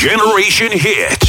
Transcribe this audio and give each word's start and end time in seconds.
Generation 0.00 0.72
Hit. 0.72 1.20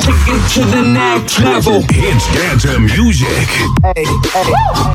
Take 0.00 0.24
it 0.26 0.40
to 0.54 0.64
the 0.64 0.80
next 0.80 1.38
level. 1.38 1.82
Hits 1.82 2.26
dance 2.32 2.64
music. 2.78 3.28
Hey, 3.94 4.06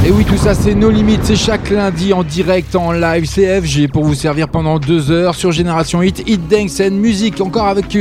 et 0.07 0.13
oui, 0.13 0.25
tout 0.25 0.37
ça, 0.37 0.55
c'est 0.55 0.77
nos 0.77 0.89
limites. 0.89 1.25
C'est 1.25 1.35
chaque 1.35 1.69
lundi 1.69 2.13
en 2.13 2.23
direct, 2.23 2.77
en 2.77 2.93
live 2.93 3.29
CFG 3.29 3.89
pour 3.89 4.05
vous 4.05 4.15
servir 4.15 4.47
pendant 4.47 4.79
deux 4.79 5.11
heures 5.11 5.35
sur 5.35 5.51
Génération 5.51 6.01
Hit, 6.01 6.23
Hit 6.29 6.47
Dance 6.47 6.81
and 6.81 6.93
Music. 6.93 7.41
Encore 7.41 7.67
avec 7.67 7.99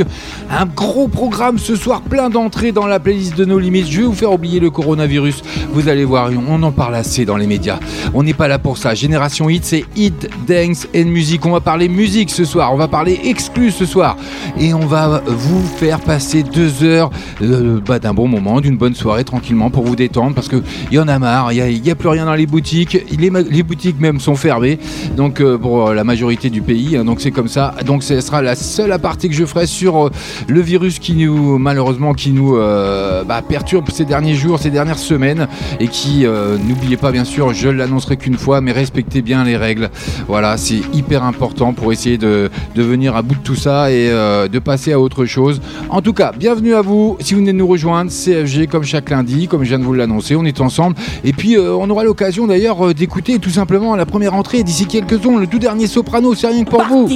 un 0.52 0.66
gros 0.68 1.08
programme 1.08 1.58
ce 1.58 1.76
soir, 1.76 2.02
plein 2.04 2.30
d'entrées 2.30 2.72
dans 2.72 2.86
la 2.86 3.00
playlist 3.00 3.36
de 3.36 3.44
nos 3.44 3.58
limites. 3.58 3.90
Je 3.90 4.02
vais 4.02 4.06
vous 4.06 4.14
faire 4.14 4.32
oublier 4.32 4.60
le 4.60 4.70
coronavirus. 4.70 5.42
Vous 5.72 5.90
allez 5.90 6.06
voir, 6.06 6.30
on 6.48 6.62
en 6.62 6.72
parle 6.72 6.94
assez 6.94 7.26
dans 7.26 7.38
les 7.38 7.48
médias. 7.48 7.80
On 8.14 8.22
n'est 8.22 8.36
pas 8.36 8.48
là 8.48 8.60
pour 8.60 8.78
ça. 8.78 8.94
Génération 8.94 9.50
Hit, 9.50 9.66
c'est 9.66 9.86
Hit 9.96 10.30
Dance 10.48 10.88
and 10.96 11.06
Music. 11.06 11.44
On 11.44 11.54
va 11.54 11.60
parler 11.60 11.90
musique 11.90 12.30
ce 12.30 12.46
soir. 12.46 12.72
On 12.72 12.78
va 12.78 12.88
parler 12.88 13.20
exclus 13.24 13.72
ce 13.72 13.88
soir. 13.88 14.16
Et 14.60 14.76
on 14.76 14.86
va 14.86 15.24
vous 15.26 15.66
faire 15.78 16.00
passer 16.00 16.44
deux 16.44 16.84
heures 16.84 17.10
euh, 17.42 17.80
bah, 17.84 17.98
d'un 17.98 18.14
bon 18.14 18.28
moment, 18.28 18.62
d'une 18.62 18.78
bonne 18.78 18.94
soirée 18.94 19.24
tranquillement 19.24 19.72
pour 19.72 19.86
vous 19.86 19.96
détendre 19.96 20.36
parce 20.36 20.50
qu'il 20.50 20.62
y 20.92 21.00
en 21.00 21.08
a 21.08 21.18
marre. 21.18 21.52
Il 21.52 21.84
y 21.84 21.90
a 21.90 21.95
plus 21.96 22.10
rien 22.10 22.26
dans 22.26 22.36
les 22.36 22.46
boutiques. 22.46 22.98
Les, 23.18 23.64
boutiques 23.64 24.00
même 24.00 24.20
sont 24.20 24.36
fermées, 24.36 24.78
donc 25.16 25.42
euh, 25.42 25.58
pour 25.58 25.88
euh, 25.88 25.94
la 25.94 26.04
majorité 26.04 26.50
du 26.50 26.62
pays. 26.62 26.96
Hein, 26.96 27.06
donc 27.06 27.22
c'est 27.22 27.32
comme 27.32 27.48
ça. 27.48 27.76
Donc 27.86 28.04
ce 28.04 28.22
sera 28.22 28.42
la 28.42 28.56
seule 28.56 28.92
aparté 28.92 29.28
que 29.28 29.36
je 29.36 29.46
ferai 29.46 29.66
sur 29.66 30.08
euh, 30.08 30.12
le 30.48 30.62
virus 30.62 31.00
qui 31.00 31.16
nous, 31.16 31.58
malheureusement, 31.58 32.14
qui 32.14 32.32
nous 32.32 32.56
bah, 32.56 33.42
perturbe 33.48 33.90
ces 33.92 34.06
derniers 34.06 34.36
jours, 34.36 34.60
ces 34.60 34.70
dernières 34.70 34.98
semaines, 34.98 35.48
et 35.80 35.88
qui, 35.88 36.26
n'oubliez 36.68 36.98
pas 36.98 37.12
bien 37.12 37.26
sûr, 37.26 37.54
je 37.54 37.70
l'annoncerai 37.70 38.18
qu'une 38.18 38.38
fois, 38.38 38.62
mais 38.62 38.72
respectez 38.72 39.22
bien 39.22 39.44
les 39.44 39.58
règles. 39.58 39.90
Voilà, 40.28 40.58
c'est 40.58 40.82
hyper 40.94 41.24
important 41.24 41.74
pour 41.74 41.92
essayer 41.92 42.18
de, 42.18 42.50
de, 42.76 42.84
venir 42.84 43.16
à 43.16 43.22
bout 43.22 43.36
de 43.36 43.40
tout 43.40 43.56
ça 43.56 43.92
et 43.92 44.10
de 44.10 44.60
passer 44.60 44.94
à 44.94 45.00
autre 45.00 45.26
chose. 45.26 45.62
En 45.90 46.02
tout 46.02 46.14
cas, 46.14 46.32
bienvenue 46.38 46.76
à 46.76 46.82
vous. 46.82 47.18
Si 47.20 47.34
vous 47.34 47.40
venez 47.40 47.54
de 47.54 47.58
nous 47.58 47.68
rejoindre, 47.68 48.12
CFG 48.12 48.68
comme 48.68 48.84
chaque 48.84 49.10
lundi, 49.10 49.48
comme 49.48 49.64
je 49.64 49.70
viens 49.70 49.80
de 49.80 49.84
vous 49.84 49.94
l'annoncer, 49.94 50.36
on 50.36 50.46
est 50.46 50.62
ensemble. 50.62 50.96
Et 51.24 51.34
puis 51.34 51.58
on 51.58 51.85
on 51.86 51.90
aura 51.92 52.04
l'occasion 52.04 52.48
d'ailleurs 52.48 52.88
euh, 52.88 52.94
d'écouter 52.94 53.38
tout 53.38 53.52
simplement 53.52 53.96
la 53.96 54.08
première 54.08 54.34
entrée 54.34 54.64
d'ici 54.64 54.88
quelques 54.88 55.20
secondes, 55.20 55.40
le 55.40 55.48
tout 55.48 55.60
dernier 55.60 55.86
soprano, 55.86 56.34
c'est 56.34 56.48
rien 56.48 56.64
que 56.64 56.70
pour 56.72 56.84
vous. 56.84 57.08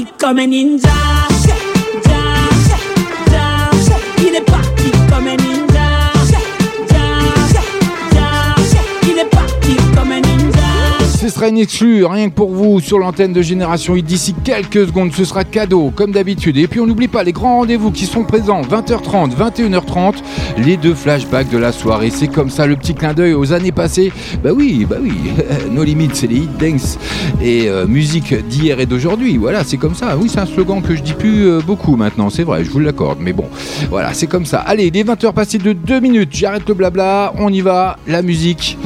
Sera 11.30 11.48
une 11.48 11.60
exclue, 11.60 12.06
rien 12.06 12.30
que 12.30 12.34
pour 12.34 12.50
vous, 12.50 12.80
sur 12.80 12.98
l'antenne 12.98 13.34
de 13.34 13.44
Génération 13.44 13.96
Hit 13.96 14.04
d'ici 14.04 14.34
quelques 14.44 14.88
secondes. 14.88 15.14
Ce 15.14 15.24
sera 15.24 15.44
cadeau, 15.44 15.92
comme 15.96 16.12
d'habitude. 16.12 16.58
Et 16.58 16.68
puis 16.68 16.80
on 16.80 16.88
n'oublie 16.88 17.08
pas 17.08 17.22
les 17.22 17.34
grands 17.34 17.58
rendez-vous 17.58 17.92
qui 17.92 18.08
sont 18.08 18.24
présents 18.24 18.62
20h30, 18.64 19.36
21h30, 19.36 20.16
les 20.58 20.76
deux 20.76 20.96
flashbacks 20.96 21.50
de 21.52 21.60
la 21.60 21.72
soirée. 21.72 22.10
C'est 22.10 22.30
comme 22.30 22.50
ça, 22.50 22.66
le 22.66 22.76
petit 22.76 22.96
clin 22.96 23.14
d'œil 23.14 23.36
aux 23.36 23.54
années 23.54 23.72
passées. 23.72 24.12
Bah 24.44 24.50
oui, 24.56 24.88
bah 24.90 24.96
oui, 25.00 25.12
nos 25.72 25.84
limites, 25.84 26.16
c'est 26.16 26.26
les 26.26 26.38
hit 26.38 26.58
dance 26.58 26.98
et 27.44 27.70
euh, 27.70 27.86
musique 27.86 28.34
d'hier 28.48 28.80
et 28.80 28.88
d'aujourd'hui. 28.88 29.38
Voilà, 29.38 29.64
c'est 29.64 29.78
comme 29.78 29.96
ça. 29.96 30.18
Oui, 30.18 30.30
c'est 30.30 30.40
un 30.40 30.48
slogan 30.48 30.82
que 30.82 30.96
je 30.96 31.04
dis 31.04 31.14
plus 31.14 31.46
euh, 31.46 31.62
beaucoup 31.62 31.96
maintenant, 31.96 32.32
c'est 32.32 32.44
vrai, 32.44 32.64
je 32.64 32.72
vous 32.72 32.80
l'accorde. 32.80 33.20
Mais 33.22 33.34
bon, 33.34 33.46
voilà, 33.92 34.16
c'est 34.16 34.28
comme 34.28 34.46
ça. 34.46 34.60
Allez, 34.60 34.90
les 34.90 35.04
20h 35.04 35.32
passées 35.34 35.60
de 35.60 35.74
2 35.74 36.00
minutes, 36.00 36.30
j'arrête 36.32 36.68
le 36.68 36.74
blabla, 36.74 37.34
on 37.38 37.54
y 37.54 37.62
va, 37.62 37.98
la 38.08 38.24
musique 38.24 38.78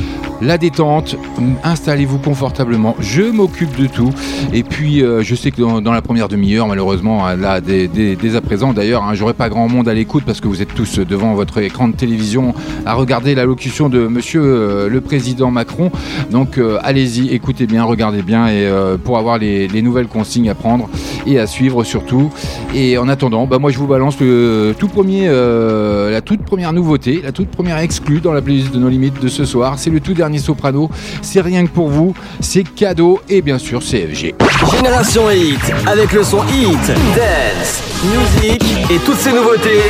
la 0.44 0.57
détente, 0.57 1.16
installez-vous 1.63 2.18
confortablement, 2.33 2.95
je 2.99 3.21
m'occupe 3.21 3.79
de 3.79 3.85
tout. 3.85 4.09
Et 4.53 4.63
puis 4.63 5.03
euh, 5.03 5.21
je 5.21 5.35
sais 5.35 5.51
que 5.51 5.61
dans, 5.79 5.91
la 5.91 6.01
première 6.01 6.27
demi-heure, 6.27 6.67
malheureusement, 6.67 7.27
euh, 7.27 7.35
là, 7.35 7.61
dès, 7.61 8.35
à 8.35 8.41
présent 8.41 8.73
d'ailleurs, 8.73 9.03
hein, 9.03 9.13
j'aurai 9.13 9.35
pas 9.35 9.49
grand 9.49 9.67
monde 9.67 9.88
à 9.88 9.94
l'écoute 9.94 10.23
parce 10.25 10.41
que 10.41 10.47
vous 10.47 10.59
êtes 10.59 10.73
tous 10.73 10.97
devant 10.97 11.35
votre 11.35 11.59
écran 11.59 11.88
de 11.89 11.95
télévision 11.95 12.55
à 12.88 12.95
regarder 12.95 13.35
l'allocution 13.35 13.88
de 13.88 14.07
monsieur 14.07 14.41
euh, 14.44 14.89
le 14.89 14.99
président 14.99 15.51
Macron. 15.51 15.91
Donc 16.31 16.59
allez-y, 16.81 17.29
écoutez 17.29 17.67
bien, 17.67 17.83
regardez 17.83 18.23
bien 18.23 18.47
et 18.47 18.67
pour 19.03 19.19
avoir 19.19 19.38
les, 19.38 19.67
nouvelles 19.83 20.07
consignes 20.07 20.50
à 20.50 20.55
prendre 20.55 20.89
et 21.27 21.38
à 21.38 21.45
suivre 21.45 21.83
surtout. 21.83 22.31
Et 22.73 22.97
en 22.97 23.09
attendant, 23.09 23.45
bah, 23.45 23.59
moi 23.59 23.69
je 23.69 23.77
vous 23.77 23.85
balance 23.85 24.19
le 24.19 24.73
tout 24.79 24.88
premier, 24.88 25.27
la 25.27 26.21
toute 26.21 26.41
première 26.41 26.73
nouveauté, 26.73 27.21
la 27.23 27.31
toute 27.31 27.50
première 27.50 27.77
exclue 27.77 28.21
dans 28.21 28.33
la 28.33 28.41
playlist 28.41 28.73
de 28.73 28.79
nos 28.79 28.89
limites 28.89 29.21
de 29.21 29.27
ce 29.27 29.45
soir. 29.45 29.77
C'est 29.77 29.91
le 29.91 30.00
tout 30.00 30.13
dernier 30.13 30.39
soprano. 30.39 30.89
C'est 31.21 31.41
rien 31.41 31.65
que 31.65 31.71
pour 31.71 31.89
vous, 31.89 32.13
c'est 32.39 32.63
cadeau 32.63 33.22
et 33.29 33.41
bien 33.41 33.57
sûr 33.57 33.79
CFG. 33.81 34.35
Génération 34.72 35.29
Hit, 35.29 35.59
avec 35.88 36.11
le 36.11 36.23
son 36.23 36.44
Hit, 36.47 36.88
Dance, 37.16 37.84
Music 38.03 38.63
et 38.89 38.97
toutes 39.00 39.19
ces 39.19 39.31
nouveautés, 39.31 39.81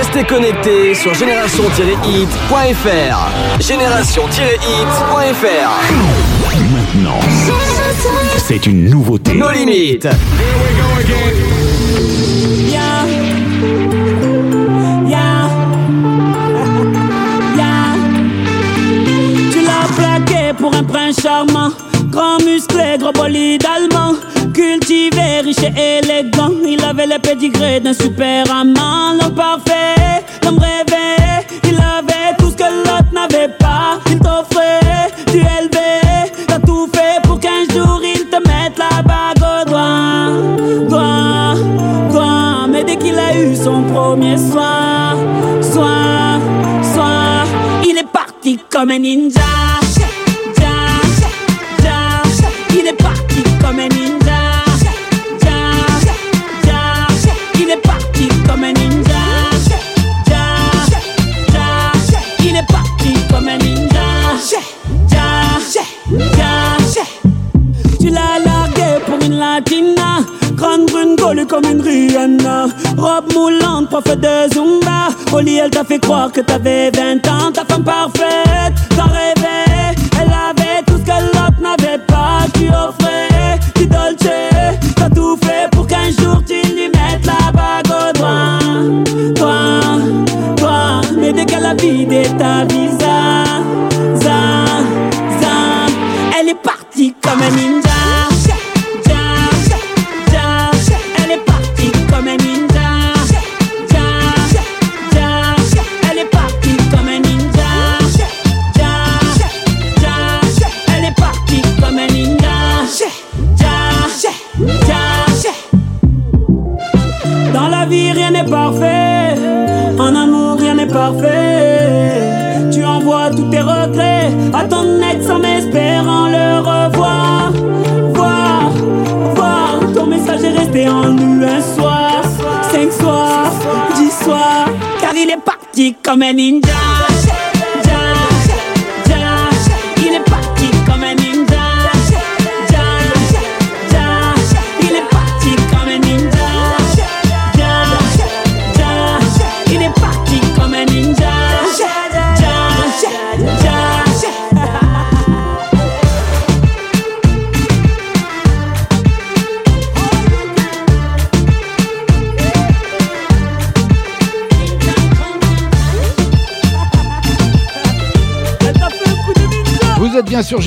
Restez 0.06 0.24
connectés 0.24 0.94
sur 0.94 1.12
génération-hit.fr. 1.14 3.60
Génération-hit.fr. 3.60 5.70
Maintenant. 6.72 7.18
C'est 8.38 8.66
une 8.66 8.88
nouveauté. 8.88 9.34
Nos 9.34 9.50
limites. 9.50 10.04
Here 10.04 10.12
we 10.62 10.76
go 10.76 11.00
again. 11.00 11.34
Yeah. 12.70 13.04
Yeah. 15.08 15.48
Yeah. 17.56 17.96
Tu 19.50 19.58
l'as 19.64 19.88
plaqué 19.96 20.52
pour 20.56 20.72
un 20.74 20.84
prince 20.84 21.20
charmant. 21.20 21.72
Grand 22.10 22.38
musclé, 22.44 22.96
gros 22.98 23.10
bolide 23.12 23.64
allemand. 23.66 24.14
Cultivé, 24.56 25.42
riche 25.44 25.62
et 25.64 25.98
élégant. 25.98 26.48
Il 26.66 26.82
avait 26.82 27.06
le 27.06 27.18
pédigré 27.18 27.78
d'un 27.78 27.92
super 27.92 28.50
amant. 28.50 29.12
L'homme 29.12 29.34
parfait, 29.34 30.24
l'homme 30.42 30.58
rêvé. 30.58 31.44
Il 31.64 31.74
avait 31.74 32.34
tout 32.38 32.50
ce 32.50 32.56
que 32.56 32.62
l'autre 32.62 33.12
n'avait 33.12 33.48
pas. 33.48 33.98
Il 34.10 34.18
t'offrait 34.18 35.10
du 35.30 35.40
élevé. 35.40 35.65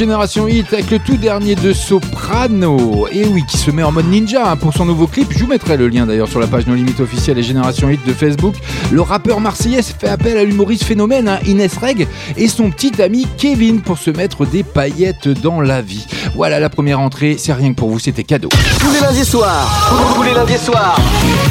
Génération 0.09 0.47
Hit 0.47 0.73
avec 0.73 0.89
le 0.89 0.97
tout 0.97 1.17
dernier 1.17 1.53
de 1.53 1.71
Soprano. 1.71 3.07
Et 3.11 3.27
oui, 3.27 3.44
qui 3.47 3.57
se 3.57 3.69
met 3.69 3.83
en 3.83 3.91
mode 3.91 4.07
ninja 4.07 4.50
hein, 4.50 4.56
pour 4.56 4.73
son 4.73 4.85
nouveau 4.85 5.06
clip. 5.06 5.27
Je 5.29 5.38
vous 5.38 5.45
mettrai 5.45 5.77
le 5.77 5.88
lien 5.88 6.07
d'ailleurs 6.07 6.27
sur 6.27 6.39
la 6.39 6.47
page 6.47 6.65
No 6.65 6.73
Limite 6.73 7.00
officielle 7.00 7.38
et 7.38 7.44
Génération 7.44 7.91
Hit 7.91 8.03
de 8.07 8.13
Facebook. 8.13 8.56
Le 8.91 9.01
rappeur 9.01 9.39
marseillais 9.39 9.83
fait 9.83 10.07
appel 10.07 10.35
à 10.39 10.44
l'humoriste 10.44 10.83
phénomène 10.83 11.29
hein, 11.29 11.38
Inès 11.45 11.77
Reg 11.77 12.07
et 12.38 12.47
son 12.47 12.71
petit 12.71 13.00
ami 13.00 13.27
Kevin 13.38 13.81
pour 13.81 14.00
se 14.00 14.09
mettre 14.09 14.47
des 14.47 14.63
paillettes 14.63 15.27
dans 15.27 15.61
la 15.61 15.83
vie. 15.83 16.07
Voilà 16.33 16.59
la 16.59 16.71
première 16.71 17.00
entrée, 17.00 17.35
c'est 17.38 17.53
rien 17.53 17.69
que 17.73 17.77
pour 17.77 17.91
vous, 17.91 18.00
c'était 18.00 18.23
cadeau. 18.23 18.50
Tous 18.79 18.91
les 18.91 19.01
lundis 19.01 19.25
soirs, 19.25 19.91
tous 20.15 20.23
les 20.23 20.33
lundis 20.33 20.57
soirs, 20.57 21.00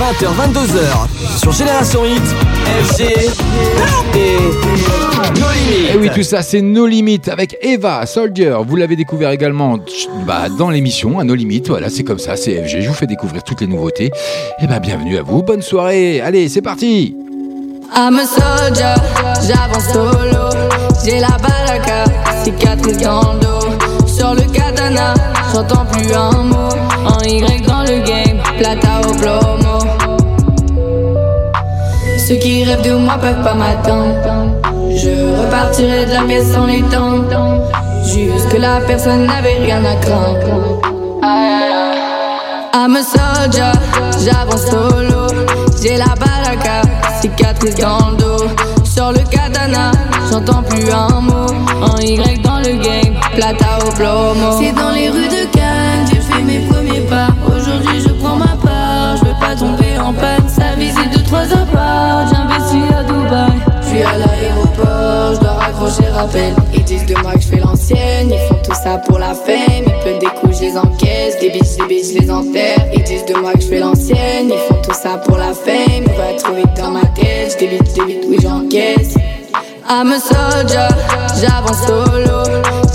20h, 0.00 0.52
22h, 0.52 1.38
sur 1.38 1.52
Génération 1.52 2.05
Hit, 2.05 2.22
FG 2.69 3.03
et 4.15 4.38
No. 5.38 5.47
Et 5.93 5.97
oui, 5.97 6.11
tout 6.15 6.23
ça, 6.23 6.43
c'est 6.43 6.61
No 6.61 6.87
Limite 6.87 7.29
avec 7.29 7.56
Eva 7.62 8.05
Soldier. 8.06 8.56
Vous 8.67 8.76
l'avez 8.76 8.97
découvert 8.97 9.31
également 9.31 9.79
bah, 10.26 10.49
dans 10.49 10.70
l'émission, 10.70 11.19
à 11.19 11.25
No 11.25 11.35
Limite. 11.35 11.69
Voilà, 11.69 11.88
c'est 11.91 12.05
comme 12.05 12.19
ça, 12.19 12.37
c'est 12.37 12.62
FG. 12.62 12.81
Je 12.81 12.88
vous 12.88 12.94
fais 12.94 13.06
découvrir 13.06 13.43
toutes 13.43 13.61
les 13.61 13.67
nouveautés. 13.67 14.06
Et 14.06 14.11
eh 14.62 14.67
bah, 14.67 14.79
bienvenue 14.79 15.19
à 15.19 15.23
vous, 15.23 15.43
bonne 15.43 15.62
soirée. 15.62 16.20
Allez, 16.20 16.49
c'est 16.49 16.62
parti. 16.62 17.17
I'm 17.97 18.17
a 18.17 18.26
soldier, 18.26 18.94
j'avance 19.47 19.93
solo. 19.93 20.50
J'ai 21.05 21.20
la 21.20 21.37
baraka, 21.38 22.05
cicatrice 22.44 22.99
dans 22.99 23.32
le 23.32 23.41
dos. 23.41 24.06
Sur 24.06 24.35
le 24.35 24.43
katana, 24.53 25.15
j'entends 25.55 25.87
plus 25.87 26.12
un 26.12 26.43
mot. 26.44 26.69
En 27.06 27.20
Y 27.23 27.67
dans 27.67 27.82
le 27.82 28.00
game, 28.06 28.43
plata 28.59 29.00
au 29.09 29.15
plomo. 29.15 29.68
Ceux 32.28 32.34
qui 32.34 32.62
rêvent 32.62 32.82
de 32.82 32.92
moi 32.92 33.14
peuvent 33.14 33.42
pas 33.42 33.54
m'attendre. 33.54 34.12
Je 34.94 35.08
repartirai 35.40 36.04
de 36.04 36.12
la 36.12 36.25
pièce 36.25 36.54
en 36.58 36.69
étant 36.69 37.25
Jusque 38.04 38.58
la 38.58 38.80
personne 38.80 39.25
n'avait 39.25 39.56
rien 39.64 39.82
à 39.82 39.94
craindre. 39.94 40.82
I'm 42.75 42.96
a 42.96 43.02
soldier, 43.02 43.72
j'avance 44.22 44.66
solo. 44.66 45.28
J'ai 45.82 45.96
la 45.96 46.14
baraka, 46.16 46.82
cicatrice 47.22 47.76
dans 47.76 48.10
le 48.10 48.16
dos. 48.19 48.44
Sur 48.84 49.10
le 49.10 49.20
katana, 49.31 49.92
j'entends 50.31 50.62
plus 50.64 50.84
un 50.92 51.22
mot. 51.22 51.46
En 51.81 51.96
Y 51.98 52.42
dans 52.42 52.58
le 52.58 52.76
game, 52.76 53.14
plata 53.36 53.78
au 53.86 53.90
plomo. 53.92 54.60
C'est 54.60 54.72
dans 54.72 54.90
les 54.90 55.08
rues 55.08 55.28
de 55.28 55.46
Cannes, 55.56 56.06
j'ai 56.12 56.20
fait 56.20 56.42
mes 56.42 56.58
J'investis 61.46 62.94
à 62.96 63.02
Dubaï. 63.05 63.52
Je 63.81 63.87
suis 63.87 64.02
à 64.02 64.19
l'aéroport, 64.19 65.35
je 65.35 65.40
dois 65.40 65.52
raccrocher 65.52 66.08
rappel. 66.12 66.55
Ils 66.75 66.85
disent 66.85 67.06
de 67.06 67.14
moi 67.23 67.32
que 67.35 67.40
je 67.40 67.46
fais 67.49 67.61
l'ancienne, 67.61 68.31
ils 68.31 68.49
font 68.49 68.61
tout 68.64 68.75
ça 68.75 68.99
pour 68.99 69.19
la 69.19 69.35
fame. 69.35 69.85
Ils 69.87 70.00
pleuvent 70.02 70.19
des 70.19 70.26
coups, 70.26 70.58
je 70.58 70.62
les 70.64 70.76
encaisse, 70.76 71.38
des 71.40 71.50
bitches, 71.50 71.76
des 71.79 71.87
bitches, 71.87 72.14
je 72.14 72.19
les 72.20 72.31
enterre. 72.31 72.87
Ils 72.93 73.02
disent 73.05 73.25
de 73.25 73.35
moi 73.35 73.52
que 73.52 73.61
je 73.61 73.69
fais 73.69 73.79
l'ancienne, 73.79 74.50
ils 74.50 74.58
font 74.69 74.81
tout 74.82 74.94
ça 74.94 75.19
pour 75.19 75.38
la 75.38 75.52
fame. 75.55 76.05
On 76.06 76.19
va 76.19 76.35
trop 76.37 76.55
vite 76.55 76.75
dans 76.76 76.90
ma 76.90 77.05
tête, 77.14 77.52
je 77.55 77.58
débite, 77.58 77.94
débite, 77.94 78.25
oui 78.29 78.38
j'encaisse. 78.43 79.14
I'm 79.91 80.12
a 80.12 80.19
soldier, 80.19 80.88
j'avance 81.41 81.87
solo. 81.87 82.43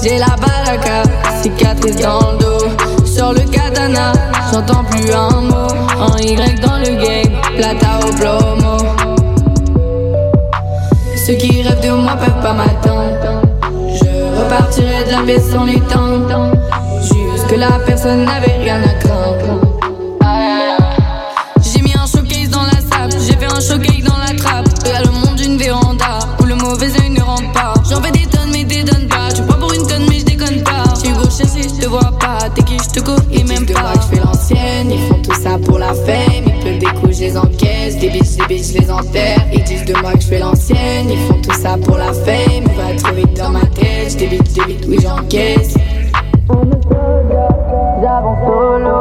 J'ai 0.04 0.20
la 0.20 0.36
baraka, 0.36 1.04
cicatrice 1.42 1.96
dans 1.96 2.34
le 2.34 2.38
dos. 2.38 3.06
Sur 3.06 3.34
le 3.34 3.40
katana, 3.40 4.12
j'entends 4.52 4.84
plus 4.84 5.12
un 5.12 5.42
mot. 5.42 5.68
En 5.98 6.18
Y 6.18 6.60
dans 6.60 6.78
le 6.78 6.96
game, 7.04 7.23
plata 7.56 8.00
au 8.06 8.14
plomo. 8.14 8.78
Ceux 11.16 11.36
qui 11.36 11.62
rêvent 11.62 11.82
de 11.82 11.92
moi 11.92 12.16
peuvent 12.16 12.42
pas 12.42 12.54
m'attendre. 12.54 13.42
Je 13.90 14.40
repartirai 14.40 15.06
de 15.06 15.12
la 15.12 15.22
baisse 15.22 15.54
en 15.56 15.68
étant. 15.68 16.52
Jusque 17.02 17.58
la 17.58 17.80
personne 17.86 18.26
n'avait 18.26 18.58
rien 18.62 18.82
à 18.84 18.94
craindre. 19.00 19.62
J'ai 21.62 21.82
mis 21.82 21.94
un 21.94 22.06
showcase 22.06 22.50
dans 22.50 22.64
la 22.64 22.72
sape, 22.82 23.20
j'ai 23.26 23.36
fait 23.36 23.46
un 23.46 23.60
showcase 23.60 24.04
dans 24.04 24.18
la 24.18 24.34
trappe. 24.36 24.68
Y'a 24.86 25.02
le 25.02 25.12
monde 25.12 25.36
d'une 25.36 25.58
véranda 25.58 26.20
où 26.40 26.46
le 26.46 26.56
mauvais 26.56 26.92
œil 27.02 27.10
ne 27.12 27.22
rentre 27.22 27.52
pas. 27.52 27.74
J'en 27.90 28.02
fais 28.02 28.12
des 28.12 28.26
tonnes 28.26 28.52
mais 28.52 28.64
des 28.64 28.84
donnes 28.84 29.08
pas. 29.08 29.32
Tu 29.34 29.44
prends 29.44 29.60
pour 29.60 29.74
une 29.74 29.86
conne 29.88 30.06
mais 30.10 30.20
je 30.20 30.26
déconne 30.26 30.64
pas. 30.64 30.84
Tu 31.02 31.12
gauche 31.14 31.30
si 31.30 31.64
je 31.64 31.82
te 31.82 31.88
vois 31.88 32.12
pas, 32.20 32.50
t'es 32.54 32.64
qui 32.64 32.78
je 32.78 33.00
te 33.00 33.12
et 33.32 33.44
même 33.44 33.66
pas. 33.66 33.94
Je 33.96 34.16
fais 34.16 34.24
l'ancienne, 34.24 34.92
ils 34.92 35.08
font 35.08 35.22
tout 35.22 35.42
ça 35.42 35.58
pour 35.64 35.80
la 35.80 35.94
fame. 35.94 36.33
Les 37.24 37.38
encaisse. 37.38 37.98
Des 37.98 38.10
bitches, 38.10 38.38
des 38.38 38.46
bitches, 38.48 38.74
les 38.74 38.92
enterre. 38.92 39.46
Ils 39.54 39.64
disent 39.64 39.86
de 39.86 39.94
moi 40.02 40.14
que 40.14 40.22
je 40.22 40.28
fais 40.28 40.40
l'ancienne, 40.40 41.10
ils 41.10 41.20
font 41.28 41.40
tout 41.42 41.54
ça 41.54 41.78
pour 41.84 41.98
la 41.98 42.12
fame. 42.14 42.66
On 42.70 42.82
va 42.82 42.96
trop 42.98 43.14
vite 43.16 43.38
dans 43.38 43.50
ma 43.50 43.66
tête, 43.78 44.12
je 44.12 44.18
débite, 44.18 44.54
débite, 44.54 44.86
oui 44.88 44.98
j'encaisse. 45.02 45.76
J'avance 48.02 48.40
solo, 48.46 48.98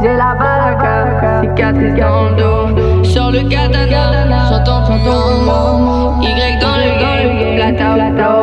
j'ai 0.00 0.14
la 0.14 0.36
baraka, 0.38 1.42
cicatrice 1.42 1.94
dans 1.98 2.30
le 2.30 2.36
dos. 2.36 3.04
Sur 3.04 3.30
le 3.30 3.48
katana, 3.48 4.48
j'entends 4.48 4.84
un 4.84 4.98
mot. 5.44 6.22
Y 6.22 6.60
dans 6.60 6.76
le 6.76 6.90
game, 7.00 7.56
plata, 7.56 7.94
plata, 7.94 8.35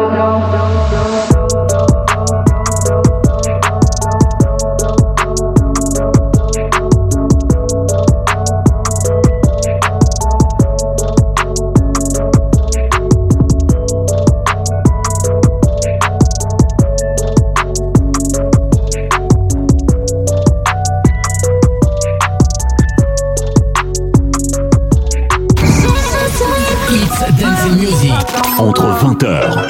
20h 29.24 29.70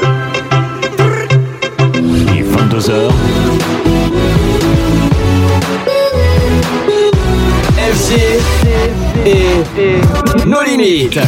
et 2.35 2.43
22h. 2.43 3.11
FG 7.77 8.11
et 9.25 10.47
nos 10.47 10.63
limites. 10.63 11.19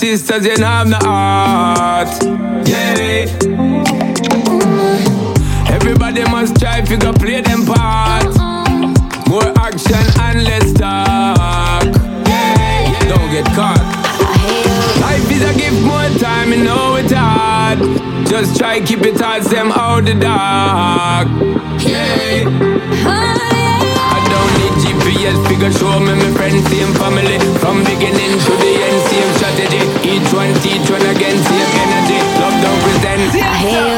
Sisters, 0.00 0.46
you 0.46 0.56
don't 0.56 0.64
have 0.64 0.88
no 0.88 0.96
heart. 1.02 2.08
Yeah. 2.66 3.28
Everybody 5.68 6.22
must 6.24 6.58
try 6.58 6.78
if 6.78 6.88
you 6.88 6.96
go 6.96 7.12
play 7.12 7.42
them 7.42 7.66
part. 7.66 8.24
More 9.28 9.52
action 9.58 10.00
and 10.24 10.42
less 10.42 10.72
talk. 10.72 11.84
Yeah. 12.26 13.08
Don't 13.12 13.30
get 13.30 13.44
caught. 13.52 13.84
Life 15.02 15.30
is 15.30 15.42
a 15.44 15.52
gift, 15.60 15.82
more 15.84 16.08
time, 16.18 16.52
you 16.54 16.64
know 16.64 16.96
it's 16.96 17.12
hard. 17.12 17.78
Just 18.26 18.56
try 18.58 18.80
keep 18.80 19.02
it 19.02 19.18
towards 19.18 19.50
them 19.50 19.70
out 19.72 20.06
the 20.06 20.14
dark. 20.14 21.28
Yeah. 21.84 22.48
I 23.04 24.18
don't 24.32 24.52
need 24.60 24.74
GPS 24.80 25.36
figure 25.46 25.72
show 25.72 26.00
me 26.00 26.14
my 26.14 26.30
friends, 26.32 26.66
same 26.70 26.94
family. 26.94 27.38
From 27.58 27.84
beginning 27.84 28.38
to 28.46 28.52
the 28.64 28.72
end. 28.88 29.09
Each 30.20 30.32
one 30.34 30.52
teach 30.60 30.90
one 30.90 31.00
again, 31.00 31.36
same 31.38 31.72
energy. 31.80 32.18
Love 32.40 32.56
don't 32.62 32.80
pretend. 32.82 33.22
I 33.40 33.89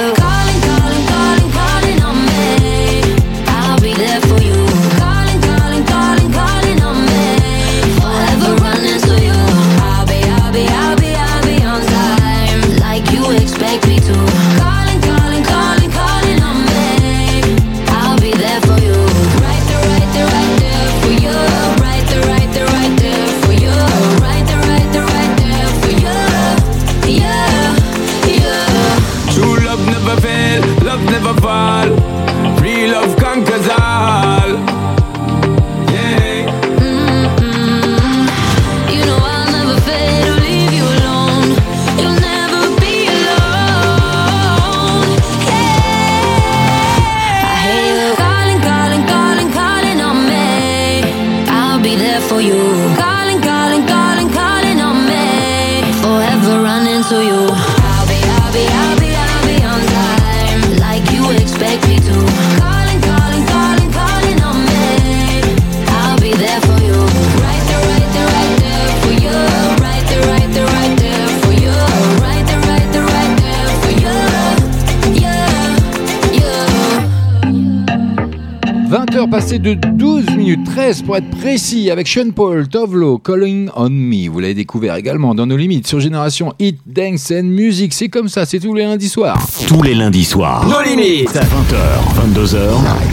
pour 81.00 81.16
être 81.16 81.30
précis 81.30 81.90
avec 81.90 82.06
Sean 82.06 82.30
Paul, 82.34 82.68
Tovlo, 82.68 83.16
Calling 83.16 83.70
on 83.74 83.88
Me. 83.88 84.28
Vous 84.28 84.40
l'avez 84.40 84.52
découvert 84.52 84.96
également 84.96 85.34
dans 85.34 85.46
nos 85.46 85.56
limites 85.56 85.86
sur 85.86 86.00
Génération 86.00 86.52
Hit, 86.58 86.80
Dance 86.86 87.30
and 87.30 87.44
Music. 87.44 87.94
C'est 87.94 88.08
comme 88.08 88.28
ça, 88.28 88.44
c'est 88.44 88.58
tous 88.58 88.74
les 88.74 88.82
lundis 88.82 89.08
soirs. 89.08 89.38
Tous 89.66 89.80
les 89.82 89.94
lundis 89.94 90.24
soirs. 90.24 90.66
Nos 90.66 90.82
limites 90.82 91.34
à 91.36 91.44
20h, 91.44 92.34
22h. 92.34 92.58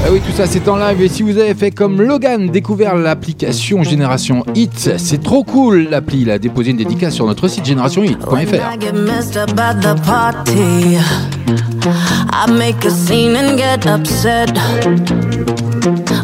Ah 0.03 0.09
oui, 0.11 0.19
tout 0.25 0.35
ça 0.35 0.45
c'est 0.47 0.67
en 0.67 0.75
live 0.75 1.01
et 1.01 1.07
si 1.07 1.23
vous 1.23 1.37
avez 1.37 1.53
fait 1.53 1.71
comme 1.71 2.01
Logan, 2.01 2.49
découvert 2.49 2.95
l'application 2.95 3.83
Génération 3.83 4.43
Hit, 4.55 4.97
c'est 4.97 5.23
trop 5.23 5.43
cool 5.43 5.87
l'appli. 5.89 6.23
Il 6.23 6.31
a 6.31 6.39
déposé 6.39 6.71
une 6.71 6.77
dédicace 6.77 7.13
sur 7.13 7.27
notre 7.27 7.47
site 7.47 7.65
générationhit.fr. 7.65 8.27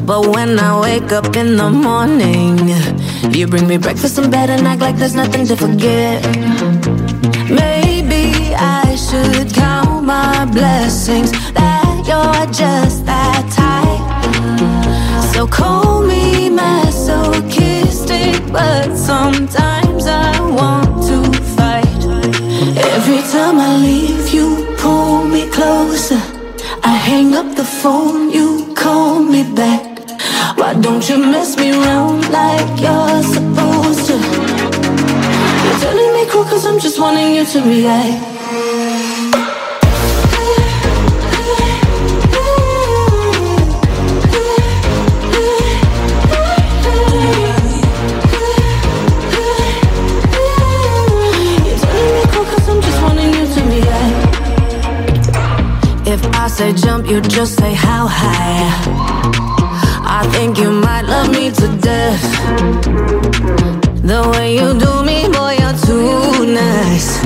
But 0.05 0.27
when 0.35 0.59
I 0.59 0.79
wake 0.79 1.11
up 1.11 1.35
in 1.35 1.57
the 1.57 1.67
morning, 1.71 2.69
you 3.33 3.47
bring 3.47 3.67
me 3.67 3.77
breakfast 3.77 4.19
in 4.19 4.29
bed 4.29 4.51
and 4.51 4.67
act 4.67 4.79
like 4.79 4.97
there's 4.97 5.15
nothing 5.15 5.47
to 5.47 5.55
forget. 5.55 6.23
Maybe 7.49 8.53
I 8.53 8.95
should 8.95 9.51
count 9.51 10.03
my 10.05 10.45
blessings 10.45 11.31
that 11.53 12.05
you're 12.05 12.45
just 12.53 13.07
that 13.07 13.49
type. 13.49 14.05
So 15.33 15.47
call 15.47 16.03
me 16.05 16.49
masochistic, 16.51 18.43
but 18.51 18.95
sometimes 18.95 20.05
I 20.05 20.39
want 20.39 21.01
to 21.09 21.23
fight. 21.57 22.05
Every 22.93 23.23
time 23.33 23.57
I 23.59 23.77
leave, 23.77 24.31
you 24.31 24.67
pull 24.77 25.25
me 25.25 25.49
closer. 25.49 26.21
I 26.83 26.95
hang 26.95 27.33
up 27.33 27.55
the 27.55 27.65
phone, 27.65 28.29
you 28.29 28.71
call 28.75 29.19
me 29.23 29.41
back. 29.55 29.84
Why 30.55 30.73
don't 30.81 31.07
you 31.09 31.17
mess 31.17 31.57
me 31.57 31.71
around 31.71 32.29
like 32.31 32.79
you're 32.79 33.23
supposed 33.23 34.07
to? 34.07 34.15
You're 35.63 35.79
telling 35.85 36.13
me 36.13 36.25
cool 36.29 36.43
cause 36.45 36.65
I'm 36.65 36.79
just 36.79 36.99
wanting 36.99 37.35
you 37.35 37.45
to 37.45 37.61
react. 37.61 38.35
If 56.07 56.23
I 56.35 56.47
say 56.47 56.71
jump, 56.73 57.09
you 57.09 57.19
just 57.19 57.57
say 57.59 57.73
how 57.73 58.07
high. 58.07 59.14
I 60.17 60.23
think 60.31 60.57
you 60.57 60.71
might 60.71 61.01
love 61.01 61.29
me 61.29 61.51
to 61.51 61.67
death. 61.81 62.23
The 64.01 64.21
way 64.31 64.55
you 64.55 64.73
do 64.79 65.03
me, 65.03 65.27
boy, 65.27 65.57
you're 65.59 65.75
too 65.87 66.45
nice. 66.53 67.21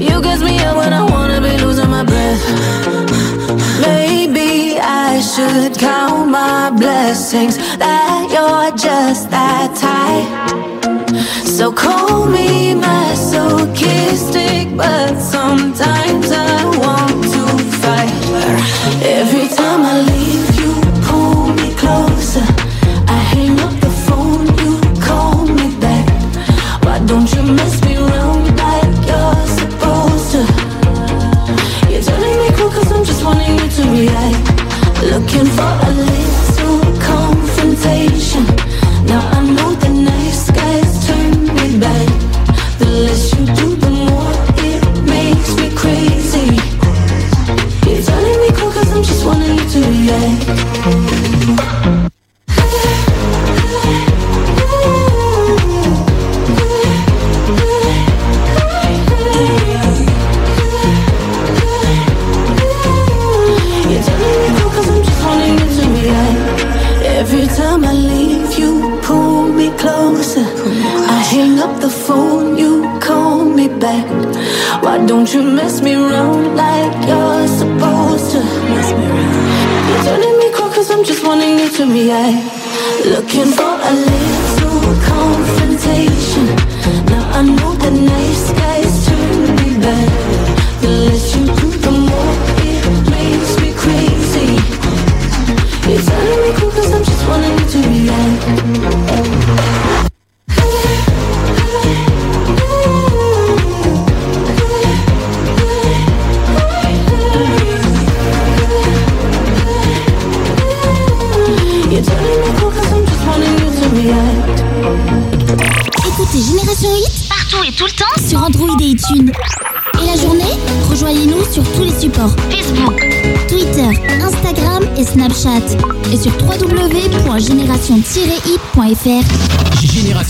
You 0.00 0.22
gets 0.22 0.40
me 0.42 0.58
up 0.64 0.78
when 0.78 0.94
I 0.94 1.02
wanna 1.02 1.42
be 1.42 1.58
losing 1.62 1.90
my 1.90 2.02
breath. 2.02 2.42
Maybe 3.82 4.78
I 4.80 5.20
should 5.20 5.76
count 5.78 6.30
my 6.30 6.70
blessings 6.70 7.58
that 7.76 8.30
you're 8.34 8.70
just 8.74 9.28
that 9.30 9.76
type. 9.86 10.26
So 11.44 11.70
call 11.70 12.24
me 12.24 12.72
masochistic, 12.74 14.74
but 14.78 15.20
sometimes 15.20 16.32
I 16.32 16.64
want 16.84 17.22
to 17.34 17.42
fight. 17.82 18.14
Every 19.04 19.46
time 19.54 19.84
I 19.84 20.00
leave, 20.08 20.49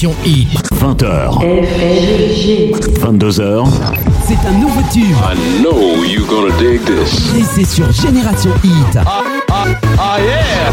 Hit. 0.01 0.49
20h. 0.81 1.45
22h. 3.03 3.69
C'est 4.27 4.49
un 4.49 4.53
nouveau 4.59 4.81
tube. 4.91 5.05
I 5.05 5.61
know 5.61 6.03
you're 6.05 6.27
gonna 6.27 6.57
dig 6.59 6.83
this. 6.87 7.35
Et 7.37 7.43
c'est 7.43 7.67
sur 7.67 7.93
Génération 7.93 8.51
Hit. 8.65 8.97
Ah, 8.97 9.23
ah, 9.51 9.65
ah 9.99 10.17
yeah! 10.19 10.73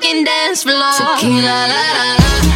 Motherfucking 0.00 0.24
dance 0.24 0.62
floor. 0.62 0.92
Tequila, 0.92 1.42
la, 1.42 1.92
la, 1.92 2.16
la. 2.44 2.49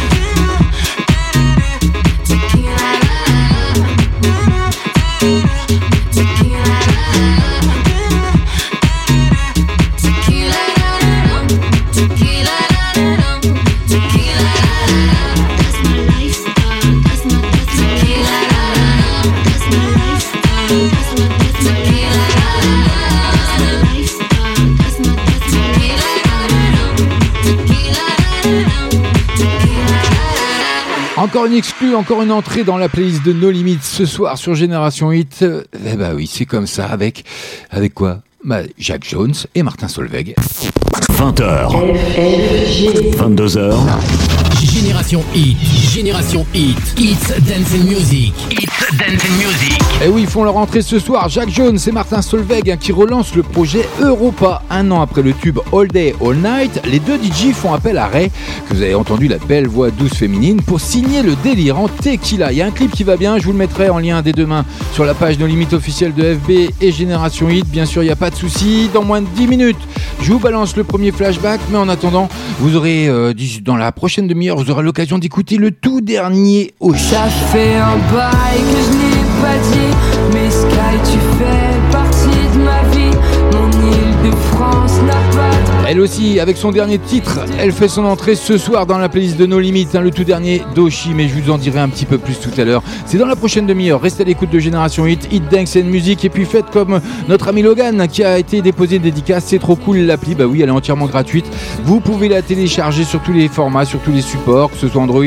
Encore 31.35 31.47
une 31.47 31.57
exclue, 31.57 31.95
encore 31.95 32.21
une 32.21 32.31
entrée 32.31 32.63
dans 32.63 32.77
la 32.77 32.87
playlist 32.87 33.25
de 33.25 33.33
No 33.33 33.51
Limits 33.51 33.79
ce 33.81 34.05
soir 34.05 34.37
sur 34.37 34.55
Génération 34.55 35.11
Hit. 35.11 35.43
Eh 35.85 35.97
bah 35.97 36.11
oui, 36.15 36.29
c'est 36.31 36.45
comme 36.45 36.65
ça 36.65 36.85
avec 36.85 37.25
avec 37.71 37.93
quoi? 37.93 38.21
Bah, 38.45 38.59
Jacques 38.77 39.05
Jones 39.05 39.33
et 39.53 39.61
Martin 39.61 39.89
Solveig. 39.89 40.33
20h. 41.11 41.73
22h. 43.17 44.44
Génération 44.75 45.23
Hit, 45.33 45.57
Génération 45.93 46.45
Hit, 46.53 46.77
It's 46.97 47.29
Dancing 47.47 47.85
Music, 47.85 48.33
It's 48.51 48.97
Dancing 48.97 49.31
Music. 49.37 49.81
Et 50.03 50.09
oui, 50.09 50.23
ils 50.23 50.27
font 50.27 50.43
leur 50.43 50.57
entrée 50.57 50.81
ce 50.81 50.99
soir. 50.99 51.29
Jacques 51.29 51.49
Jones 51.49 51.77
et 51.87 51.91
Martin 51.93 52.21
Solveig 52.21 52.69
hein, 52.69 52.75
qui 52.75 52.91
relancent 52.91 53.35
le 53.35 53.43
projet 53.43 53.87
Europa. 54.01 54.63
Un 54.69 54.91
an 54.91 54.99
après 54.99 55.21
le 55.21 55.31
tube 55.31 55.59
All 55.71 55.87
Day, 55.87 56.13
All 56.21 56.35
Night, 56.35 56.81
les 56.83 56.99
deux 56.99 57.15
DJ 57.15 57.53
font 57.53 57.73
appel 57.73 57.97
à 57.97 58.07
Ray, 58.07 58.29
que 58.67 58.73
vous 58.73 58.81
avez 58.81 58.95
entendu 58.95 59.29
la 59.29 59.37
belle 59.37 59.67
voix 59.67 59.91
douce 59.91 60.15
féminine, 60.15 60.61
pour 60.61 60.81
signer 60.81 61.23
le 61.23 61.37
délirant 61.41 61.87
Tequila. 61.87 62.51
Il 62.51 62.57
y 62.57 62.61
a 62.61 62.65
un 62.65 62.71
clip 62.71 62.91
qui 62.91 63.05
va 63.05 63.15
bien, 63.15 63.37
je 63.37 63.45
vous 63.45 63.53
le 63.53 63.57
mettrai 63.57 63.89
en 63.89 63.99
lien 63.99 64.21
dès 64.21 64.33
demain 64.33 64.65
sur 64.91 65.05
la 65.05 65.13
page 65.13 65.39
No 65.39 65.47
Limite 65.47 65.71
officielle 65.71 66.13
de 66.13 66.35
FB 66.35 66.51
et 66.81 66.91
Génération 66.91 67.49
Hit. 67.49 67.65
Bien 67.69 67.85
sûr, 67.85 68.03
il 68.03 68.07
n'y 68.07 68.11
a 68.11 68.17
pas 68.17 68.29
de 68.29 68.35
souci. 68.35 68.89
Dans 68.93 69.03
moins 69.03 69.21
de 69.21 69.27
10 69.37 69.47
minutes, 69.47 69.77
je 70.21 70.33
vous 70.33 70.39
balance 70.39 70.75
le 70.75 70.83
premier 70.83 71.13
flashback, 71.13 71.61
mais 71.71 71.77
en 71.77 71.87
attendant, 71.87 72.27
vous 72.59 72.75
aurez, 72.75 73.07
euh, 73.07 73.33
dans 73.63 73.77
la 73.77 73.93
prochaine 73.93 74.27
demi-heure, 74.27 74.64
vous 74.65 74.71
aurez 74.71 74.83
l'occasion 74.83 75.19
d'écouter 75.19 75.57
le 75.57 75.69
tout 75.69 76.01
dernier 76.01 76.73
au 76.79 76.95
fais 81.37 81.64
Elle 85.87 85.99
aussi, 85.99 86.39
avec 86.39 86.57
son 86.57 86.71
dernier 86.71 86.97
titre, 86.97 87.41
elle 87.59 87.71
fait 87.71 87.87
son 87.87 88.05
entrée 88.05 88.33
ce 88.33 88.57
soir 88.57 88.87
dans 88.87 88.97
la 88.97 89.07
playlist 89.07 89.37
de 89.37 89.45
No 89.45 89.59
Limites, 89.59 89.93
hein, 89.93 90.01
le 90.01 90.09
tout 90.09 90.23
dernier 90.23 90.63
d'Oshi, 90.73 91.11
mais 91.13 91.27
je 91.27 91.35
vous 91.35 91.51
en 91.51 91.59
dirai 91.59 91.79
un 91.79 91.89
petit 91.89 92.05
peu 92.05 92.17
plus 92.17 92.39
tout 92.39 92.49
à 92.59 92.63
l'heure. 92.63 92.81
C'est 93.05 93.19
dans 93.19 93.27
la 93.27 93.35
prochaine 93.35 93.67
demi-heure. 93.67 94.01
Restez 94.01 94.23
à 94.23 94.25
l'écoute 94.25 94.49
de 94.49 94.57
Génération 94.57 95.05
Hit, 95.05 95.27
Hit 95.31 95.43
Dance 95.51 95.75
and 95.75 95.85
Music, 95.85 96.25
et 96.25 96.29
puis 96.29 96.45
faites 96.45 96.71
comme 96.71 96.99
notre 97.29 97.49
ami 97.49 97.61
Logan 97.61 98.07
qui 98.07 98.23
a 98.23 98.39
été 98.39 98.63
déposé 98.63 98.95
une 98.95 99.03
dédicace. 99.03 99.45
C'est 99.45 99.59
trop 99.59 99.75
cool 99.75 99.97
l'appli. 99.97 100.33
Bah 100.33 100.45
oui, 100.45 100.63
elle 100.63 100.69
est 100.69 100.71
entièrement 100.71 101.05
gratuite. 101.05 101.45
Vous 101.83 101.99
pouvez 101.99 102.29
la 102.29 102.41
télécharger 102.41 103.03
sur 103.03 103.21
tous 103.21 103.33
les 103.33 103.47
formats, 103.47 103.85
sur 103.85 103.99
tous 103.99 104.11
les 104.11 104.21
supports, 104.21 104.71
que 104.71 104.77
ce 104.77 104.87
soit 104.87 105.03
Android 105.03 105.23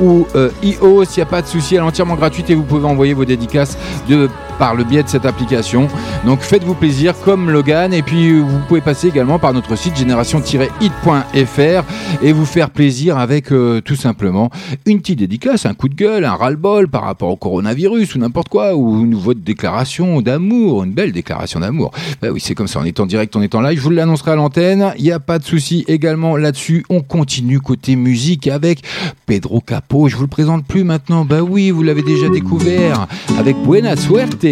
ou 0.00 0.26
euh, 0.34 0.50
iOS. 0.64 1.04
Il 1.04 1.16
n'y 1.18 1.22
a 1.22 1.26
pas 1.26 1.42
de 1.42 1.46
souci, 1.46 1.76
elle 1.76 1.82
est 1.82 1.84
entièrement 1.84 2.16
gratuite 2.16 2.50
et 2.50 2.56
vous 2.56 2.64
pouvez 2.64 2.86
envoyer 2.86 3.14
vos 3.14 3.24
dédicaces 3.24 3.78
de 4.08 4.28
par 4.62 4.76
le 4.76 4.84
biais 4.84 5.02
de 5.02 5.08
cette 5.08 5.26
application. 5.26 5.88
Donc 6.24 6.38
faites-vous 6.38 6.74
plaisir 6.74 7.14
comme 7.24 7.50
Logan 7.50 7.92
et 7.92 8.02
puis 8.02 8.38
vous 8.38 8.60
pouvez 8.68 8.80
passer 8.80 9.08
également 9.08 9.40
par 9.40 9.52
notre 9.52 9.74
site 9.74 9.96
génération-hit.fr 9.96 11.84
et 12.22 12.32
vous 12.32 12.46
faire 12.46 12.70
plaisir 12.70 13.18
avec 13.18 13.50
euh, 13.50 13.80
tout 13.80 13.96
simplement 13.96 14.50
une 14.86 15.00
petite 15.00 15.18
dédicace, 15.18 15.66
un 15.66 15.74
coup 15.74 15.88
de 15.88 15.96
gueule, 15.96 16.24
un 16.24 16.34
ras-le-bol 16.34 16.86
par 16.86 17.02
rapport 17.02 17.30
au 17.30 17.34
coronavirus 17.34 18.14
ou 18.14 18.20
n'importe 18.20 18.50
quoi 18.50 18.76
ou 18.76 19.02
une 19.02 19.16
votre 19.16 19.40
déclaration 19.40 20.20
d'amour, 20.20 20.84
une 20.84 20.92
belle 20.92 21.10
déclaration 21.10 21.58
d'amour. 21.58 21.90
Bah 22.20 22.28
oui, 22.30 22.40
c'est 22.40 22.54
comme 22.54 22.68
ça, 22.68 22.78
on 22.80 22.84
est 22.84 23.00
en 23.00 23.06
direct, 23.06 23.34
on 23.34 23.42
est 23.42 23.56
en 23.56 23.62
live, 23.62 23.78
je 23.78 23.82
vous 23.82 23.90
l'annoncerai 23.90 24.30
à 24.30 24.36
l'antenne, 24.36 24.92
il 24.96 25.02
n'y 25.02 25.10
a 25.10 25.18
pas 25.18 25.40
de 25.40 25.44
souci 25.44 25.84
également 25.88 26.36
là-dessus. 26.36 26.84
On 26.88 27.00
continue 27.00 27.58
côté 27.58 27.96
musique 27.96 28.46
avec 28.46 28.84
Pedro 29.26 29.60
Capo, 29.60 30.06
je 30.06 30.14
vous 30.14 30.22
le 30.22 30.28
présente 30.28 30.64
plus 30.64 30.84
maintenant. 30.84 31.24
Bah 31.24 31.42
oui, 31.42 31.72
vous 31.72 31.82
l'avez 31.82 32.02
déjà 32.02 32.28
découvert 32.28 33.08
avec 33.40 33.56
Buena 33.56 33.96
Suerte. 33.96 34.51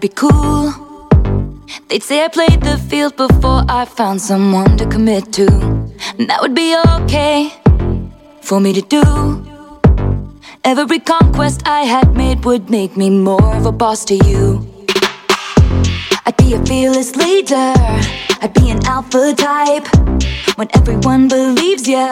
Be 0.00 0.08
cool. 0.08 0.72
They'd 1.88 2.02
say 2.02 2.24
I 2.24 2.28
played 2.28 2.62
the 2.62 2.78
field 2.78 3.16
before 3.16 3.64
I 3.68 3.84
found 3.84 4.22
someone 4.22 4.78
to 4.78 4.86
commit 4.86 5.30
to. 5.34 5.46
And 6.18 6.30
that 6.30 6.40
would 6.40 6.54
be 6.54 6.74
okay 7.02 7.52
for 8.40 8.60
me 8.60 8.72
to 8.72 8.80
do. 8.80 9.02
Every 10.64 11.00
conquest 11.00 11.64
I 11.66 11.82
had 11.82 12.16
made 12.16 12.46
would 12.46 12.70
make 12.70 12.96
me 12.96 13.10
more 13.10 13.54
of 13.54 13.66
a 13.66 13.72
boss 13.72 14.06
to 14.06 14.14
you. 14.14 14.66
I'd 16.24 16.36
be 16.38 16.54
a 16.54 16.64
fearless 16.64 17.14
leader. 17.16 17.74
I'd 18.40 18.54
be 18.54 18.70
an 18.70 18.82
alpha 18.86 19.34
type. 19.34 19.86
When 20.56 20.68
everyone 20.72 21.28
believes 21.28 21.86
ya. 21.86 22.08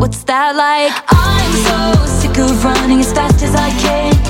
What's 0.00 0.24
that 0.24 0.56
like? 0.56 0.92
I'm 1.08 1.52
so 1.68 2.06
sick 2.06 2.38
of 2.38 2.64
running 2.64 2.98
as 2.98 3.12
fast 3.12 3.40
as 3.44 3.54
I 3.54 3.70
can. 3.78 4.21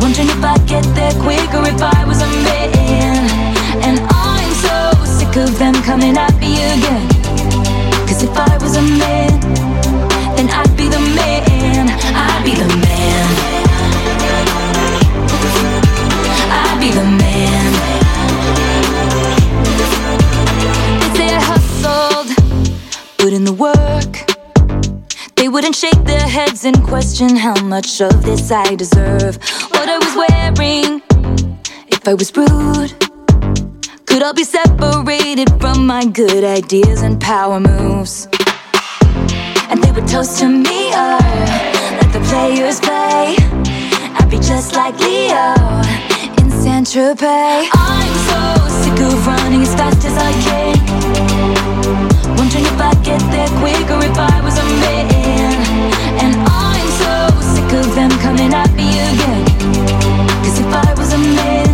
Wondering 0.00 0.28
if 0.28 0.42
I'd 0.42 0.66
get 0.66 0.84
there 0.94 1.12
quicker 1.20 1.62
if 1.66 1.80
I 1.82 2.04
was 2.04 2.20
a 2.22 2.30
man. 2.46 3.24
And 3.86 3.98
I'm 4.10 4.50
so 4.66 5.04
sick 5.04 5.36
of 5.36 5.58
them 5.58 5.74
coming 5.82 6.16
at 6.16 6.34
me 6.38 6.54
again. 6.74 7.08
Cause 8.06 8.22
if 8.22 8.36
I 8.36 8.56
was 8.58 8.76
a 8.76 8.82
man, 8.82 9.40
then 10.36 10.48
I'd 10.50 10.76
be 10.76 10.88
the 10.88 11.00
man. 11.18 11.88
I'd 12.14 12.42
be 12.44 12.54
the 12.54 12.68
man. 12.76 12.97
Question 26.74 27.36
how 27.36 27.54
much 27.62 28.00
of 28.00 28.22
this 28.24 28.50
I 28.50 28.74
deserve. 28.74 29.36
What 29.70 29.88
I 29.88 29.98
was 29.98 30.14
wearing, 30.22 31.02
if 31.88 32.06
I 32.06 32.14
was 32.14 32.36
rude, 32.36 32.92
could 34.06 34.22
I 34.22 34.32
be 34.32 34.44
separated 34.44 35.48
from 35.60 35.86
my 35.86 36.04
good 36.04 36.44
ideas 36.44 37.02
and 37.02 37.20
power 37.20 37.60
moves. 37.60 38.28
And 39.70 39.82
they 39.82 39.92
would 39.92 40.08
toast 40.08 40.40
to 40.40 40.48
me, 40.48 40.90
oh, 40.94 41.18
let 42.00 42.12
the 42.12 42.20
players 42.28 42.80
play. 42.80 43.36
I'd 44.18 44.28
be 44.30 44.38
just 44.38 44.74
like 44.74 44.98
Leo 44.98 45.54
in 46.40 46.50
Saint 46.50 46.86
Tropez. 46.86 47.68
I'm 47.72 48.14
so 48.30 48.42
sick 48.82 49.00
of 49.06 49.26
running 49.26 49.62
as 49.62 49.74
fast 49.74 50.04
as 50.04 50.16
I 50.16 50.32
can. 50.46 50.76
Wondering 52.36 52.64
if 52.64 52.80
I'd 52.80 53.04
get 53.04 53.20
there 53.30 53.48
quicker 53.60 53.98
if 54.04 54.18
I 54.18 54.40
was 54.42 54.58
a 54.58 54.64
man. 54.64 55.17
Of 57.78 57.94
them 57.94 58.10
coming 58.18 58.52
at 58.52 58.70
me 58.72 58.88
again. 59.10 59.44
Cause 60.42 60.58
if 60.58 60.66
I 60.66 60.94
was 60.98 61.12
a 61.12 61.18
man, 61.18 61.68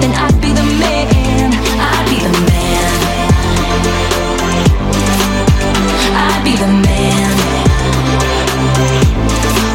then 0.00 0.12
I'd 0.24 0.38
be 0.40 0.50
the 0.52 0.66
man. 0.82 1.48
I'd 1.78 2.06
be 2.10 2.18
the 2.26 2.34
man. 2.50 2.92
I'd 6.24 6.42
be 6.42 6.54
the 6.62 6.70
man. 6.86 7.34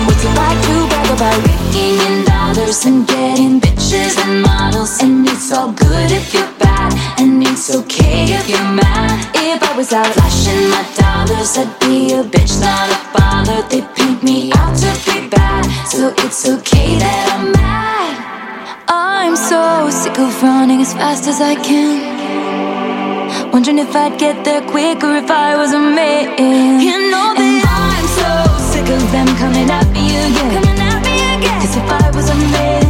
What's 0.06 0.24
it 0.24 0.36
like 0.36 0.60
to 0.68 0.76
brag 0.90 1.10
about 1.16 1.40
making 1.48 1.98
in 2.08 2.26
dollars 2.26 2.86
and 2.86 3.08
getting 3.08 3.62
bitches 3.62 4.20
and 4.24 4.42
models? 4.42 5.02
And 5.02 5.28
it's 5.28 5.52
all 5.54 5.72
good 5.72 6.12
if 6.12 6.34
you're 6.34 6.54
bad, 6.60 6.92
and 7.20 7.42
it's 7.44 7.74
okay 7.74 8.26
if 8.38 8.50
you're 8.50 8.72
mad. 8.74 9.41
Was 9.82 9.94
out 9.94 10.06
flashing 10.14 10.70
my 10.70 10.86
dollars, 10.94 11.58
I'd 11.58 11.80
be 11.80 12.14
a 12.14 12.22
bitch, 12.22 12.62
not 12.62 12.88
a 12.94 13.00
bother. 13.18 13.68
They 13.68 13.82
paint 13.96 14.22
me 14.22 14.52
out 14.54 14.78
to 14.78 14.92
be 15.10 15.28
bad, 15.28 15.66
so 15.88 16.14
it's 16.20 16.48
okay 16.48 17.00
that 17.00 17.34
I'm 17.34 17.52
mad. 17.52 18.14
I'm 18.88 19.36
so 19.36 19.90
sick 19.90 20.20
of 20.20 20.44
running 20.44 20.82
as 20.82 20.94
fast 20.94 21.28
as 21.28 21.42
I 21.42 21.56
can. 21.56 21.98
Wondering 23.52 23.80
if 23.80 23.96
I'd 23.96 24.20
get 24.20 24.46
there 24.46 24.62
quicker 24.62 25.16
if 25.16 25.32
I 25.32 25.58
was 25.58 25.74
a 25.74 25.80
man. 25.80 26.80
You 26.80 27.10
know 27.10 27.34
that 27.34 27.66
I'm 27.66 28.06
so 28.22 28.32
sick 28.72 28.88
of 28.88 29.02
them 29.12 29.26
coming 29.42 29.68
at 29.68 29.90
me 29.90 30.14
again. 30.14 30.62
Coming 30.62 30.80
at 30.80 31.02
me 31.02 31.16
again. 31.42 31.58
Cause 31.60 31.76
if 31.76 31.90
I 31.90 32.12
was 32.16 32.30
a 32.30 32.36
man, 32.54 32.81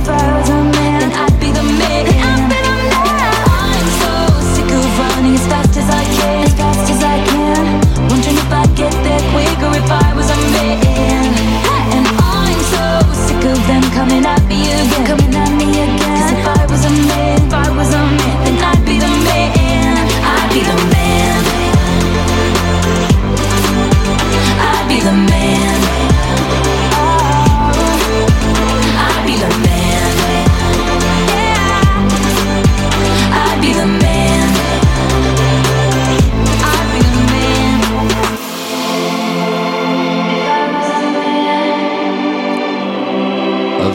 goodbye. 9.82 10.11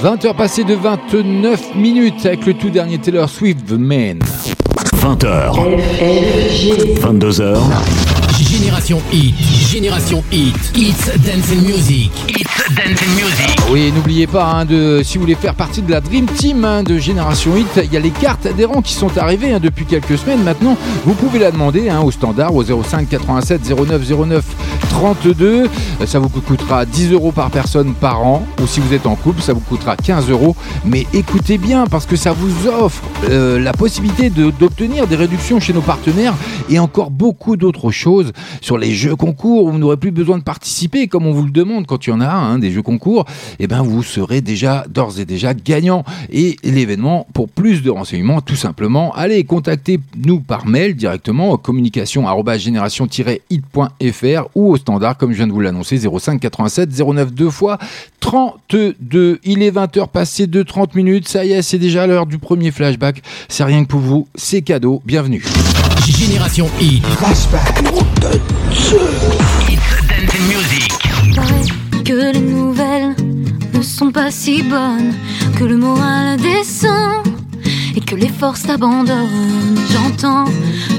20h 0.07 0.37
passées 0.37 0.62
de 0.62 0.75
29 0.75 1.75
minutes 1.75 2.27
avec 2.27 2.47
le 2.47 2.55
tout 2.55 2.71
dernier 2.71 2.97
Taylor 2.99 3.29
Swift, 3.29 3.66
The 3.66 3.73
Man. 3.73 4.21
20h. 5.03 5.53
22h. 7.01 8.15
Génération 8.57 9.03
Hit, 9.12 9.35
Génération 9.71 10.25
Hit, 10.33 10.57
It's 10.75 11.09
Dance 11.19 11.53
and 11.53 11.61
Music, 11.61 12.11
It's 12.27 12.75
Dance 12.75 13.03
and 13.03 13.14
Music. 13.14 13.61
Oui, 13.71 13.92
n'oubliez 13.95 14.27
pas, 14.27 14.47
hein, 14.47 14.64
de, 14.64 15.03
si 15.05 15.19
vous 15.19 15.25
voulez 15.25 15.35
faire 15.35 15.55
partie 15.55 15.83
de 15.83 15.90
la 15.90 16.01
Dream 16.01 16.25
Team 16.25 16.64
hein, 16.64 16.83
de 16.83 16.97
Génération 16.97 17.55
Hit, 17.55 17.66
il 17.85 17.92
y 17.92 17.99
a 17.99 18.01
les 18.01 18.11
cartes 18.11 18.47
adhérents 18.47 18.81
qui 18.81 18.95
sont 18.95 19.19
arrivées 19.19 19.53
hein, 19.53 19.61
depuis 19.62 19.85
quelques 19.85 20.16
semaines 20.16 20.42
maintenant. 20.42 20.79
Vous 21.05 21.12
pouvez 21.12 21.38
la 21.38 21.51
demander 21.51 21.90
au 22.03 22.11
standard 22.11 22.55
au 22.55 22.64
05 22.64 23.07
87 23.07 23.61
09 23.77 24.11
09 24.27 24.45
32. 24.88 25.69
Ça 26.07 26.19
vous 26.19 26.29
coûtera 26.29 26.87
10 26.87 27.12
euros 27.12 27.33
par 27.33 27.51
personne 27.51 27.92
par 27.92 28.25
an. 28.25 28.47
Ou 28.62 28.66
si 28.66 28.81
vous 28.81 28.95
êtes 28.95 29.07
en 29.07 29.14
couple, 29.14 29.42
ça 29.42 29.53
vous 29.53 29.61
coûtera 29.61 29.97
15 29.97 30.31
euros. 30.31 30.57
Mais 30.85 31.07
écoutez 31.12 31.59
bien, 31.59 31.87
parce 31.87 32.07
que 32.07 32.16
ça 32.16 32.33
vous 32.33 32.69
offre 32.69 33.03
euh, 33.29 33.59
la 33.59 33.73
possibilité 33.73 34.31
d'obtenir 34.31 35.07
des 35.07 35.16
réductions 35.16 35.61
chez 35.61 35.75
nos 35.75 35.83
partenaires 35.83 36.35
et 36.71 36.79
encore 36.79 37.11
beaucoup 37.11 37.57
d'autres 37.57 37.90
choses 37.90 38.33
sur 38.61 38.79
les 38.79 38.93
jeux 38.93 39.17
concours 39.17 39.71
vous 39.71 39.79
n'aurez 39.79 39.97
plus 39.97 40.11
besoin 40.11 40.39
de 40.39 40.43
participer 40.43 41.07
comme 41.09 41.27
on 41.27 41.33
vous 41.33 41.45
le 41.45 41.51
demande 41.51 41.87
quand 41.87 42.07
il 42.07 42.11
y 42.11 42.13
en 42.13 42.21
a 42.21 42.29
hein, 42.29 42.59
des 42.59 42.71
jeux 42.71 42.83
concours. 42.83 43.25
Et 43.59 43.67
ben 43.67 43.83
vous 43.83 44.03
serez 44.03 44.41
déjà 44.41 44.85
d'ores 44.89 45.19
et 45.21 45.25
déjà 45.25 45.55
gagnant. 45.55 46.05
Et 46.31 46.57
l'événement, 46.63 47.27
pour 47.33 47.49
plus 47.49 47.83
de 47.83 47.91
renseignements, 47.91 48.41
tout 48.41 48.57
simplement, 48.57 49.15
allez 49.15 49.45
contacter 49.45 50.01
nous 50.25 50.41
par 50.41 50.67
mail 50.67 50.95
directement 50.97 51.57
communication 51.57 52.25
génération-hit.fr 52.57 54.49
ou 54.55 54.73
au 54.73 54.77
standard 54.77 55.17
comme 55.17 55.33
je 55.33 55.37
viens 55.37 55.47
de 55.47 55.53
vous 55.53 55.61
l'annoncer 55.61 55.99
05 55.99 56.41
87 56.41 56.91
09 56.99 57.33
2 57.33 57.51
fois 57.51 57.79
32. 58.21 59.41
Il 59.45 59.63
est 59.63 59.71
20h 59.71 60.09
passé 60.09 60.47
de 60.47 60.63
30 60.63 60.95
minutes. 60.95 61.29
Ça 61.29 61.45
y 61.45 61.53
est, 61.53 61.63
c'est 61.63 61.79
déjà 61.79 62.07
l'heure 62.07 62.27
du 62.27 62.39
premier 62.39 62.71
flashback. 62.71 63.23
C'est 63.49 63.65
rien 63.65 63.85
que 63.85 63.89
pour 63.89 64.01
vous, 64.01 64.29
c'est 64.35 64.63
cadeau. 64.63 65.03
Bienvenue. 65.05 65.45
Génération 66.05 66.69
Hit. 66.79 67.03
It's 67.31 67.47
Dance 67.49 67.49
and 70.35 70.43
Music. 70.49 70.93
paraît 71.35 72.03
que 72.05 72.33
les 72.33 72.41
nouvelles 72.41 73.15
ne 73.75 73.83
sont 73.83 74.11
pas 74.11 74.31
si 74.31 74.63
bonnes, 74.63 75.15
que 75.59 75.65
le 75.65 75.77
moral 75.77 76.37
descend 76.39 77.27
et 77.95 78.01
que 78.01 78.15
les 78.15 78.29
forces 78.29 78.69
abandonnent. 78.69 79.79
J'entends 79.93 80.45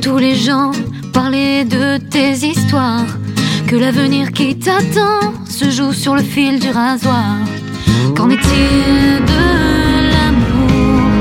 tous 0.02 0.18
les 0.18 0.36
gens 0.36 0.72
parler 1.14 1.66
de 1.66 1.98
tes 1.98 2.34
histoires, 2.46 3.06
que 3.68 3.76
l'avenir 3.76 4.32
qui 4.32 4.58
t'attend 4.58 5.34
se 5.50 5.70
joue 5.70 5.94
sur 5.94 6.16
le 6.16 6.24
fil 6.24 6.60
du 6.60 6.70
rasoir. 6.70 7.36
Qu'en 8.16 8.30
est-il 8.30 9.26
de 9.26 10.12
l'amour, 10.14 11.12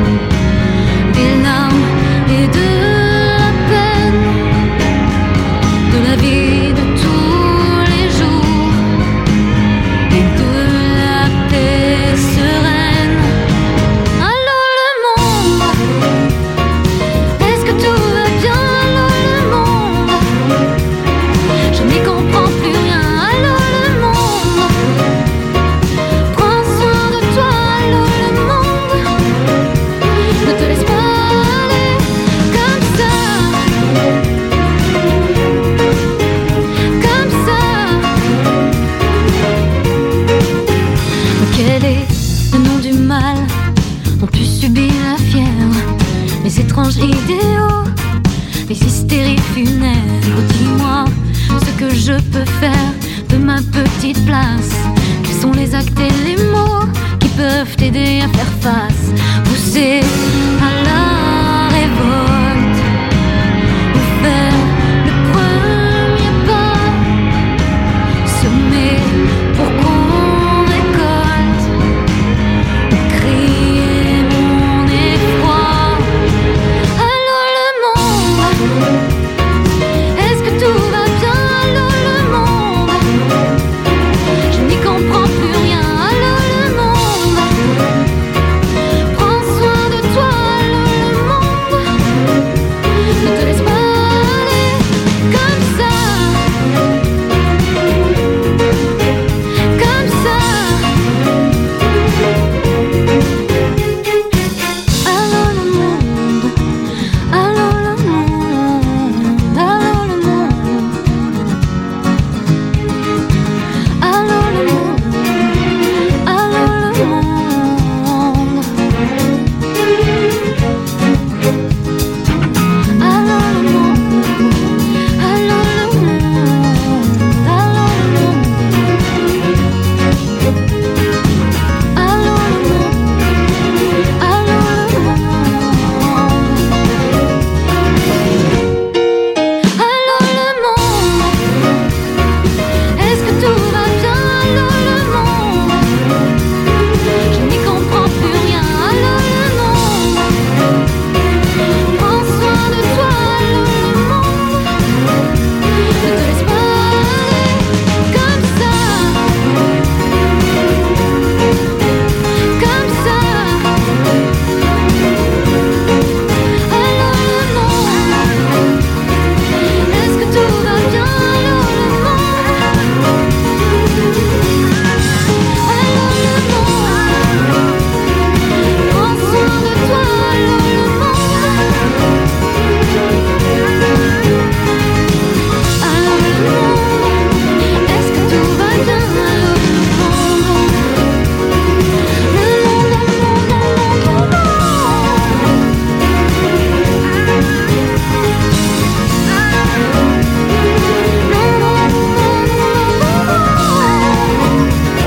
Quels 54.27 55.41
sont 55.41 55.53
les 55.53 55.73
actes 55.73 55.99
et 56.01 56.25
les 56.25 56.43
mots 56.51 56.85
qui 57.21 57.29
peuvent 57.29 57.77
t'aider 57.77 58.23
à 58.23 58.29
faire 58.29 58.53
face, 58.61 59.12
pousser 59.45 60.01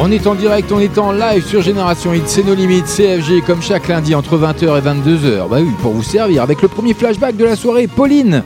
On 0.10 0.12
est 0.12 0.26
en 0.26 0.34
direct, 0.34 0.72
on 0.72 0.80
est 0.80 0.98
en 0.98 1.12
live 1.12 1.46
sur 1.46 1.62
Génération 1.62 2.16
Hit, 2.16 2.28
c'est 2.28 2.44
nos 2.44 2.56
limites, 2.56 2.88
CFG, 2.88 3.44
comme 3.46 3.62
chaque 3.62 3.88
lundi 3.88 4.16
entre 4.16 4.40
20h 4.40 4.64
et 4.64 4.82
22h. 4.82 5.48
Bah 5.48 5.58
oui, 5.62 5.70
pour 5.84 5.92
vous 5.92 6.02
servir, 6.02 6.42
avec 6.42 6.64
le 6.64 6.68
premier 6.68 6.96
flashback 6.96 7.38
de 7.38 7.46
la 7.46 7.56
soirée, 7.56 7.86
Pauline, 7.86 8.42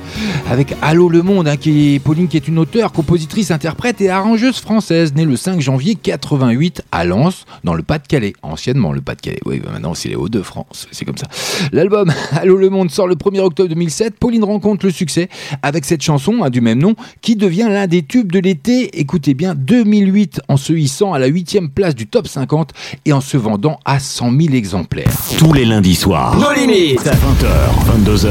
avec 0.51 0.75
Allô 0.81 1.07
le 1.07 1.21
Monde, 1.21 1.47
hein, 1.47 1.55
qui 1.55 1.95
est, 1.95 1.99
Pauline 1.99 2.27
qui 2.27 2.35
est 2.35 2.49
une 2.49 2.59
auteure, 2.59 2.91
compositrice, 2.91 3.49
interprète 3.49 4.01
et 4.01 4.09
arrangeuse 4.09 4.59
française, 4.59 5.15
née 5.15 5.23
le 5.23 5.37
5 5.37 5.61
janvier 5.61 5.95
88 5.95 6.83
à 6.91 7.05
Lens, 7.05 7.45
dans 7.63 7.75
le 7.75 7.81
Pas-de-Calais. 7.81 8.33
Anciennement 8.41 8.91
le 8.91 8.99
Pas-de-Calais, 8.99 9.39
oui, 9.45 9.61
bah 9.63 9.69
maintenant 9.71 9.93
c'est 9.93 10.09
les 10.09 10.15
Hauts-de-France, 10.15 10.89
c'est 10.91 11.05
comme 11.05 11.17
ça. 11.17 11.27
L'album 11.71 12.11
Allô 12.33 12.57
le 12.57 12.69
Monde 12.69 12.91
sort 12.91 13.07
le 13.07 13.15
1er 13.15 13.39
octobre 13.39 13.69
2007. 13.69 14.15
Pauline 14.19 14.43
rencontre 14.43 14.85
le 14.85 14.91
succès 14.91 15.29
avec 15.61 15.85
cette 15.85 16.01
chanson 16.01 16.43
hein, 16.43 16.49
du 16.49 16.59
même 16.59 16.79
nom, 16.79 16.95
qui 17.21 17.37
devient 17.37 17.67
l'un 17.69 17.87
des 17.87 18.03
tubes 18.03 18.33
de 18.33 18.39
l'été, 18.39 18.99
écoutez 18.99 19.33
bien, 19.33 19.55
2008, 19.55 20.41
en 20.49 20.57
se 20.57 20.73
hissant 20.73 21.13
à 21.13 21.19
la 21.19 21.27
8 21.27 21.52
place 21.61 21.95
du 21.95 22.07
top 22.07 22.27
50 22.27 22.71
et 23.05 23.13
en 23.13 23.21
se 23.21 23.37
vendant 23.37 23.79
à 23.85 23.99
100 23.99 24.31
000 24.39 24.53
exemplaires. 24.53 25.11
Tous 25.37 25.53
les 25.53 25.65
lundis 25.65 25.95
soirs. 25.95 26.35
Nos 26.37 26.51
limites 26.53 27.05
20h, 27.05 28.05
22h. 28.05 28.29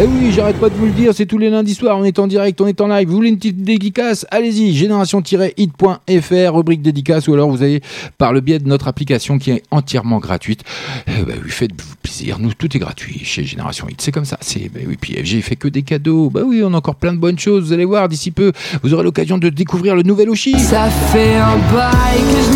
Eh 0.00 0.06
oui, 0.06 0.32
j'arrête 0.32 0.58
pas 0.58 0.68
de 0.68 0.74
vous 0.74 0.86
le 0.86 0.92
dire, 0.92 1.12
c'est 1.14 1.26
tous 1.26 1.38
les 1.38 1.50
lundis 1.50 1.74
soirs, 1.74 1.98
on 1.98 2.04
est 2.04 2.18
en 2.18 2.26
direct, 2.26 2.60
on 2.60 2.66
est 2.66 2.80
en 2.80 2.88
live. 2.88 3.08
Vous 3.08 3.16
voulez 3.16 3.30
une 3.30 3.36
petite 3.36 3.62
dédicace? 3.62 4.26
Allez-y, 4.30 4.74
génération-hit.fr, 4.74 6.54
rubrique 6.54 6.82
dédicace, 6.82 7.28
ou 7.28 7.34
alors 7.34 7.50
vous 7.50 7.62
allez 7.62 7.80
par 8.16 8.32
le 8.32 8.40
biais 8.40 8.58
de 8.58 8.68
notre 8.68 8.88
application 8.88 9.38
qui 9.38 9.50
est 9.50 9.62
entièrement 9.70 10.18
gratuite. 10.18 10.62
Eh 11.06 11.22
ben 11.24 11.36
oui, 11.42 11.50
faites-vous 11.50 11.94
plaisir, 12.02 12.38
nous, 12.38 12.52
tout 12.54 12.76
est 12.76 12.80
gratuit 12.80 13.20
chez 13.24 13.44
Génération 13.44 13.86
Hit, 13.88 14.00
c'est 14.00 14.12
comme 14.12 14.24
ça. 14.24 14.38
C'est, 14.40 14.70
ben 14.72 14.84
oui, 14.86 14.96
puis 15.00 15.14
FG 15.14 15.42
fait 15.42 15.56
que 15.56 15.68
des 15.68 15.82
cadeaux. 15.82 16.30
Bah 16.30 16.42
oui, 16.44 16.62
on 16.64 16.72
a 16.74 16.76
encore 16.76 16.96
plein 16.96 17.12
de 17.12 17.18
bonnes 17.18 17.38
choses, 17.38 17.64
vous 17.64 17.72
allez 17.72 17.84
voir, 17.84 18.08
d'ici 18.08 18.30
peu, 18.30 18.52
vous 18.82 18.94
aurez 18.94 19.04
l'occasion 19.04 19.38
de 19.38 19.48
découvrir 19.48 19.94
le 19.94 20.02
nouvel 20.02 20.30
Oshi. 20.30 20.58
Ça 20.58 20.88
fait 21.12 21.36
un 21.36 21.56
bail 21.72 22.18
que 22.18 22.47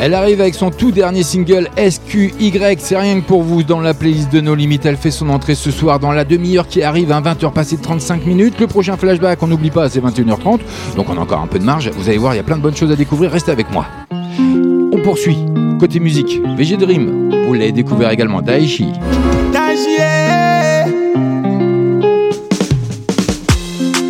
Elle 0.00 0.14
arrive 0.14 0.40
avec 0.40 0.54
son 0.54 0.70
tout 0.70 0.90
dernier 0.90 1.22
single 1.22 1.68
SQY, 1.76 2.52
c'est 2.78 2.96
rien 2.96 3.20
que 3.20 3.26
pour 3.26 3.42
vous 3.42 3.62
dans 3.62 3.80
la 3.80 3.92
playlist 3.92 4.32
de 4.32 4.40
nos 4.40 4.54
limites. 4.54 4.86
Elle 4.86 4.96
fait 4.96 5.10
son 5.10 5.28
entrée 5.28 5.54
ce 5.54 5.70
soir 5.70 5.98
dans 5.98 6.12
la 6.12 6.24
demi-heure 6.24 6.66
qui 6.66 6.82
arrive, 6.82 7.12
à 7.12 7.20
20h 7.20 7.52
passé 7.52 7.76
de 7.76 7.82
35 7.82 8.24
minutes. 8.24 8.58
Le 8.60 8.66
prochain 8.66 8.96
flashback, 8.96 9.42
on 9.42 9.48
n'oublie 9.48 9.70
pas, 9.70 9.90
c'est 9.90 10.00
21h30, 10.00 10.60
donc 10.96 11.10
on 11.10 11.16
a 11.16 11.20
encore 11.20 11.40
un 11.40 11.46
peu 11.46 11.58
de 11.58 11.64
marge. 11.64 11.90
Vous 11.94 12.08
allez 12.08 12.18
voir, 12.18 12.32
il 12.34 12.38
y 12.38 12.40
a 12.40 12.44
plein 12.44 12.56
de 12.56 12.62
bonnes 12.62 12.76
choses 12.76 12.90
à 12.90 12.96
découvrir, 12.96 13.30
restez 13.30 13.52
avec 13.52 13.70
moi. 13.70 13.86
On 14.98 15.00
poursuit. 15.00 15.38
Côté 15.78 16.00
musique, 16.00 16.40
VG 16.56 16.76
Dream, 16.76 17.30
vous 17.46 17.52
l'avez 17.52 17.70
découvert 17.70 18.10
également, 18.10 18.42
Daichi. 18.42 18.88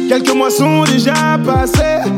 Quelques 0.09 0.35
mois 0.35 0.51
sont 0.51 0.85
déjà 0.85 1.39
passés. 1.45 2.09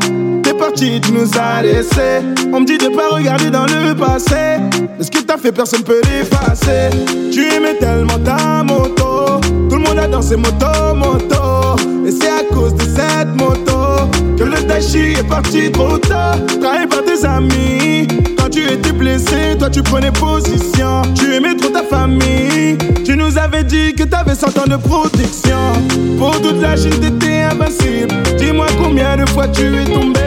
T'es 0.44 0.54
parti, 0.54 1.00
tu 1.00 1.10
nous 1.10 1.28
as 1.36 1.62
laissés. 1.62 2.20
On 2.52 2.60
me 2.60 2.64
dit 2.64 2.78
de 2.78 2.94
pas 2.94 3.08
regarder 3.08 3.50
dans 3.50 3.66
le 3.66 3.92
passé. 3.94 4.60
Mais 4.96 5.04
ce 5.04 5.10
que 5.10 5.18
t'as 5.18 5.36
fait, 5.36 5.50
personne 5.50 5.82
peut 5.82 6.00
l'effacer. 6.04 6.96
Tu 7.32 7.52
aimais 7.52 7.74
tellement 7.74 8.20
ta 8.24 8.62
moto. 8.62 9.40
Tout 9.68 9.76
le 9.76 9.82
monde 9.82 9.98
a 9.98 10.06
dansé 10.06 10.36
moto, 10.36 10.94
moto. 10.94 11.76
Et 12.06 12.12
c'est 12.12 12.28
à 12.28 12.44
cause 12.54 12.74
de 12.74 12.82
cette 12.82 13.34
moto 13.36 14.08
que 14.38 14.44
le 14.44 14.62
Dashi 14.62 15.14
est 15.18 15.28
parti 15.28 15.72
trop 15.72 15.98
tard. 15.98 16.36
Trahi 16.60 16.86
par 16.86 17.02
tes 17.02 17.24
amis. 17.26 18.06
Tu 18.50 18.64
étais 18.64 18.92
blessé, 18.92 19.56
toi 19.58 19.70
tu 19.70 19.82
prenais 19.82 20.10
position. 20.10 21.02
Tu 21.14 21.34
aimais 21.34 21.54
trop 21.56 21.70
ta 21.70 21.82
famille. 21.82 22.76
Tu 23.04 23.16
nous 23.16 23.38
avais 23.38 23.62
dit 23.62 23.94
que 23.94 24.02
t'avais 24.04 24.34
100 24.34 24.58
ans 24.58 24.66
de 24.66 24.76
protection. 24.76 25.72
Pour 26.18 26.40
toute 26.40 26.60
la 26.60 26.76
Chine, 26.76 26.98
t'étais 27.00 27.42
invincible. 27.42 28.14
Dis-moi 28.38 28.66
combien 28.82 29.16
de 29.16 29.28
fois 29.28 29.46
tu 29.48 29.62
es 29.76 29.84
tombé. 29.84 30.20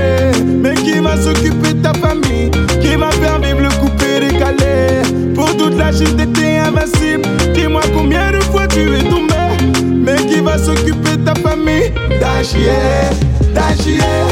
Mais 0.45 0.74
qui 0.76 0.99
va 0.99 1.17
s'occuper 1.17 1.74
de 1.74 1.82
ta 1.82 1.93
famille? 1.93 2.49
Qui 2.82 2.95
va 2.95 3.11
faire 3.11 3.39
vivre 3.39 3.61
le 3.61 3.69
coupé 3.80 4.19
décalé? 4.21 5.01
Pour 5.36 5.55
toute 5.57 5.78
la 5.78 5.91
Chine, 5.91 6.15
t'étais 6.15 6.57
invincible. 6.57 7.28
Dis-moi 7.53 7.82
combien 7.93 8.32
de 8.32 8.39
fois 8.39 8.67
tu 8.67 8.95
es 8.95 9.03
tombé. 9.03 9.34
Mais 9.93 10.15
qui 10.26 10.39
va 10.39 10.57
s'occuper 10.57 11.17
de 11.17 11.26
ta 11.26 11.36
famille? 11.36 11.91
Dachier, 12.21 12.71
Dachier. 13.53 14.24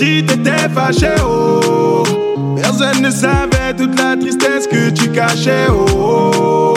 Tu 0.00 0.24
t'étais 0.24 0.66
fâché, 0.74 1.10
oh. 1.22 2.02
Personne 2.56 3.02
ne 3.02 3.10
savait 3.10 3.74
toute 3.76 4.00
la 4.00 4.16
tristesse 4.16 4.66
que 4.66 4.88
tu 4.88 5.10
cachais, 5.10 5.66
oh. 5.70 6.72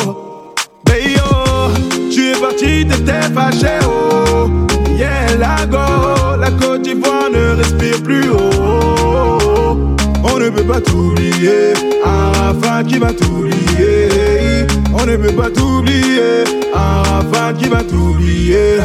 Hey, 0.91 1.15
oh, 1.32 1.69
tu 2.11 2.32
es 2.32 2.36
parti, 2.36 2.86
t'étais 2.86 3.21
fâché, 3.34 3.80
oh. 3.88 4.49
Yeah, 4.97 5.38
la 5.39 5.65
go, 5.65 6.36
la 6.38 6.51
Côte 6.51 6.82
d'Ivoire 6.82 7.30
ne 7.32 7.55
respire 7.55 8.03
plus, 8.03 8.30
oh. 8.30 9.95
On 10.26 10.38
ne 10.38 10.49
peut 10.49 10.65
pas 10.65 10.82
t'oublier, 10.82 11.76
Arafat 12.03 12.84
qui 12.84 12.99
va 12.99 13.13
t'oublier. 13.13 14.67
On 14.93 15.05
ne 15.05 15.15
peut 15.15 15.32
pas 15.32 15.49
t'oublier, 15.49 16.43
Arafat 16.74 17.53
qui 17.57 17.69
va 17.69 17.84
t'oublier. 17.84 18.80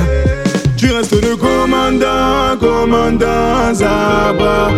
Tu 0.79 0.93
restes 0.93 1.20
le 1.20 1.35
commandant, 1.35 2.57
commandant 2.61 3.74
Zaba. 3.74 4.68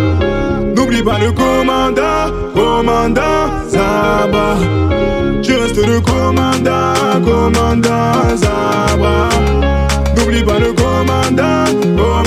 N'oublie 0.75 1.03
pas 1.03 1.19
le 1.19 1.31
commandant, 1.31 2.31
commandant 2.55 3.69
Zaba. 3.69 4.55
Tu 5.43 5.53
restes 5.53 5.85
le 5.85 6.01
commandant, 6.01 7.21
commandant 7.23 8.35
Zaba. 8.35 9.29
N'oublie 10.17 10.43
pas 10.43 10.57
le 10.57 10.73
commandant, 10.73 11.65
commandant 11.95 12.20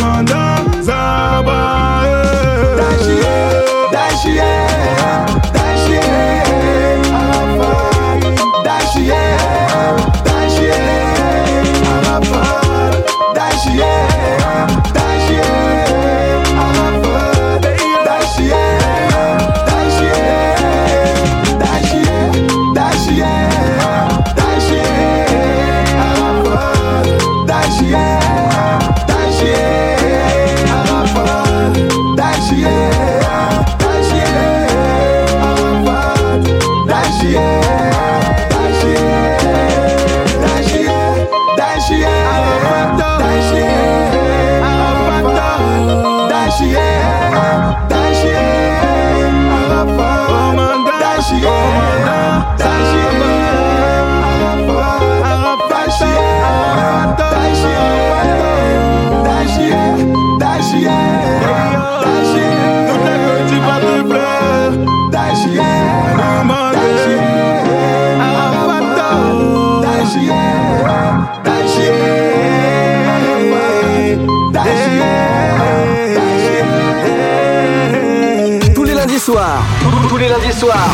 soirs, 79.25 79.64
tous 80.11 80.18
les 80.18 80.29
lundis 80.29 80.53
soirs, 80.53 80.91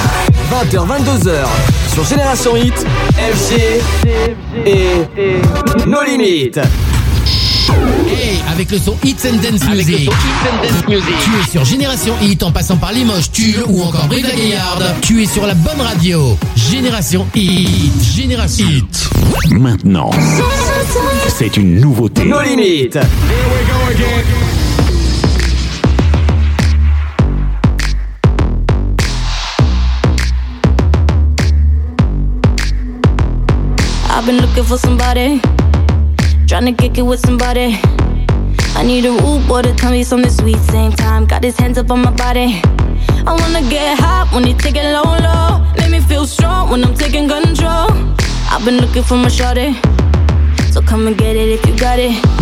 20h, 0.53 0.87
22h, 0.87 1.33
sur 1.93 2.05
Génération 2.05 2.55
Hit, 2.55 2.87
FG 3.17 3.81
et 4.67 5.89
nos 5.89 6.05
limites. 6.05 6.61
Hey, 8.09 8.41
avec 8.53 8.71
le 8.71 8.79
son 8.79 8.95
Hits 9.03 9.17
and 9.27 9.39
Dance 9.43 9.69
Music. 9.69 10.11
Tu 10.87 10.95
es 10.95 11.51
sur 11.51 11.65
Génération 11.65 12.15
Hit 12.23 12.45
en 12.45 12.53
passant 12.53 12.77
par 12.77 12.93
Limoges, 12.93 13.33
Tulle 13.33 13.65
ou 13.69 13.83
encore 13.83 14.07
Brive 14.07 14.29
la 14.29 14.37
Gaillarde. 14.37 14.95
Tu 15.01 15.25
es 15.25 15.27
sur 15.27 15.45
la 15.45 15.55
bonne 15.55 15.81
radio. 15.81 16.39
Génération 16.55 17.27
Hit. 17.35 18.01
Génération 18.15 18.67
Hit. 18.69 19.11
Maintenant, 19.51 20.11
c'est 21.37 21.57
une 21.57 21.81
nouveauté. 21.81 22.27
Nos 22.27 22.43
limites. 22.43 22.99
I've 34.21 34.27
been 34.27 34.37
looking 34.37 34.65
for 34.65 34.77
somebody, 34.77 35.41
trying 36.47 36.67
to 36.67 36.73
kick 36.73 36.99
it 36.99 37.03
with 37.03 37.21
somebody. 37.21 37.81
I 38.77 38.83
need 38.85 39.07
a 39.07 39.13
rude 39.13 39.49
boy 39.49 39.63
to 39.63 39.75
tell 39.75 39.93
me 39.93 40.03
something 40.05 40.31
sweet. 40.31 40.59
Same 40.59 40.93
time, 40.93 41.25
got 41.25 41.43
his 41.43 41.57
hands 41.57 41.79
up 41.79 41.91
on 41.91 42.03
my 42.03 42.11
body. 42.11 42.61
I 43.27 43.33
wanna 43.33 43.63
get 43.71 43.99
hot 43.99 44.29
when 44.35 44.45
he 44.45 44.53
take 44.53 44.77
it 44.77 44.85
low, 44.93 45.05
low. 45.05 45.65
Make 45.79 45.91
me 45.91 46.01
feel 46.01 46.27
strong 46.27 46.69
when 46.69 46.85
I'm 46.85 46.93
taking 46.93 47.31
control. 47.31 47.89
I've 48.51 48.63
been 48.63 48.77
looking 48.77 49.05
for 49.05 49.17
my 49.17 49.29
shorty, 49.29 49.73
so 50.71 50.83
come 50.83 51.07
and 51.07 51.17
get 51.17 51.35
it 51.35 51.49
if 51.49 51.65
you 51.65 51.75
got 51.79 51.99
it. 51.99 52.40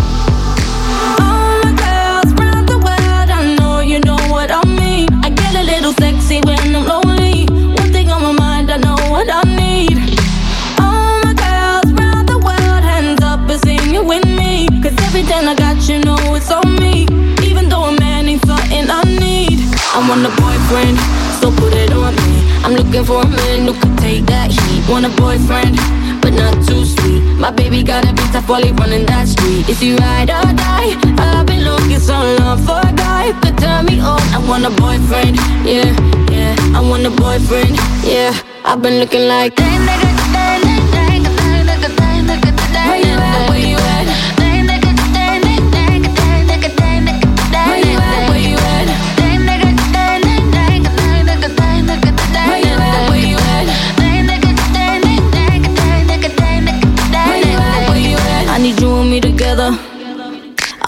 Want 20.09 20.25
a 20.25 20.41
boyfriend, 20.41 20.97
so 21.39 21.51
put 21.51 21.73
it 21.73 21.93
on 21.93 22.15
me. 22.15 22.41
I'm 22.65 22.73
looking 22.73 23.05
for 23.05 23.21
a 23.21 23.27
man 23.27 23.67
who 23.67 23.73
could 23.73 23.97
take 23.99 24.25
that 24.25 24.49
heat. 24.49 24.81
Want 24.89 25.05
a 25.05 25.09
boyfriend, 25.21 25.77
but 26.21 26.33
not 26.33 26.53
too 26.65 26.83
sweet. 26.83 27.21
My 27.37 27.51
baby 27.51 27.83
gotta 27.83 28.11
be 28.11 28.23
tough 28.33 28.49
while 28.49 28.63
he 28.63 28.71
running 28.71 29.05
that 29.05 29.27
street. 29.27 29.69
Is 29.69 29.79
he 29.79 29.95
ride 29.95 30.31
or 30.33 30.49
die? 30.57 30.97
I've 31.21 31.45
been 31.45 31.63
looking 31.63 31.99
so 31.99 32.17
long 32.39 32.57
for 32.65 32.81
a 32.81 32.91
guy 32.91 33.37
could 33.41 33.57
turn 33.59 33.85
me 33.85 33.99
on. 33.99 34.21
I 34.33 34.39
want 34.49 34.65
a 34.65 34.71
boyfriend, 34.81 35.37
yeah, 35.63 35.93
yeah. 36.33 36.55
I 36.73 36.81
want 36.81 37.05
a 37.05 37.11
boyfriend, 37.11 37.77
yeah. 38.03 38.33
I've 38.65 38.81
been 38.81 38.97
looking 38.99 39.27
like. 39.27 39.53
Where 39.59 39.69
you 39.69 40.08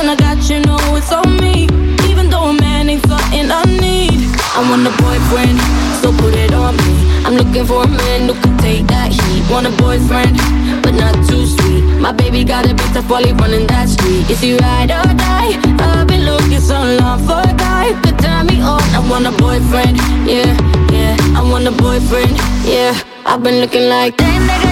when 0.00 0.08
I 0.08 0.16
got 0.16 0.40
you, 0.48 0.60
know 0.60 0.80
it's 0.96 1.12
on 1.12 1.36
me. 1.44 1.68
Even 2.08 2.30
though 2.30 2.48
a 2.48 2.54
man 2.54 2.88
ain't 2.88 3.04
something 3.06 3.50
I 3.52 3.64
need. 3.84 4.16
I 4.56 4.64
want 4.64 4.88
a 4.88 4.92
boyfriend, 5.04 5.60
so 6.00 6.08
put 6.16 6.34
it 6.34 6.54
on 6.54 6.74
me. 6.76 6.94
I'm 7.24 7.34
looking 7.36 7.66
for 7.66 7.84
a 7.84 7.88
man 7.88 8.28
who 8.28 8.34
can 8.40 8.56
take 8.58 8.86
that 8.86 9.12
heat. 9.12 9.44
Want 9.52 9.66
a 9.66 9.72
boyfriend, 9.76 10.40
but 10.82 10.94
not 10.96 11.14
too 11.28 11.44
sweet. 11.44 11.84
My 12.00 12.12
baby 12.12 12.44
got 12.44 12.64
a 12.64 12.72
bitch 12.72 12.92
that's 12.94 13.06
probably 13.06 13.32
running 13.34 13.66
that 13.66 13.88
street. 13.90 14.24
Is 14.30 14.40
he 14.40 14.56
ride 14.56 14.90
or 14.90 15.04
die? 15.20 15.52
I've 15.84 16.08
been 16.08 16.24
looking 16.24 16.60
so 16.60 16.80
long 17.00 17.20
for 17.28 17.44
a 17.44 17.52
guy 17.52 17.92
could 18.02 18.18
turn 18.18 18.46
me 18.46 18.56
on. 18.62 18.80
I 18.96 19.00
want 19.10 19.26
a 19.26 19.32
boyfriend, 19.36 19.98
yeah, 20.24 20.48
yeah. 20.96 21.16
I 21.36 21.42
want 21.44 21.68
a 21.68 21.72
boyfriend, 21.72 22.32
yeah. 22.64 22.96
I've 23.26 23.42
been 23.42 23.60
looking 23.60 23.88
like 23.90 24.16
that 24.16 24.40
nigga. 24.48 24.69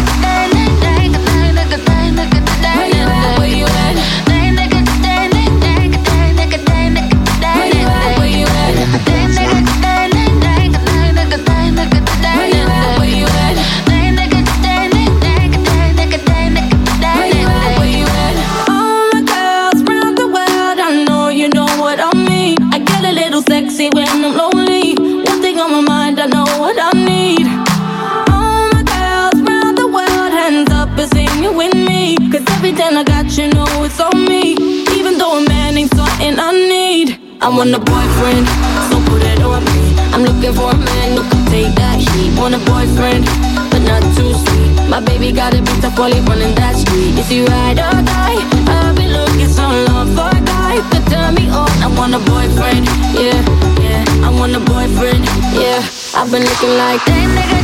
Want 37.58 37.74
a 37.74 37.78
boyfriend, 37.80 38.46
so 38.86 39.02
put 39.10 39.20
it 39.26 39.42
on 39.42 39.64
me. 39.74 39.90
I'm 40.14 40.22
looking 40.22 40.54
for 40.54 40.70
a 40.70 40.78
man 40.78 41.18
who 41.18 41.22
can 41.26 41.44
take 41.50 41.74
that 41.74 41.98
heat. 41.98 42.30
Want 42.38 42.54
a 42.54 42.62
boyfriend, 42.62 43.26
but 43.74 43.82
not 43.82 43.98
too 44.14 44.30
sweet. 44.30 44.70
My 44.86 45.00
baby 45.02 45.32
got 45.32 45.58
a 45.58 45.60
bit 45.60 45.82
of 45.82 45.92
quality 45.98 46.22
running 46.30 46.54
that 46.54 46.78
street. 46.78 47.18
Is 47.18 47.26
he 47.26 47.42
ride 47.42 47.82
or 47.82 47.98
die? 48.06 48.38
I've 48.70 48.94
been 48.94 49.10
looking 49.10 49.50
so 49.50 49.66
long 49.90 50.06
for 50.14 50.30
a 50.30 50.40
guy 50.46 50.78
to 50.78 50.98
turn 51.10 51.34
me 51.34 51.50
on. 51.50 51.66
I 51.82 51.90
want 51.98 52.14
a 52.14 52.22
boyfriend, 52.30 52.86
yeah, 53.18 53.42
yeah. 53.82 54.06
I 54.22 54.30
want 54.30 54.54
a 54.54 54.62
boyfriend, 54.62 55.26
yeah. 55.58 55.82
I've 56.14 56.30
been 56.30 56.46
looking 56.46 56.74
like 56.78 57.02
that 57.10 57.26
nigga, 57.26 57.58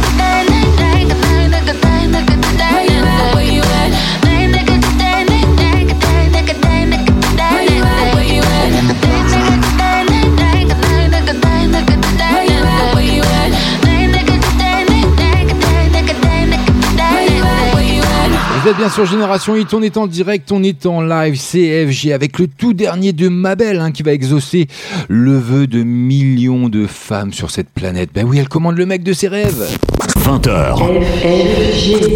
Vous 18.64 18.70
êtes 18.70 18.78
bien 18.78 18.88
sur 18.88 19.04
Génération 19.04 19.56
Hit, 19.56 19.74
on 19.74 19.82
est 19.82 19.98
en 19.98 20.06
direct, 20.06 20.50
on 20.50 20.62
est 20.62 20.86
en 20.86 21.02
live 21.02 21.38
CFG 21.38 22.12
avec 22.14 22.38
le 22.38 22.46
tout 22.46 22.72
dernier 22.72 23.12
de 23.12 23.28
Mabel 23.28 23.78
hein, 23.78 23.92
qui 23.92 24.02
va 24.02 24.14
exaucer 24.14 24.68
le 25.08 25.36
vœu 25.36 25.66
de 25.66 25.82
millions 25.82 26.70
de 26.70 26.86
femmes 26.86 27.34
sur 27.34 27.50
cette 27.50 27.68
planète. 27.68 28.08
Ben 28.14 28.26
oui, 28.26 28.38
elle 28.38 28.48
commande 28.48 28.78
le 28.78 28.86
mec 28.86 29.02
de 29.02 29.12
ses 29.12 29.28
rêves. 29.28 29.68
20h. 30.16 30.78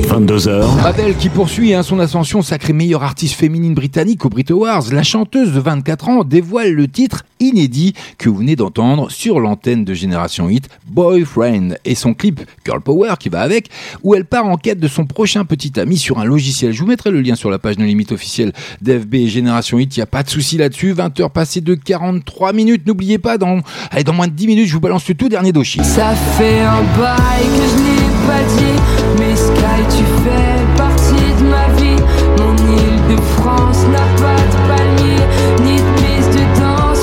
22h. 0.09 0.83
Mabel 0.83 1.15
qui 1.19 1.29
poursuit 1.29 1.75
hein, 1.75 1.83
son 1.83 2.01
ascension 2.01 2.41
sacrée 2.41 2.73
meilleure 2.73 3.03
artiste 3.03 3.35
féminine 3.35 3.75
britannique 3.75 4.25
au 4.25 4.31
Brit 4.31 4.47
Awards. 4.49 4.85
La 4.91 5.03
chanteuse 5.03 5.53
de 5.53 5.61
24 5.61 6.09
ans 6.09 6.25
dévoile 6.25 6.73
le 6.73 6.89
titre 6.89 7.27
inédit 7.41 7.95
que 8.19 8.29
vous 8.29 8.37
venez 8.37 8.57
d'entendre 8.57 9.11
sur 9.11 9.41
l'antenne 9.41 9.85
de 9.85 9.95
Génération 9.95 10.49
Hit, 10.49 10.69
Boyfriend, 10.87 11.77
et 11.85 11.95
son 11.95 12.15
clip 12.15 12.41
Girl 12.65 12.81
Power 12.81 13.15
qui 13.19 13.29
va 13.29 13.41
avec, 13.41 13.69
où 14.03 14.15
elle 14.15 14.25
part 14.25 14.47
en 14.47 14.57
quête 14.57 14.81
de 14.81 14.89
son 14.89 15.07
prochain 15.07 15.45
petit 15.45 15.79
ami 15.79 15.97
sur 15.99 16.19
un 16.19 16.25
logiciel. 16.25 16.73
Je 16.73 16.81
vous 16.81 16.87
mettrai 16.87 17.11
le 17.11 17.21
lien 17.21 17.35
sur 17.35 17.51
la 17.51 17.59
page 17.59 17.77
de 17.77 17.85
limite 17.85 18.13
officielle 18.13 18.53
d'FB 18.83 19.27
Génération 19.27 19.79
Hit, 19.79 19.97
il 19.97 20.01
n'y 20.01 20.05
a 20.05 20.07
pas 20.07 20.23
de 20.23 20.31
souci 20.31 20.57
là-dessus. 20.57 20.93
20 20.93 21.21
heures 21.21 21.31
passées 21.31 21.61
de 21.61 21.75
43 21.75 22.53
minutes, 22.53 22.87
n'oubliez 22.87 23.19
pas, 23.19 23.39
dans, 23.39 23.61
dans 24.05 24.13
moins 24.13 24.29
de 24.29 24.33
10 24.33 24.47
minutes, 24.47 24.69
je 24.69 24.75
vous 24.75 24.81
balance 24.81 25.09
le 25.09 25.15
tout 25.15 25.29
dernier 25.29 25.53
dossier. 25.53 25.83
Ça 25.83 26.15
fait 26.15 26.61
un 26.61 26.83
bail 26.99 27.45
que 27.45 27.65
je 27.65 27.77
n'ai 27.83 28.27
pas 28.27 28.43
dit, 28.57 29.19
mais 29.19 29.37
Sky, 29.37 29.97
tu 29.97 30.05
fais 30.25 30.48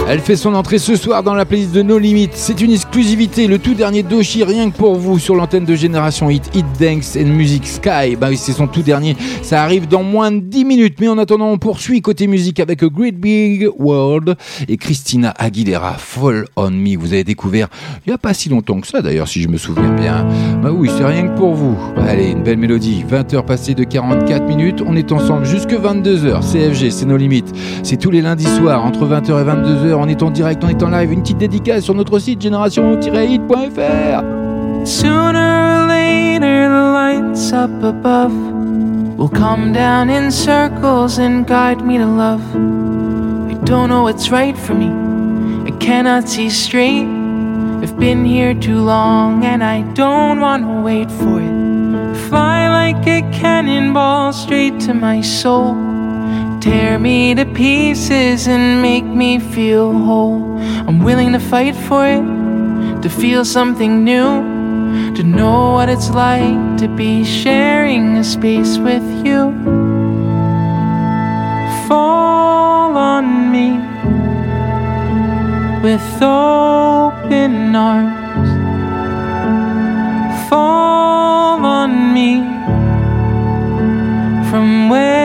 elle 0.07 0.19
fait 0.19 0.35
son 0.35 0.53
entrée 0.53 0.77
ce 0.77 0.95
soir 0.95 1.23
dans 1.23 1.33
la 1.33 1.45
playlist 1.45 1.71
de 1.71 1.81
No 1.81 1.97
Limit. 1.97 2.29
C'est 2.33 2.61
une 2.61 2.71
exclusivité, 2.71 3.47
le 3.47 3.57
tout 3.57 3.73
dernier 3.73 4.03
Doshi, 4.03 4.43
rien 4.43 4.69
que 4.69 4.77
pour 4.77 4.95
vous, 4.95 5.17
sur 5.17 5.35
l'antenne 5.35 5.65
de 5.65 5.73
Génération 5.73 6.29
Hit, 6.29 6.43
Hit 6.53 6.65
Dance 6.79 7.17
and 7.19 7.29
Music 7.29 7.65
Sky. 7.65 8.15
Bah 8.15 8.27
oui, 8.29 8.37
c'est 8.37 8.51
son 8.51 8.67
tout 8.67 8.83
dernier. 8.83 9.17
Ça 9.41 9.63
arrive 9.63 9.87
dans 9.87 10.03
moins 10.03 10.31
de 10.31 10.39
10 10.39 10.65
minutes. 10.65 10.97
Mais 10.99 11.07
en 11.07 11.17
attendant, 11.17 11.47
on 11.47 11.57
poursuit 11.57 12.01
côté 12.01 12.27
musique 12.27 12.59
avec 12.59 12.83
A 12.83 12.87
Great 12.87 13.19
Big 13.19 13.67
World 13.79 14.35
et 14.67 14.77
Christina 14.77 15.33
Aguilera, 15.39 15.93
Fall 15.97 16.45
on 16.55 16.69
Me. 16.69 16.95
Vous 16.97 17.13
avez 17.13 17.23
découvert 17.23 17.67
il 18.05 18.09
n'y 18.09 18.13
a 18.13 18.19
pas 18.19 18.35
si 18.35 18.49
longtemps 18.49 18.79
que 18.81 18.87
ça, 18.87 19.01
d'ailleurs, 19.01 19.27
si 19.27 19.41
je 19.41 19.47
me 19.47 19.57
souviens 19.57 19.89
bien. 19.89 20.27
Bah 20.61 20.69
oui, 20.71 20.89
c'est 20.95 21.05
rien 21.05 21.27
que 21.27 21.35
pour 21.35 21.55
vous. 21.55 21.75
Allez, 21.97 22.29
une 22.29 22.43
belle 22.43 22.57
mélodie. 22.57 23.03
20 23.07 23.33
heures 23.33 23.45
passées 23.45 23.73
de 23.73 23.83
44 23.83 24.45
minutes. 24.45 24.83
On 24.85 24.95
est 24.95 25.11
ensemble 25.11 25.45
jusque 25.45 25.73
22h. 25.73 26.41
CFG, 26.41 26.91
c'est 26.91 27.05
nos 27.05 27.17
limites. 27.17 27.51
C'est 27.81 27.97
tous 27.97 28.11
les 28.11 28.21
lundis 28.21 28.45
soirs, 28.45 28.85
entre 28.85 29.07
20h 29.07 29.41
et 29.41 29.45
22h 29.45 29.94
on 29.95 30.07
est 30.07 30.21
en 30.21 30.31
direct, 30.31 30.63
on 30.63 30.69
est 30.69 30.83
en 30.83 30.89
live. 30.89 31.11
Une 31.11 31.21
petite 31.21 31.37
dédicace 31.37 31.83
sur 31.83 31.93
notre 31.93 32.19
site 32.19 32.41
génération-hit.fr. 32.41 34.23
Sooner 34.85 35.39
or 35.39 35.87
later, 35.87 36.69
the 36.69 36.91
lights 36.93 37.51
up 37.51 37.83
above 37.83 38.31
will 39.17 39.29
come 39.29 39.73
down 39.73 40.09
in 40.09 40.29
circles 40.29 41.17
and 41.17 41.45
guide 41.47 41.83
me 41.83 41.97
to 41.97 42.05
love. 42.05 42.41
I 43.49 43.55
don't 43.65 43.89
know 43.89 44.03
what's 44.03 44.29
right 44.29 44.55
for 44.55 44.75
me, 44.75 44.91
I 45.65 45.71
cannot 45.79 46.27
see 46.27 46.49
straight. 46.49 47.07
I've 47.81 47.97
been 47.97 48.25
here 48.25 48.53
too 48.53 48.81
long 48.81 49.43
and 49.43 49.63
I 49.63 49.81
don't 49.93 50.39
want 50.39 50.63
to 50.65 50.81
wait 50.81 51.09
for 51.09 51.41
it. 51.41 52.17
Fly 52.29 52.67
like 52.69 53.07
a 53.07 53.21
cannonball 53.31 54.33
straight 54.33 54.79
to 54.81 54.93
my 54.93 55.21
soul. 55.21 55.75
Tear 56.65 56.97
me 56.97 57.35
to 57.35 57.45
pieces 57.45 58.47
and 58.47 58.81
make 58.81 59.05
me 59.05 59.37
feel 59.37 59.93
whole. 59.93 60.57
I'm 60.87 61.03
willing 61.03 61.31
to 61.33 61.39
fight 61.39 61.75
for 61.75 62.07
it, 62.07 63.03
to 63.03 63.07
feel 63.07 63.45
something 63.45 64.03
new, 64.03 64.41
to 65.13 65.21
know 65.21 65.73
what 65.73 65.89
it's 65.89 66.09
like 66.09 66.79
to 66.79 66.87
be 66.87 67.23
sharing 67.23 68.17
a 68.17 68.23
space 68.23 68.79
with 68.79 69.05
you. 69.23 69.53
Fall 71.87 72.97
on 72.97 73.51
me 73.51 73.69
with 75.83 76.01
open 76.19 77.75
arms. 77.75 78.49
Fall 80.49 81.63
on 81.63 82.11
me 82.11 82.41
from 84.49 84.89
where 84.89 85.24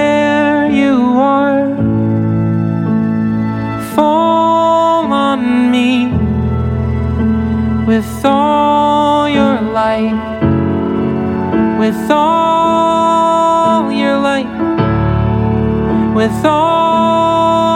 with 7.91 8.25
all 8.25 9.29
your 9.29 9.61
light, 9.61 10.15
with 11.77 12.09
all 12.09 13.91
your 13.91 14.17
light, 14.17 14.47
with 16.15 16.45
all 16.45 17.75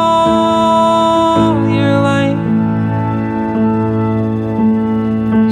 your 1.68 2.00
light. 2.10 2.38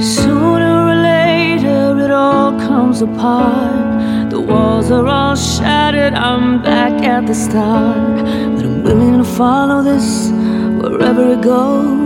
Sooner 0.01 0.75
or 0.91 0.95
later, 0.95 1.99
it 1.99 2.11
all 2.11 2.57
comes 2.57 3.01
apart. 3.01 4.29
The 4.29 4.39
walls 4.39 4.89
are 4.91 5.05
all 5.05 5.35
shattered. 5.35 6.13
I'm 6.13 6.61
back 6.63 7.03
at 7.03 7.27
the 7.27 7.35
start, 7.35 8.23
but 8.55 8.63
I'm 8.63 8.81
willing 8.81 9.17
to 9.17 9.25
follow 9.25 9.83
this 9.83 10.31
wherever 10.79 11.33
it 11.33 11.41
goes 11.41 12.02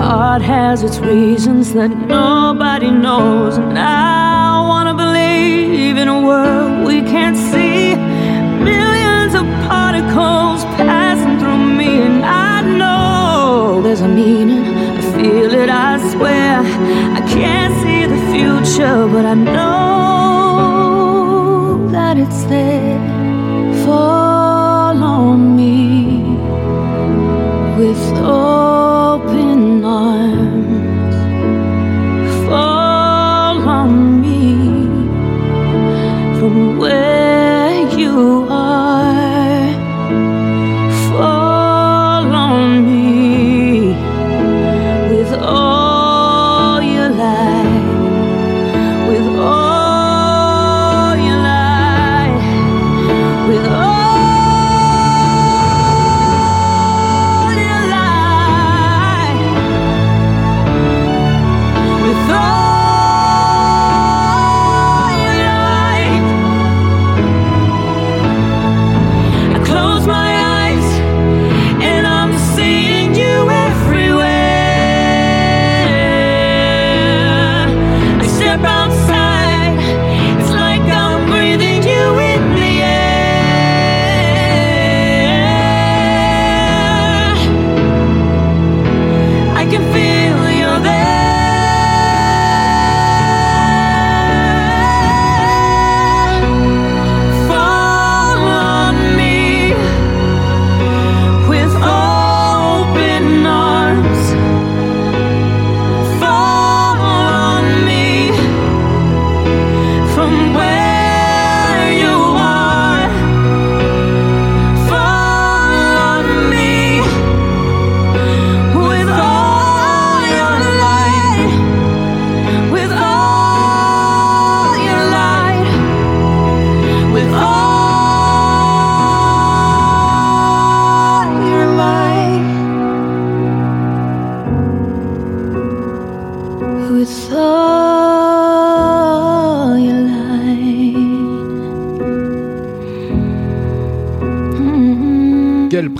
heart 0.00 0.42
has 0.42 0.82
its 0.82 0.98
reasons 0.98 1.72
that 1.74 1.90
nobody 1.90 2.90
knows. 2.90 3.58
And 3.58 3.78
I 3.78 4.60
wanna 4.70 4.94
believe 4.94 5.96
in 5.98 6.08
a 6.08 6.20
world 6.28 6.86
we 6.86 7.02
can't 7.02 7.36
see. 7.36 7.96
Millions 8.72 9.34
of 9.40 9.44
particles 9.68 10.64
passing 10.80 11.38
through 11.40 11.64
me, 11.80 11.90
and 12.08 12.24
I 12.24 12.62
know 12.80 13.82
there's 13.84 14.00
a 14.00 14.08
meaning. 14.08 14.64
I 15.00 15.02
feel 15.16 15.52
it, 15.62 15.68
I 15.68 15.98
swear. 16.12 16.60
I 17.18 17.20
can't 17.36 17.74
see 17.82 18.02
the 18.14 18.20
future, 18.32 18.98
but 19.14 19.24
I 19.34 19.34
know 19.34 20.70
that 21.96 22.14
it's 22.24 22.42
there. 22.44 22.98
Fall 23.84 24.96
on 25.02 25.56
me 25.56 25.76
with 27.78 28.04
all 28.22 28.69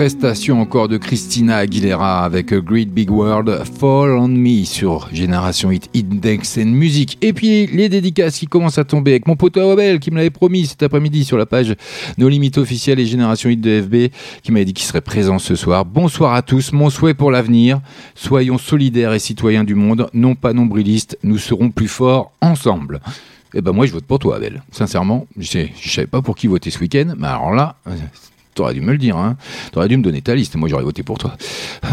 prestation 0.01 0.62
encore 0.62 0.88
de 0.88 0.96
Christina 0.96 1.59
Aguilera 1.59 2.24
avec 2.24 2.53
A 2.53 2.61
Great 2.61 2.88
Big 2.88 3.11
World 3.11 3.64
Fall 3.78 4.12
on 4.12 4.28
Me 4.28 4.64
sur 4.64 5.11
Génération 5.12 5.70
Hit 5.70 5.90
Index 5.94 6.57
and 6.57 6.68
Music. 6.68 7.18
Et 7.20 7.34
puis 7.34 7.66
les 7.66 7.90
dédicaces 7.90 8.38
qui 8.38 8.46
commencent 8.46 8.78
à 8.78 8.84
tomber 8.84 9.11
avec 9.11 9.28
mon 9.28 9.36
pote 9.36 9.59
Abel 9.59 10.01
qui 10.01 10.11
me 10.11 10.16
l'avait 10.16 10.30
promis 10.30 10.64
cet 10.64 10.82
après-midi 10.82 11.22
sur 11.26 11.36
la 11.36 11.44
page 11.44 11.74
Nos 12.16 12.30
Limites 12.30 12.57
officielles 12.57 12.98
et 12.98 13.05
Génération 13.05 13.51
Hit 13.51 13.61
de 13.61 13.82
FB 13.82 13.94
qui 14.42 14.53
m'avait 14.53 14.64
dit 14.64 14.72
qu'il 14.72 14.86
serait 14.86 15.03
présent 15.03 15.38
ce 15.38 15.55
soir. 15.55 15.84
Bonsoir 15.84 16.32
à 16.32 16.40
tous, 16.40 16.72
mon 16.72 16.88
souhait 16.88 17.12
pour 17.12 17.30
l'avenir. 17.30 17.82
Soyons 18.14 18.57
solidaires 18.57 19.12
et 19.12 19.18
citoyens 19.18 19.64
du 19.64 19.74
monde, 19.74 20.09
non 20.14 20.34
pas 20.34 20.55
nombrilistes, 20.55 21.18
nous 21.24 21.36
serons 21.36 21.68
plus 21.68 21.88
forts 21.88 22.32
ensemble. 22.40 23.03
Eh 23.53 23.61
ben 23.61 23.72
moi 23.72 23.84
je 23.84 23.92
vote 23.92 24.07
pour 24.07 24.18
toi 24.18 24.36
Abel. 24.36 24.62
Sincèrement, 24.72 25.26
je 25.36 25.46
sais, 25.46 25.72
je 25.78 25.90
savais 25.90 26.07
pas 26.07 26.22
pour 26.22 26.36
qui 26.36 26.46
voter 26.46 26.70
ce 26.70 26.78
week-end, 26.78 27.12
mais 27.18 27.26
alors 27.26 27.53
là, 27.53 27.76
T'aurais 28.55 28.74
dû 28.74 28.80
me 28.80 28.92
le 28.92 28.98
dire, 28.98 29.16
hein. 29.16 29.36
T'aurais 29.72 29.88
dû 29.88 29.96
me 29.96 30.03
donner 30.03 30.20
ta 30.22 30.34
liste. 30.34 30.57
Moi, 30.57 30.68
j'aurais 30.68 30.82
voté 30.82 31.03
pour 31.03 31.18
toi. 31.18 31.36
Ah, 31.82 31.88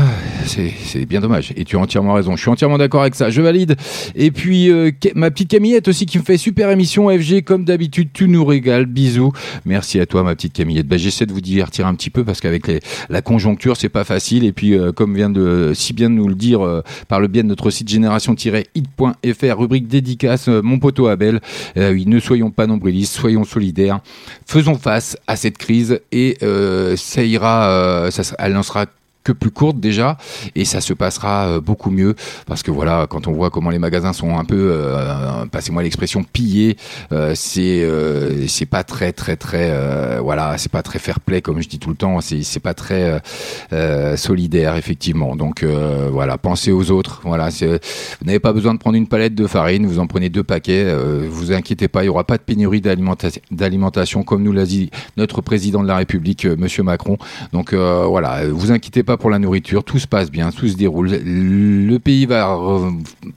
C'est 0.45 1.05
bien 1.05 1.21
dommage. 1.21 1.53
Et 1.55 1.65
tu 1.65 1.75
as 1.75 1.79
entièrement 1.79 2.13
raison. 2.13 2.35
Je 2.35 2.41
suis 2.41 2.49
entièrement 2.49 2.77
d'accord 2.77 3.01
avec 3.01 3.15
ça. 3.15 3.29
Je 3.29 3.41
valide. 3.41 3.75
Et 4.15 4.31
puis, 4.31 4.71
euh, 4.71 4.91
ma 5.15 5.29
petite 5.29 5.49
Camillette 5.49 5.87
aussi 5.87 6.05
qui 6.05 6.17
me 6.17 6.23
fait 6.23 6.37
super 6.37 6.71
émission 6.71 7.09
FG. 7.09 7.43
Comme 7.43 7.63
d'habitude, 7.63 8.09
tu 8.11 8.27
nous 8.27 8.43
régales. 8.43 8.85
Bisous. 8.85 9.31
Merci 9.65 9.99
à 9.99 10.05
toi, 10.05 10.23
ma 10.23 10.35
petite 10.35 10.53
Camillette. 10.53 10.87
Bah, 10.87 10.97
J'essaie 10.97 11.25
de 11.25 11.31
vous 11.33 11.41
divertir 11.41 11.85
un 11.85 11.93
petit 11.93 12.09
peu 12.09 12.23
parce 12.23 12.41
qu'avec 12.41 12.63
la 13.09 13.21
conjoncture, 13.21 13.77
c'est 13.77 13.89
pas 13.89 14.03
facile. 14.03 14.43
Et 14.43 14.51
puis, 14.51 14.73
euh, 14.73 14.91
comme 14.91 15.15
vient 15.15 15.29
de 15.29 15.73
si 15.75 15.93
bien 15.93 16.09
de 16.09 16.15
nous 16.15 16.27
le 16.27 16.35
dire 16.35 16.65
euh, 16.65 16.81
par 17.07 17.19
le 17.19 17.27
biais 17.27 17.43
de 17.43 17.47
notre 17.47 17.69
site 17.69 17.87
génération-hit.fr, 17.89 19.57
rubrique 19.59 19.87
dédicace, 19.87 20.47
mon 20.47 20.79
poteau 20.79 21.07
Abel. 21.07 21.39
Oui, 21.75 22.05
ne 22.07 22.19
soyons 22.19 22.49
pas 22.49 22.65
nombrilistes, 22.67 23.13
soyons 23.13 23.43
solidaires. 23.43 23.99
Faisons 24.45 24.75
face 24.75 25.17
à 25.27 25.35
cette 25.35 25.57
crise 25.57 25.99
et 26.11 26.37
ça 26.95 27.23
ira, 27.23 27.69
euh, 27.69 28.11
ça, 28.11 28.35
elle 28.39 28.53
n'en 28.53 28.63
sera 28.63 28.85
plus 29.31 29.51
courte 29.51 29.79
déjà. 29.79 30.17
Et 30.55 30.65
ça 30.65 30.81
se 30.81 30.93
passera 30.93 31.47
euh, 31.47 31.59
beaucoup 31.61 31.91
mieux. 31.91 32.15
Parce 32.45 32.63
que 32.63 32.71
voilà 32.71 33.07
quand 33.09 33.27
on 33.27 33.31
voit 33.31 33.49
comment 33.49 33.69
les 33.69 33.79
magasins 33.79 34.13
sont 34.13 34.37
un 34.37 34.45
peu 34.45 34.71
euh, 34.73 35.45
passez-moi 35.51 35.83
l'expression 35.83 36.23
pillés 36.23 36.77
euh, 37.11 37.33
c'est 37.35 37.87
c'est 38.47 38.65
pas 38.65 38.83
très 38.83 39.11
très 39.13 39.35
très 39.35 40.19
voilà 40.19 40.57
c'est 40.57 40.71
pas 40.71 40.81
très 40.83 40.99
fair 40.99 41.19
play 41.19 41.41
comme 41.41 41.61
je 41.61 41.67
dis 41.67 41.79
tout 41.79 41.89
le 41.89 41.95
temps. 41.95 42.21
C'est 42.21 42.43
c'est 42.43 42.59
pas 42.59 42.73
très 42.73 43.21
solidaire 44.15 44.75
effectivement. 44.75 45.35
Donc 45.35 45.63
voilà 45.63 46.37
pensez 46.37 46.71
aux 46.71 46.91
autres. 46.91 47.21
Voilà 47.23 47.49
vous 47.49 48.25
n'avez 48.25 48.39
pas 48.39 48.53
besoin 48.53 48.73
de 48.73 48.79
prendre 48.79 48.97
une 48.97 49.07
palette 49.07 49.35
de 49.35 49.47
farine. 49.47 49.85
Vous 49.85 49.99
en 49.99 50.07
prenez 50.07 50.29
deux 50.29 50.43
paquets. 50.43 50.93
Vous 51.29 51.51
inquiétez 51.51 51.87
pas 51.87 52.03
il 52.03 52.07
y 52.07 52.09
aura 52.09 52.23
pas 52.23 52.37
de 52.37 52.43
pénurie 52.43 52.81
d'alimenta- 52.81 53.39
d'alimentation 53.51 54.23
comme 54.23 54.43
nous 54.43 54.51
l'a 54.53 54.65
dit 54.65 54.89
notre 55.17 55.41
président 55.41 55.81
de 55.83 55.87
la 55.87 55.97
République 55.97 56.45
monsieur 56.45 56.83
Macron. 56.83 57.17
Donc 57.53 57.73
voilà 57.73 58.47
vous 58.49 58.71
inquiétez 58.71 59.03
pas 59.03 59.16
pour 59.17 59.29
la 59.29 59.39
nourriture 59.39 59.83
tout 59.83 59.99
se 59.99 60.07
passe 60.07 60.31
bien 60.31 60.51
tout 60.51 60.67
se 60.67 60.75
déroule. 60.75 61.09
Le 61.23 61.97
pays 61.97 62.25
va 62.25 62.57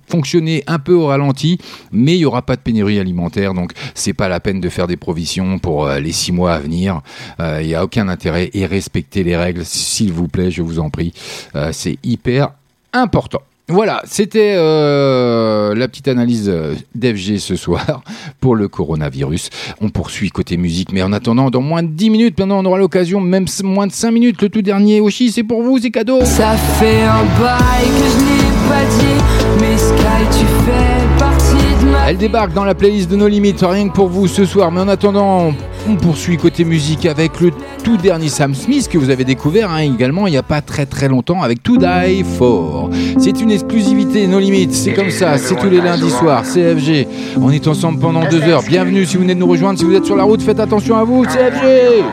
fonctionner 0.08 0.62
un 0.66 0.78
peu 0.78 0.94
au 0.94 1.06
ralenti 1.06 1.58
mais 1.92 2.16
il 2.16 2.20
y 2.20 2.24
aura 2.24 2.42
pas 2.42 2.56
de 2.56 2.60
pénurie 2.60 2.98
alimentaire 2.98 3.54
donc 3.54 3.72
c'est 3.94 4.12
pas 4.12 4.28
la 4.28 4.40
peine 4.40 4.60
de 4.60 4.68
faire 4.68 4.86
des 4.86 4.96
provisions 4.96 5.58
pour 5.58 5.86
euh, 5.86 6.00
les 6.00 6.12
six 6.12 6.32
mois 6.32 6.54
à 6.54 6.58
venir. 6.58 7.00
Euh, 7.40 7.60
il 7.62 7.68
y 7.68 7.74
a 7.74 7.84
aucun 7.84 8.08
intérêt 8.08 8.50
et 8.52 8.66
respectez 8.66 9.24
les 9.24 9.36
règles 9.36 9.64
s'il 9.64 10.12
vous 10.12 10.28
plaît 10.28 10.50
je 10.50 10.62
vous 10.62 10.78
en 10.78 10.90
prie. 10.90 11.12
Euh, 11.54 11.70
c'est 11.72 11.98
hyper 12.02 12.50
important 12.92 13.42
voilà, 13.70 14.02
c'était 14.04 14.54
euh, 14.56 15.74
la 15.74 15.88
petite 15.88 16.08
analyse 16.08 16.48
euh, 16.48 16.74
d'FG 16.94 17.38
ce 17.38 17.56
soir 17.56 18.02
pour 18.40 18.56
le 18.56 18.68
coronavirus. 18.68 19.50
On 19.80 19.90
poursuit 19.90 20.30
côté 20.30 20.56
musique, 20.56 20.92
mais 20.92 21.02
en 21.02 21.12
attendant, 21.12 21.50
dans 21.50 21.60
moins 21.60 21.82
de 21.82 21.88
10 21.88 22.10
minutes, 22.10 22.38
maintenant 22.38 22.58
on 22.60 22.64
aura 22.64 22.78
l'occasion, 22.78 23.20
même 23.20 23.46
moins 23.62 23.86
de 23.86 23.92
5 23.92 24.10
minutes, 24.10 24.42
le 24.42 24.48
tout 24.48 24.62
dernier 24.62 25.00
Oshi, 25.00 25.30
c'est 25.30 25.44
pour 25.44 25.62
vous, 25.62 25.78
c'est 25.78 25.90
cadeau. 25.90 26.24
Ça 26.24 26.56
fait 26.56 27.02
un 27.02 27.24
bail 27.40 27.86
que 27.86 28.06
je 28.10 28.24
n'ai 28.24 28.50
pas 28.68 28.84
dit, 28.98 29.60
mais 29.60 29.76
Sky, 29.78 30.38
tu 30.38 30.46
fais 30.64 31.18
partie 31.18 31.84
de 31.84 31.90
ma 31.90 32.10
Elle 32.10 32.16
débarque 32.16 32.52
dans 32.52 32.64
la 32.64 32.74
playlist 32.74 33.10
de 33.10 33.16
nos 33.16 33.28
limites, 33.28 33.60
rien 33.62 33.88
que 33.88 33.94
pour 33.94 34.08
vous 34.08 34.26
ce 34.26 34.44
soir. 34.44 34.72
Mais 34.72 34.80
en 34.80 34.88
attendant, 34.88 35.52
on 35.88 35.96
poursuit 35.96 36.36
côté 36.36 36.64
musique 36.64 37.06
avec 37.06 37.40
le 37.40 37.50
tout 37.82 37.96
dernier 37.96 38.28
Sam 38.28 38.54
Smith 38.54 38.88
que 38.88 38.98
vous 38.98 39.10
avez 39.10 39.24
découvert 39.24 39.70
hein, 39.70 39.78
également 39.78 40.26
il 40.26 40.30
n'y 40.30 40.36
a 40.36 40.42
pas 40.42 40.60
très 40.60 40.86
très 40.86 41.08
longtemps 41.08 41.42
avec 41.42 41.62
To 41.62 41.76
Die 41.76 42.24
For. 42.38 42.90
C'est 43.18 43.40
une 43.40 43.50
exclusivité, 43.50 44.26
nos 44.26 44.38
limites, 44.38 44.72
c'est 44.72 44.92
comme 44.92 45.10
ça, 45.10 45.38
c'est 45.38 45.56
tous 45.56 45.70
les 45.70 45.80
lundis 45.80 46.10
soirs, 46.10 46.42
CFG. 46.42 47.06
On 47.40 47.50
est 47.50 47.66
ensemble 47.66 47.98
pendant 47.98 48.28
deux 48.28 48.42
heures. 48.42 48.62
Bienvenue 48.62 49.04
si 49.06 49.16
vous 49.16 49.22
venez 49.22 49.34
de 49.34 49.40
nous 49.40 49.48
rejoindre, 49.48 49.78
si 49.78 49.84
vous 49.84 49.94
êtes 49.94 50.06
sur 50.06 50.16
la 50.16 50.24
route, 50.24 50.42
faites 50.42 50.60
attention 50.60 50.96
à 50.96 51.04
vous, 51.04 51.24
CFG. 51.24 52.04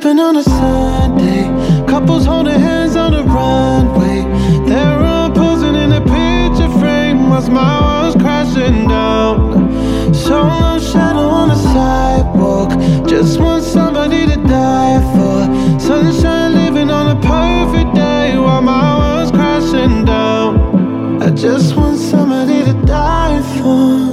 sipping 0.00 0.20
on 0.20 0.36
a 0.36 0.42
Sunday. 0.42 1.42
Couples 1.86 2.24
holding 2.24 2.60
hands 2.60 2.94
on 2.94 3.12
the 3.12 3.24
runway. 3.24 4.22
They're 4.68 5.00
all 5.00 5.30
posing 5.30 5.74
in 5.74 5.92
a 5.92 6.00
picture 6.00 6.70
frame 6.78 7.28
while 7.28 7.48
my 7.50 7.80
walls 7.80 8.14
crashing 8.14 8.88
down. 8.88 10.14
So 10.14 10.36
no 10.46 10.78
shadow 10.78 11.28
on 11.40 11.48
the 11.48 11.56
sidewalk. 11.56 12.70
Just 13.08 13.40
want 13.40 13.64
somebody 13.64 14.26
to 14.26 14.36
die 14.36 15.00
for. 15.12 15.80
Sunshine 15.80 16.54
living 16.54 16.90
on 16.90 17.16
a 17.16 17.20
perfect 17.20 17.94
day 17.94 18.38
while 18.38 18.62
my 18.62 18.86
world's 18.98 19.32
crashing 19.32 20.04
down. 20.04 21.22
I 21.22 21.30
just 21.30 21.76
want 21.76 21.98
somebody 21.98 22.64
to 22.64 22.74
die 22.84 23.42
for. 23.58 24.07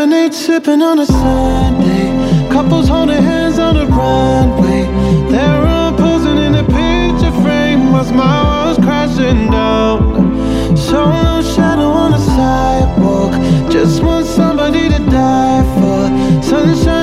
Lemonade 0.00 0.32
sipping 0.32 0.80
on 0.80 0.98
a 0.98 1.04
Sunday. 1.04 2.48
Couples 2.48 2.88
holding 2.88 3.22
hands 3.22 3.58
on 3.58 3.74
the 3.74 3.86
runway. 3.86 4.82
They're 5.30 5.66
all 5.66 5.92
posing 5.92 6.38
in 6.38 6.54
a 6.54 6.64
picture 6.64 7.34
frame 7.42 7.94
as 7.94 8.10
my 8.10 8.36
world's 8.48 8.78
crashing 8.78 9.50
down. 9.50 10.74
Solo 10.74 11.42
shadow 11.42 11.90
on 12.04 12.12
the 12.12 12.18
sidewalk. 12.18 13.32
Just 13.70 14.02
want 14.02 14.24
somebody 14.24 14.88
to 14.88 14.98
die 15.10 15.64
for. 15.76 16.42
Sunshine 16.42 16.99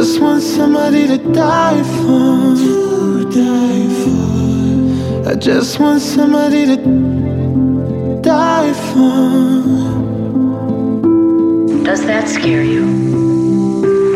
just 0.00 0.18
want 0.18 0.42
somebody 0.42 1.06
to 1.06 1.18
die 1.34 1.82
for. 1.82 2.56
To 2.56 3.24
die 3.30 3.86
for. 4.00 5.28
I 5.28 5.34
just 5.34 5.78
want 5.78 6.00
somebody 6.00 6.64
to 6.64 6.76
die 8.22 8.72
for. 8.72 9.60
Does 11.84 12.02
that 12.06 12.30
scare 12.30 12.64
you? 12.64 12.84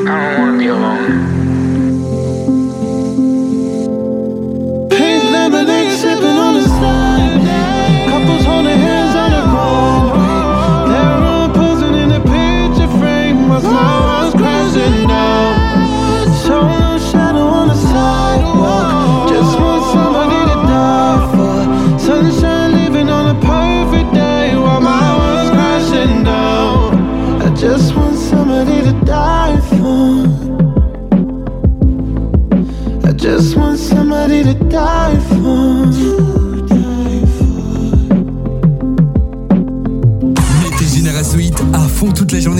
I 0.09 0.13
don't 0.23 0.41
want 0.41 0.53
to 0.53 0.59
be 0.59 0.69
alone. 0.69 1.13
Pink 4.89 5.23
lemonade 5.25 5.93
sipping 5.99 6.39
on 6.47 6.54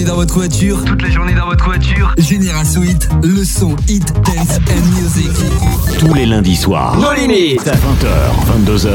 dans 0.05 0.17
votre 0.17 0.35
voiture. 0.35 0.85
Toute 0.85 1.03
la 1.03 1.11
journée 1.11 1.35
dans 1.35 1.47
votre 1.47 1.65
voiture. 1.65 2.15
Génération 2.19 2.83
Hit, 2.83 3.09
le 3.23 3.45
son 3.45 3.77
hit, 3.89 4.13
dance 4.25 4.59
and 4.69 5.01
music. 5.01 5.31
Tous 5.99 6.13
les 6.15 6.27
lundis 6.27 6.57
soirs. 6.57 6.97
Nos 6.99 7.13
limites. 7.13 7.65
20h, 7.65 8.67
22h. 8.67 8.91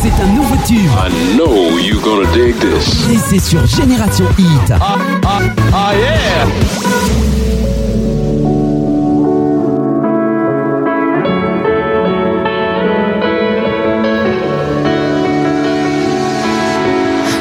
C'est 0.00 0.22
un 0.22 0.32
nouveau 0.34 0.54
tube. 0.66 0.76
I 0.76 1.36
know 1.36 1.78
you 1.78 2.00
gonna 2.00 2.30
dig 2.32 2.54
this. 2.58 3.10
Et 3.10 3.18
c'est 3.28 3.40
sur 3.40 3.66
Génération 3.66 4.26
Hit. 4.38 4.72
Ah, 4.80 4.96
ah, 5.26 5.40
ah 5.72 5.92
yeah 5.94 7.27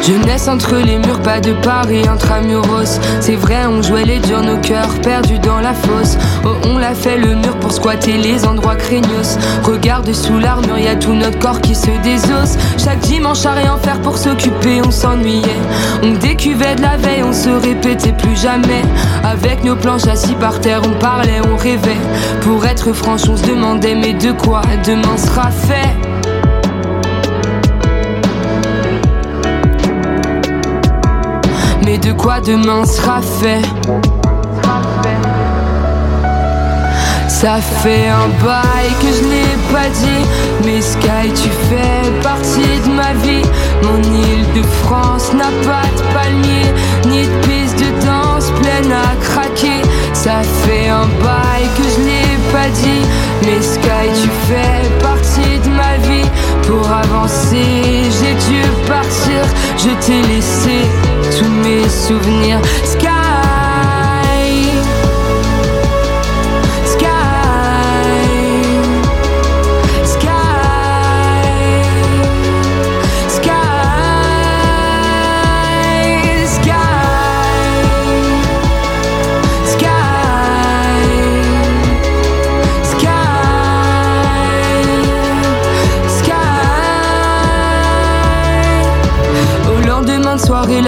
Jeunesse 0.07 0.47
entre 0.47 0.75
les 0.75 0.99
murs, 0.99 1.19
pas 1.19 1.41
de 1.41 1.51
Paris 1.51 2.07
intramuros. 2.07 2.97
C'est 3.19 3.35
vrai, 3.35 3.65
on 3.67 3.81
jouait 3.81 4.05
les 4.05 4.19
durs, 4.19 4.41
nos 4.41 4.55
cœurs 4.55 5.01
perdus 5.01 5.39
dans 5.39 5.59
la 5.59 5.73
fosse. 5.73 6.17
Oh, 6.45 6.55
on 6.63 6.77
l'a 6.77 6.95
fait 6.95 7.17
le 7.17 7.35
mur 7.35 7.57
pour 7.59 7.73
squatter 7.73 8.13
les 8.13 8.45
endroits 8.45 8.77
craignos. 8.77 9.37
Regarde 9.63 10.13
sous 10.13 10.39
l'armure, 10.39 10.77
y 10.77 10.87
a 10.87 10.95
tout 10.95 11.11
notre 11.11 11.37
corps 11.39 11.59
qui 11.59 11.75
se 11.75 11.91
désosse. 12.03 12.57
Chaque 12.77 12.99
dimanche 12.99 13.45
à 13.45 13.51
rien 13.51 13.77
faire 13.83 13.99
pour 13.99 14.17
s'occuper, 14.17 14.81
on 14.81 14.91
s'ennuyait. 14.91 15.59
On 16.01 16.13
décuvait 16.13 16.75
de 16.75 16.83
la 16.83 16.95
veille, 16.95 17.23
on 17.23 17.33
se 17.33 17.49
répétait 17.49 18.13
plus 18.13 18.41
jamais. 18.41 18.83
Avec 19.25 19.65
nos 19.65 19.75
planches 19.75 20.07
assis 20.07 20.35
par 20.35 20.61
terre, 20.61 20.83
on 20.85 20.97
parlait, 20.99 21.41
on 21.51 21.57
rêvait. 21.57 21.99
Pour 22.43 22.65
être 22.65 22.93
franche, 22.93 23.27
on 23.27 23.35
se 23.35 23.43
demandait, 23.43 23.95
mais 23.95 24.13
de 24.13 24.31
quoi 24.31 24.61
demain 24.85 25.17
sera 25.17 25.51
fait? 25.51 26.06
Mais 31.89 31.97
de 31.99 32.11
quoi 32.11 32.41
demain 32.41 32.83
sera 32.83 33.21
fait 33.21 33.61
Ça 37.29 37.61
fait 37.61 38.09
un 38.09 38.27
bail 38.43 38.89
que 38.99 39.07
je 39.07 39.23
n'ai 39.23 39.55
pas 39.71 39.87
dit. 39.87 40.25
Mais 40.65 40.81
Sky 40.81 41.31
tu 41.33 41.49
fais 41.69 42.11
partie 42.21 42.81
de 42.85 42.91
ma 42.91 43.13
vie. 43.23 43.47
Mon 43.83 44.03
île 44.03 44.45
de 44.53 44.63
France 44.83 45.31
n'a 45.31 45.49
pas 45.65 45.87
de 45.95 46.13
palmier 46.13 46.65
Ni 47.05 47.21
de 47.25 47.47
piste 47.47 47.79
de 47.79 48.05
danse 48.05 48.51
pleine 48.59 48.91
à 48.91 49.15
craquer. 49.23 49.81
Ça 50.11 50.41
fait 50.65 50.89
un 50.89 51.07
bail 51.23 51.69
que 51.77 51.83
je 51.83 52.01
n'ai 52.01 52.51
pas 52.51 52.67
dit. 52.83 53.05
Mais 53.45 53.61
Sky 53.61 54.09
tu 54.21 54.29
fais 54.49 54.89
partie 55.01 55.57
de 55.63 55.69
ma 55.69 55.95
vie. 56.05 56.27
Pour 56.67 56.85
avancer 56.91 57.63
j'ai 58.19 58.33
dû 58.51 58.61
partir. 58.85 59.39
Je 59.77 60.05
t'ai 60.05 60.21
laissé 60.27 60.81
tous 61.37 61.45
mes 61.45 61.87
souvenirs 61.87 62.61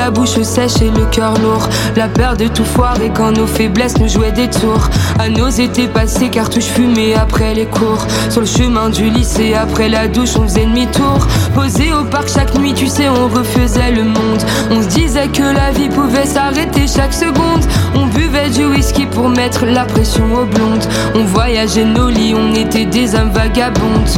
la 0.10 0.16
bouche 0.16 0.42
sèche 0.42 0.82
et 0.82 0.90
le 0.90 1.06
cœur 1.06 1.36
lourd. 1.40 1.70
La 1.96 2.08
peur 2.08 2.36
de 2.36 2.48
tout 2.48 2.66
foirer 2.66 3.12
quand 3.14 3.32
nos 3.32 3.46
faiblesses 3.46 4.00
nous 4.00 4.08
jouaient 4.08 4.32
des 4.32 4.50
tours. 4.50 4.90
À 5.20 5.30
nos 5.30 5.50
étés 5.50 5.88
passés, 5.88 6.30
cartouches 6.30 6.64
fumées 6.64 7.14
après 7.14 7.54
les 7.54 7.68
cours. 7.68 8.08
Sur 8.32 8.42
le 8.42 8.48
chemin 8.48 8.90
du 8.90 9.12
lycée, 9.12 9.54
après 9.54 9.88
la 9.88 10.08
douche, 10.08 10.36
on 10.36 10.48
faisait 10.48 10.66
demi-tour. 10.66 11.28
Posé 11.54 11.94
au 11.94 12.06
parc 12.06 12.28
chaque 12.28 12.58
nuit, 12.58 12.74
tu 12.74 12.88
sais, 12.88 13.08
on 13.08 13.28
refaisait 13.28 13.92
le 13.92 14.04
monde. 14.04 14.42
On 14.72 14.82
se 14.82 14.88
disait 14.88 15.28
que 15.28 15.44
la 15.44 15.70
vie 15.70 15.90
pouvait 15.90 16.26
s'arrêter 16.26 16.88
chaque 16.88 17.14
seconde. 17.14 17.64
On 17.94 18.08
buvait 18.08 18.50
du 18.50 18.66
whisky 18.66 19.06
pour 19.06 19.30
mettre 19.30 19.64
la 19.68 19.86
pression 19.86 20.26
aux 20.34 20.46
blondes. 20.46 20.88
On 21.14 21.24
voyageait 21.26 21.86
nos 21.86 22.10
lits, 22.10 22.34
on 22.36 22.56
était 22.56 22.86
des 22.86 23.16
âmes 23.16 23.30
vagabondes. 23.30 24.10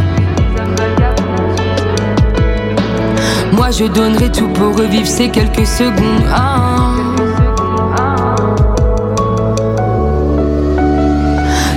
Moi 3.61 3.69
je 3.69 3.85
donnerais 3.85 4.31
tout 4.31 4.47
pour 4.47 4.75
revivre 4.75 5.05
ces 5.05 5.29
quelques 5.29 5.67
secondes. 5.67 6.25
Ah. 6.33 6.95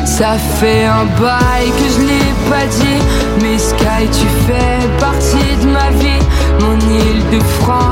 Ça 0.07 0.39
fait 0.39 0.87
un 0.87 1.05
bail 1.21 1.67
que 1.79 1.87
je 1.95 2.01
l'ai 2.07 2.33
pas 2.49 2.65
dit 2.69 3.03
Mais 3.43 3.59
Sky 3.59 4.09
tu 4.19 4.27
fais 4.47 4.99
partie 4.99 5.57
de 5.63 5.69
ma 5.69 5.91
vie 5.91 6.25
Mon 6.61 6.77
île 6.91 7.23
de 7.31 7.45
France 7.61 7.84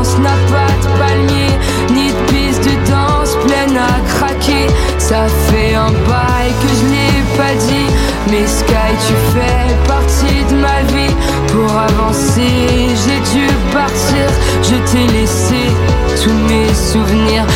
t'ai 14.93 15.07
laissé 15.07 15.65
tous 16.23 16.35
mes 16.49 16.75
souvenirs. 16.75 17.47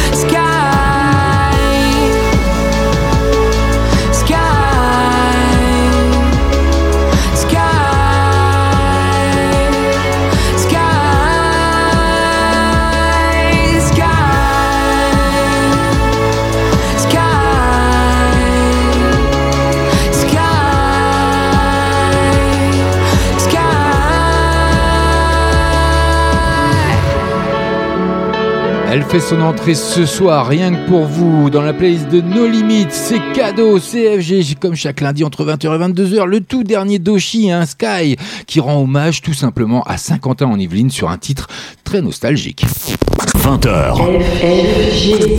Elle 28.97 29.05
fait 29.05 29.21
son 29.21 29.43
entrée 29.43 29.75
ce 29.75 30.07
soir, 30.07 30.49
rien 30.49 30.75
que 30.75 30.89
pour 30.89 31.05
vous, 31.05 31.51
dans 31.51 31.61
la 31.61 31.75
playlist 31.75 32.09
de 32.09 32.23
No 32.23 32.47
Limites. 32.47 32.93
C'est 32.93 33.21
cadeau, 33.35 33.79
CFG, 33.79 34.55
comme 34.59 34.75
chaque 34.75 35.03
lundi 35.03 35.23
entre 35.23 35.45
20h 35.45 35.67
et 35.67 35.93
22h, 35.93 36.25
le 36.25 36.41
tout 36.41 36.65
dernier 36.65 36.99
Doshi, 36.99 37.51
un 37.51 37.67
Sky, 37.67 38.17
qui 38.47 38.59
rend 38.59 38.81
hommage 38.81 39.21
tout 39.21 39.35
simplement 39.35 39.83
à 39.83 39.99
Saint-Quentin 39.99 40.47
en 40.47 40.59
Yvelines 40.59 40.89
sur 40.89 41.11
un 41.11 41.19
titre 41.19 41.47
très 41.85 42.01
nostalgique. 42.01 42.65
20h. 43.37 43.99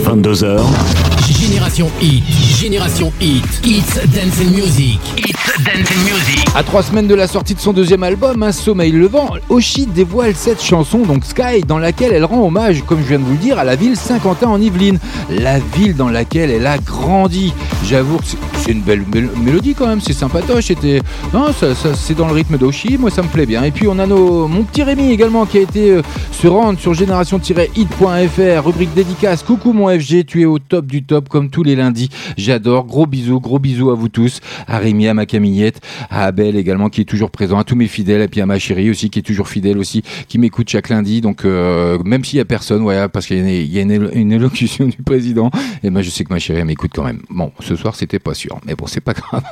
22h. 0.03 1.16
Génération 1.31 1.89
Hit, 2.01 2.23
Génération 2.57 3.11
Hit, 3.19 3.43
Hits 3.65 3.81
Dance 4.13 4.39
and 4.41 4.51
Music, 4.55 4.99
Hits 5.17 5.33
Dance 5.63 5.89
and 5.91 6.03
Music. 6.05 6.45
À 6.55 6.63
trois 6.63 6.81
semaines 6.83 7.07
de 7.07 7.15
la 7.15 7.27
sortie 7.27 7.53
de 7.53 7.59
son 7.59 7.73
deuxième 7.73 8.01
album, 8.03 8.41
Un 8.43 8.51
sommeil 8.53 8.91
levant, 8.93 9.31
Oshi 9.49 9.85
dévoile 9.87 10.33
cette 10.35 10.63
chanson, 10.63 10.99
donc 10.99 11.25
Sky, 11.25 11.61
dans 11.67 11.79
laquelle 11.79 12.13
elle 12.13 12.23
rend 12.25 12.45
hommage, 12.47 12.81
comme 12.87 12.99
je 13.01 13.07
viens 13.09 13.19
de 13.19 13.25
vous 13.25 13.33
le 13.33 13.37
dire, 13.39 13.59
à 13.59 13.63
la 13.65 13.75
ville 13.75 13.97
Saint-Quentin 13.97 14.47
en 14.47 14.61
Yvelines, 14.61 14.99
la 15.29 15.59
ville 15.59 15.95
dans 15.95 16.09
laquelle 16.09 16.49
elle 16.49 16.65
a 16.65 16.77
grandi. 16.77 17.53
J'avoue 17.85 18.17
que 18.17 18.23
c'est- 18.25 18.37
une 18.71 18.81
belle 18.81 19.03
mél- 19.13 19.29
mélodie 19.41 19.75
quand 19.75 19.87
même, 19.87 20.01
c'est 20.01 20.11
sympatoche, 20.11 20.65
c'était... 20.65 21.01
Non, 21.33 21.53
ça- 21.57 21.67
c'est 21.95 22.15
dans 22.17 22.27
le 22.27 22.33
rythme 22.33 22.57
d'Oshi, 22.57 22.97
moi 22.97 23.09
ça 23.09 23.21
me 23.21 23.29
plaît 23.29 23.45
bien. 23.45 23.63
Et 23.63 23.71
puis 23.71 23.87
on 23.87 23.97
a 23.97 24.05
nos, 24.05 24.47
mon 24.49 24.63
petit 24.63 24.83
Rémi 24.83 25.09
également 25.11 25.45
qui 25.45 25.59
a 25.59 25.61
été 25.61 25.91
euh, 25.91 26.01
se 26.33 26.47
rendre 26.47 26.77
sur 26.77 26.93
génération-hit.fr, 26.93 28.65
rubrique 28.65 28.93
dédicace, 28.93 29.41
coucou 29.43 29.71
mon 29.71 29.87
FG, 29.87 30.25
tu 30.25 30.41
es 30.41 30.45
au 30.45 30.59
top 30.59 30.85
du 30.85 31.03
top 31.03 31.16
comme 31.21 31.49
tous 31.49 31.63
les 31.63 31.75
lundis, 31.75 32.09
j'adore, 32.37 32.85
gros 32.85 33.05
bisous, 33.05 33.39
gros 33.39 33.59
bisous 33.59 33.91
à 33.91 33.95
vous 33.95 34.09
tous, 34.09 34.39
à 34.67 34.77
Rémi, 34.77 35.07
à 35.07 35.13
ma 35.13 35.25
Camillette, 35.25 35.81
à 36.09 36.25
Abel 36.25 36.55
également 36.55 36.89
qui 36.89 37.01
est 37.01 37.05
toujours 37.05 37.31
présent, 37.31 37.57
à 37.57 37.63
tous 37.63 37.75
mes 37.75 37.87
fidèles, 37.87 38.21
et 38.21 38.27
puis 38.27 38.41
à 38.41 38.45
ma 38.45 38.59
chérie 38.59 38.89
aussi 38.89 39.09
qui 39.09 39.19
est 39.19 39.23
toujours 39.23 39.47
fidèle 39.47 39.77
aussi, 39.77 40.03
qui 40.27 40.37
m'écoute 40.37 40.69
chaque 40.69 40.89
lundi, 40.89 41.21
donc 41.21 41.45
euh, 41.45 41.97
même 42.03 42.23
s'il 42.23 42.37
y 42.37 42.41
a 42.41 42.45
personne, 42.45 42.81
ouais, 42.83 43.07
parce 43.09 43.25
qu'il 43.25 43.37
y 43.47 43.79
a, 43.79 43.81
une, 43.81 44.31
élocution 44.31 44.85
du 44.97 45.03
président, 45.03 45.49
et 45.83 45.89
ben 45.89 46.01
je 46.01 46.09
sais 46.09 46.23
que 46.23 46.33
ma 46.33 46.39
chérie 46.39 46.63
m'écoute 46.63 46.91
quand 46.93 47.03
même. 47.03 47.21
Bon, 47.29 47.51
ce 47.59 47.75
soir 47.75 47.95
c'était 47.95 48.19
pas 48.19 48.33
sûr, 48.33 48.59
mais 48.65 48.75
bon 48.75 48.87
c'est 48.87 49.01
pas 49.01 49.13
grave. 49.13 49.43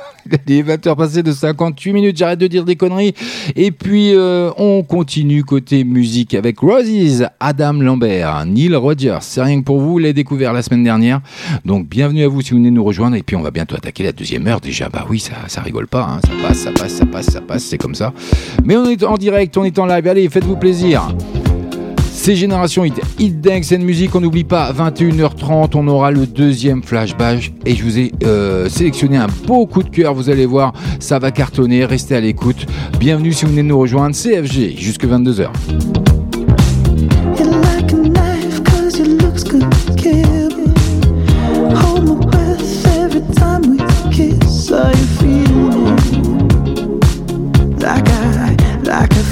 Il 0.48 0.54
est 0.54 0.64
20h 0.64 0.96
passé 0.96 1.24
de 1.24 1.32
58 1.32 1.94
minutes, 1.94 2.18
j'arrête 2.18 2.40
de 2.40 2.48
dire 2.48 2.66
des 2.66 2.76
conneries. 2.76 3.14
Et 3.56 3.72
puis 3.72 4.14
euh, 4.14 4.52
on 4.58 4.84
continue 4.84 5.44
côté 5.44 5.84
musique 5.84 6.34
avec 6.34 6.60
Roses, 6.60 7.28
Adam 7.40 7.74
Lambert, 7.74 8.46
Neil 8.46 8.76
Rogers. 8.76 9.20
C'est 9.22 9.42
rien 9.42 9.60
que 9.60 9.66
pour 9.66 9.80
vous, 9.80 10.00
l'a 10.00 10.14
découvert 10.14 10.54
la 10.54 10.62
semaine 10.62 10.84
dernière. 10.84 11.22
Donc 11.64 11.88
bienvenue 11.88 12.24
à 12.24 12.28
vous 12.28 12.42
si 12.42 12.52
vous 12.52 12.58
venez 12.58 12.72
nous 12.72 12.84
rejoindre. 12.84 13.16
Et 13.16 13.24
puis 13.24 13.36
on 13.36 13.42
va 13.42 13.52
bientôt 13.52 13.76
attaquer 13.76 14.04
la 14.04 14.12
deuxième 14.12 14.46
heure 14.48 14.60
déjà. 14.60 14.90
Bah 14.90 15.06
oui, 15.10 15.20
ça, 15.20 15.34
ça 15.48 15.62
rigole 15.62 15.88
pas, 15.88 16.04
hein. 16.04 16.20
ça 16.24 16.48
passe, 16.48 16.58
ça 16.60 16.72
passe, 16.72 16.94
ça 16.94 17.06
passe, 17.06 17.26
ça 17.28 17.42
passe, 17.42 17.64
c'est 17.64 17.78
comme 17.78 17.96
ça. 17.96 18.14
Mais 18.64 18.76
on 18.76 18.86
est 18.86 19.04
en 19.04 19.18
direct, 19.18 19.58
on 19.58 19.64
est 19.64 19.80
en 19.80 19.86
live. 19.86 20.08
Allez, 20.08 20.28
faites-vous 20.30 20.58
plaisir. 20.58 21.08
C'est 22.26 22.36
Génération 22.36 22.84
Hit, 22.84 23.00
Hit 23.20 23.40
Dance 23.40 23.72
and 23.72 23.82
Music, 23.84 24.16
on 24.16 24.22
n'oublie 24.22 24.46
pas, 24.46 24.74
21h30, 24.74 25.72
on 25.76 25.88
aura 25.88 26.10
le 26.10 26.26
deuxième 26.26 26.82
flashback 26.82 27.54
et 27.68 27.76
je 27.76 27.84
vous 27.84 28.00
ai 28.00 28.12
euh, 28.24 28.68
sélectionné 28.68 29.18
un 29.18 29.28
beau 29.46 29.68
coup 29.68 29.84
de 29.84 29.90
cœur, 29.90 30.16
vous 30.16 30.32
allez 30.32 30.48
voir, 30.48 30.74
ça 31.00 31.20
va 31.20 31.30
cartonner, 31.30 31.86
restez 31.86 32.16
à 32.16 32.22
l'écoute. 32.22 32.66
Bienvenue 33.00 33.32
si 33.32 33.46
vous 33.46 33.52
venez 33.52 33.62
nous 33.62 33.78
rejoindre, 33.78 34.16
CFG, 34.16 34.76
jusque 34.76 35.06
22h. 35.06 35.50
I, 48.88 49.25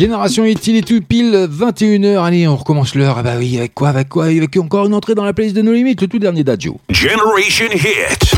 Génération 0.00 0.44
Hit, 0.46 0.66
il 0.66 0.76
est 0.76 0.88
tout 0.88 1.02
pile 1.06 1.46
21h. 1.52 2.24
Allez, 2.24 2.48
on 2.48 2.56
recommence 2.56 2.94
l'heure. 2.94 3.16
Ah 3.18 3.22
bah 3.22 3.34
oui, 3.36 3.58
avec 3.58 3.74
quoi, 3.74 3.90
avec 3.90 4.08
quoi 4.08 4.24
Avec 4.24 4.56
encore 4.56 4.86
une 4.86 4.94
entrée 4.94 5.14
dans 5.14 5.26
la 5.26 5.34
playlist 5.34 5.54
de 5.54 5.60
No 5.60 5.74
Limit, 5.74 5.94
le 6.00 6.06
tout 6.06 6.18
dernier 6.18 6.42
d'Adjo. 6.42 6.80
Generation 6.88 7.66
Hit. 7.70 8.30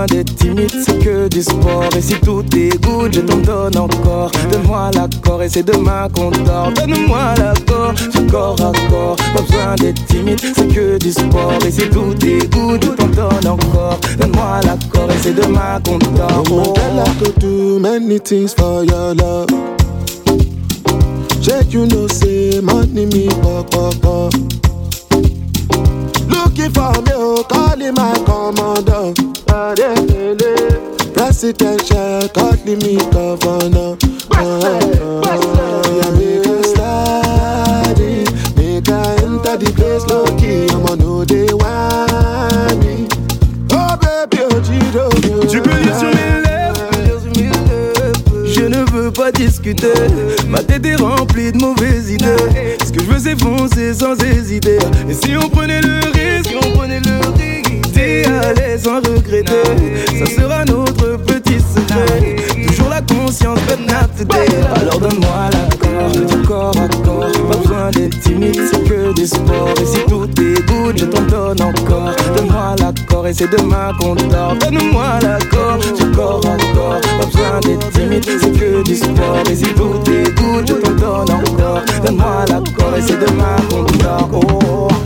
Besoin 0.03 0.17
d'être 0.17 0.35
timide 0.35 0.71
c'est 0.85 0.99
que 0.99 1.27
du 1.29 1.41
sport. 1.41 1.89
Et 1.95 2.01
si 2.01 2.15
tout 2.15 2.43
good 2.81 3.13
je 3.13 3.21
t'en 3.21 3.37
donne 3.37 3.77
encore. 3.77 4.31
Donne-moi 4.51 4.91
l'accord 4.93 5.41
et 5.41 5.49
c'est 5.49 5.63
demain 5.63 6.09
qu'on 6.13 6.29
dort. 6.31 6.71
Donne-moi 6.73 7.35
l'accord 7.37 7.93
du 7.93 8.27
corps 8.27 8.59
à 8.59 8.71
corps. 8.89 9.15
Pas 9.33 9.41
besoin 9.41 9.75
d'être 9.75 10.05
timide 10.07 10.39
c'est 10.41 10.67
que 10.67 10.97
du 10.97 11.11
sport. 11.11 11.53
Et 11.65 11.71
si 11.71 11.89
tout 11.89 12.13
good 12.51 12.83
je 12.83 12.89
t'en 12.89 13.07
donne 13.07 13.47
encore. 13.47 13.99
Donne-moi 14.19 14.59
l'accord 14.65 15.09
et 15.09 15.19
c'est 15.21 15.35
demain 15.35 15.79
qu'on 15.85 15.97
dort. 15.99 16.43
Oh, 16.51 16.73
I 16.77 17.23
could 17.23 17.39
do 17.39 17.79
many 17.79 18.19
things 18.19 18.53
for 18.53 18.83
your 18.83 19.13
love. 19.15 19.47
Check, 21.41 21.71
you 21.71 21.85
know, 21.85 22.07
say 22.07 22.59
money 22.61 23.05
me 23.05 23.27
pop 23.41 23.69
pop 23.71 24.01
pop. 24.01 24.33
Looking 26.27 26.71
for 26.73 26.91
me, 27.03 27.11
oh, 27.13 27.45
calling 27.47 27.93
my 27.93 28.13
commander. 28.25 29.13
Presidential, 31.15 32.29
calling 32.29 32.77
me 32.77 32.95
governor. 33.09 33.97
Uh, 34.29 34.69
yeah, 35.89 36.11
make 36.11 36.45
a 36.45 36.63
study, 36.63 38.23
make 38.55 38.87
I 38.87 39.15
enter 39.23 39.57
the 39.57 39.73
place 39.75 40.05
low 40.05 40.25
key. 40.37 40.67
I'ma 40.69 40.93
know 40.93 41.25
they 41.25 41.51
want 41.53 42.85
me. 42.85 43.07
Oh 43.71 43.97
baby, 43.97 44.43
oh 44.45 44.61
Gido, 44.61 45.09
Tu 45.49 45.59
peux 45.59 45.79
lire 45.81 45.97
sur 45.97 46.09
mes 46.09 46.43
lèvres. 46.43 46.91
Je 48.45 48.65
ne 48.65 48.83
veux 48.91 49.09
pas 49.09 49.31
discuter. 49.31 49.93
Ma 50.49 50.59
tête 50.59 50.85
est 50.85 50.97
remplie 50.97 51.51
de 51.51 51.57
mauvaises 51.57 52.11
idées. 52.11 52.77
Ce 52.85 52.91
que 52.91 52.99
je 52.99 53.05
veux 53.05 53.19
c'est 53.19 53.41
foncer 53.41 53.95
sans 53.95 54.13
hésiter. 54.23 54.77
Et 55.09 55.13
si 55.15 55.35
on 55.35 55.49
prenait 55.49 55.81
le 55.81 55.99
risque 56.13 56.49
Si 56.49 56.55
on 56.55 56.71
prenait 56.77 56.99
le 56.99 57.11
risque 57.15 57.22
L'aise 58.55 58.83
sans 58.83 58.97
regretter. 58.97 59.63
Ça 60.19 60.25
sera 60.25 60.65
notre 60.65 61.17
petit 61.23 61.59
secret. 61.59 62.35
Toujours 62.67 62.89
la 62.89 63.01
conscience 63.01 63.59
but 63.67 63.79
not 63.79 64.07
today 64.17 64.47
Alors 64.75 64.99
donne-moi 64.99 65.49
l'accord 65.51 66.11
Du 66.11 66.47
corps 66.47 66.73
à 66.77 66.87
corps. 67.03 67.31
Pas 67.49 67.57
besoin 67.57 67.91
d'être 67.91 68.19
timide 68.19 68.59
C'est 68.71 68.83
que 68.83 69.13
du 69.13 69.27
sport 69.27 69.73
Et 69.81 69.85
si 69.85 69.99
tout 70.07 70.27
good 70.27 70.97
Je 70.97 71.05
t'en 71.05 71.21
donne 71.23 71.61
encore. 71.61 72.11
Donne-moi 72.35 72.75
l'accord 72.79 73.27
Et 73.27 73.33
c'est 73.33 73.49
demain 73.51 73.91
qu'on 73.99 74.15
dort. 74.15 74.55
Donne-moi 74.59 75.19
l'accord 75.21 75.79
Du 75.79 76.11
corps 76.15 76.41
à 76.45 76.75
corps. 76.75 77.01
Pas 77.19 77.25
besoin 77.25 77.59
d'être 77.61 77.89
timide 77.91 78.25
C'est 78.25 78.51
que 78.51 78.83
du 78.83 78.95
sport 78.95 79.43
Et 79.49 79.55
si 79.55 79.65
tout 79.75 79.99
good 80.03 80.67
Je 80.67 80.73
t'en 80.73 80.91
donne 80.91 81.31
encore. 81.31 81.81
Donne-moi 82.05 82.45
l'accord 82.49 82.97
Et 82.97 83.01
c'est 83.01 83.19
demain 83.19 83.55
qu'on 83.69 83.83
dort. 83.97 84.29
Oh. 84.33 85.02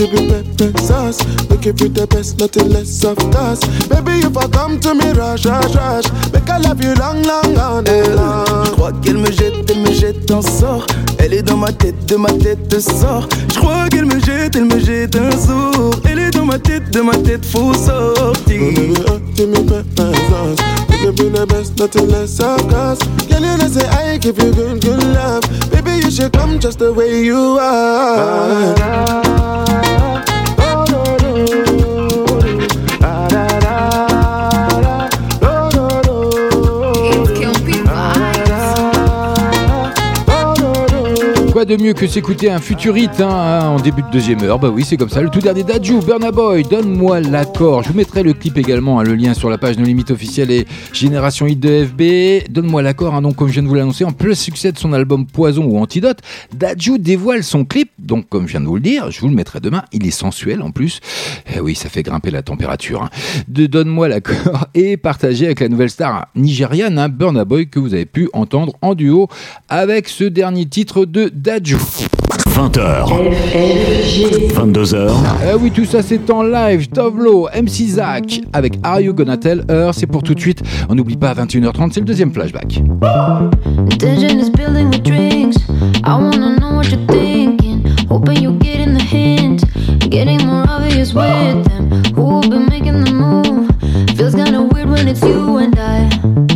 To 0.00 0.06
be 0.08 0.26
pepper 0.56 0.78
sauce. 0.80 1.20
You 1.62 1.74
feel 1.74 1.90
the 1.90 2.06
best, 2.06 2.38
nothing 2.38 2.70
less 2.70 3.04
of 3.04 3.18
course. 3.18 3.60
Baby, 3.88 4.24
if 4.24 4.34
I 4.34 4.48
come 4.48 4.80
to 4.80 4.94
me, 4.94 5.12
rush, 5.12 5.44
rush, 5.44 5.74
rush. 5.76 6.08
Make 6.32 6.48
I 6.48 6.56
love 6.56 6.82
you 6.82 6.94
long, 6.94 7.22
long, 7.22 7.58
on 7.58 7.84
Je 7.84 8.14
long. 8.16 8.64
crois 8.76 8.92
qu'elle 9.02 9.18
me 9.18 9.30
jette, 9.30 9.70
elle 9.70 9.80
me 9.80 9.92
jette 9.92 10.30
un 10.30 10.40
sort. 10.40 10.86
Elle 11.18 11.34
est 11.34 11.42
dans 11.42 11.58
ma 11.58 11.70
tête, 11.70 12.06
de 12.06 12.16
ma 12.16 12.32
tête 12.32 12.80
sort. 12.80 13.28
Je 13.52 13.58
crois 13.58 13.88
qu'elle 13.90 14.06
me 14.06 14.18
jette, 14.20 14.56
elle 14.56 14.64
me 14.64 14.80
jette 14.80 15.16
un 15.16 15.32
sort. 15.32 15.94
Elle 16.08 16.18
est 16.18 16.30
dans 16.30 16.46
ma 16.46 16.58
tête, 16.58 16.90
de 16.90 17.02
ma 17.02 17.16
tête, 17.18 17.44
faut 17.44 17.74
sortir. 17.74 18.72
Me 21.00 21.16
feel 21.16 21.30
the 21.30 21.46
best, 21.46 21.78
nothing 21.78 22.08
less 22.08 22.38
of 22.40 22.60
course. 22.68 23.00
Girl, 23.26 23.40
you 23.40 23.56
know 23.56 23.68
say 23.68 23.88
I 23.88 24.18
give 24.18 24.36
you 24.36 24.52
good, 24.52 24.82
good 24.82 25.02
love. 25.02 25.42
Baby, 25.70 25.92
you 26.04 26.10
should 26.10 26.32
come 26.32 26.60
just 26.60 26.78
the 26.78 26.92
way 26.92 27.22
you 27.22 27.58
are. 27.58 28.74
De 41.66 41.76
mieux 41.76 41.92
que 41.92 42.06
s'écouter 42.06 42.50
un 42.50 42.58
futurite 42.58 43.20
hein, 43.20 43.68
en 43.68 43.78
début 43.78 44.00
de 44.00 44.10
deuxième 44.10 44.42
heure 44.42 44.58
Bah 44.58 44.70
oui, 44.70 44.82
c'est 44.82 44.96
comme 44.96 45.10
ça. 45.10 45.20
Le 45.20 45.28
tout 45.28 45.40
dernier 45.40 45.62
d'Adju, 45.62 45.98
Burna 46.00 46.32
Boy, 46.32 46.62
donne-moi 46.62 47.20
l'accord. 47.20 47.82
Je 47.82 47.90
vous 47.90 47.94
mettrai 47.94 48.22
le 48.22 48.32
clip 48.32 48.56
également, 48.56 48.98
hein, 48.98 49.02
le 49.02 49.14
lien 49.14 49.34
sur 49.34 49.50
la 49.50 49.58
page 49.58 49.76
No 49.76 49.84
Limite 49.84 50.10
officielle 50.10 50.50
et 50.50 50.66
Génération 50.94 51.46
Hit 51.46 51.60
de 51.60 51.84
FB. 51.84 52.50
Donne-moi 52.50 52.80
l'accord, 52.80 53.14
hein, 53.14 53.20
donc 53.20 53.36
comme 53.36 53.48
je 53.48 53.52
viens 53.52 53.62
de 53.62 53.68
vous 53.68 53.74
l'annoncer, 53.74 54.04
en 54.04 54.12
plein 54.12 54.34
succès 54.34 54.72
de 54.72 54.78
son 54.78 54.94
album 54.94 55.26
Poison 55.26 55.64
ou 55.66 55.76
Antidote, 55.78 56.20
Dadju 56.56 56.98
dévoile 56.98 57.44
son 57.44 57.66
clip. 57.66 57.90
Donc 58.10 58.28
comme 58.28 58.46
je 58.48 58.50
viens 58.52 58.60
de 58.60 58.66
vous 58.66 58.74
le 58.74 58.80
dire, 58.80 59.12
je 59.12 59.20
vous 59.20 59.28
le 59.28 59.34
mettrai 59.36 59.60
demain. 59.60 59.84
Il 59.92 60.04
est 60.04 60.10
sensuel 60.10 60.62
en 60.62 60.72
plus. 60.72 60.98
Eh 61.54 61.60
oui, 61.60 61.76
ça 61.76 61.88
fait 61.88 62.02
grimper 62.02 62.32
la 62.32 62.42
température. 62.42 63.04
hein. 63.04 63.08
De 63.46 63.66
Donne-moi 63.66 64.08
l'accord 64.08 64.66
et 64.74 64.96
partagé 64.96 65.46
avec 65.46 65.60
la 65.60 65.68
nouvelle 65.68 65.90
star 65.90 66.26
nigériane, 66.34 66.98
hein, 66.98 67.08
Burna 67.08 67.44
Boy, 67.44 67.68
que 67.68 67.78
vous 67.78 67.94
avez 67.94 68.06
pu 68.06 68.28
entendre 68.32 68.72
en 68.82 68.96
duo 68.96 69.28
avec 69.68 70.08
ce 70.08 70.24
dernier 70.24 70.66
titre 70.66 71.04
de 71.04 71.30
Dadju. 71.32 71.76
20h. 72.48 73.06
22h. 74.54 75.10
Eh 75.48 75.54
oui, 75.54 75.70
tout 75.70 75.84
ça 75.84 76.02
c'est 76.02 76.28
en 76.30 76.42
live. 76.42 76.88
Tovlo, 76.88 77.48
MC 77.54 77.86
Zach 77.90 78.40
avec 78.52 78.74
Are 78.82 79.00
You 79.00 79.14
Gonna 79.14 79.36
Tell 79.36 79.64
Her? 79.68 79.90
C'est 79.92 80.06
pour 80.08 80.24
tout 80.24 80.34
de 80.34 80.40
suite. 80.40 80.62
On 80.88 80.96
n'oublie 80.96 81.16
pas 81.16 81.30
à 81.30 81.34
21h30, 81.34 81.92
c'est 81.92 82.00
le 82.00 82.06
deuxième 82.06 82.32
flashback. 82.32 82.82
Tension 84.00 84.38
is 84.40 84.50
building 84.50 84.88
with 84.90 85.02
drinks. 85.04 85.56
I 86.04 86.10
wanna 86.10 86.56
know 86.58 86.76
what 86.76 86.84
you're 86.90 87.06
thinking. 87.08 87.69
Hoping 88.10 88.42
you're 88.42 88.58
getting 88.58 88.92
the 88.92 89.00
hint. 89.00 89.62
Getting 90.10 90.44
more 90.44 90.68
obvious 90.68 91.14
with 91.14 91.64
them. 91.68 92.04
Who 92.12 92.22
will 92.22 92.40
be 92.40 92.58
making 92.58 93.04
the 93.04 93.12
move? 93.12 93.70
Feels 94.16 94.34
kinda 94.34 94.62
weird 94.62 94.90
when 94.90 95.06
it's 95.06 95.22
you 95.22 95.58
and 95.58 95.78
I. 95.78 96.49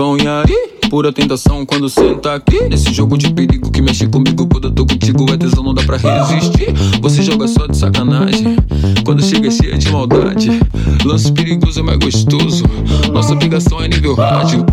e 0.00 0.26
aí? 0.26 0.70
Pura 0.88 1.12
tentação 1.12 1.66
quando 1.66 1.86
senta 1.90 2.34
aqui. 2.34 2.58
Nesse 2.70 2.90
jogo 2.90 3.18
de 3.18 3.30
perigo 3.34 3.70
que 3.70 3.82
mexe 3.82 4.06
comigo, 4.06 4.46
quando 4.46 4.68
eu 4.68 4.72
tô 4.72 4.86
contigo, 4.86 5.26
é 5.30 5.36
tesão, 5.36 5.62
não 5.62 5.74
dá 5.74 5.82
pra 5.82 5.98
resistir. 5.98 6.72
Você 7.02 7.22
joga 7.22 7.46
só 7.46 7.66
de 7.66 7.76
sacanagem, 7.76 8.56
quando 9.04 9.22
chega 9.22 9.48
é 9.48 9.50
cheia 9.50 9.76
de 9.76 9.92
maldade. 9.92 10.58
Lance 11.04 11.30
perigoso, 11.30 11.80
é 11.80 11.82
mais 11.82 11.98
gostoso. 11.98 12.64
Nossa 13.12 13.34
obrigação 13.34 13.80
é 13.82 13.88
nível 13.88 14.14
rádio. 14.14 14.64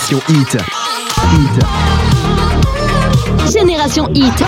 Génération 0.00 0.22
Hit. 0.28 0.56
Hit. 1.30 1.56
Génération 3.52 4.08
Hit. 4.14 4.42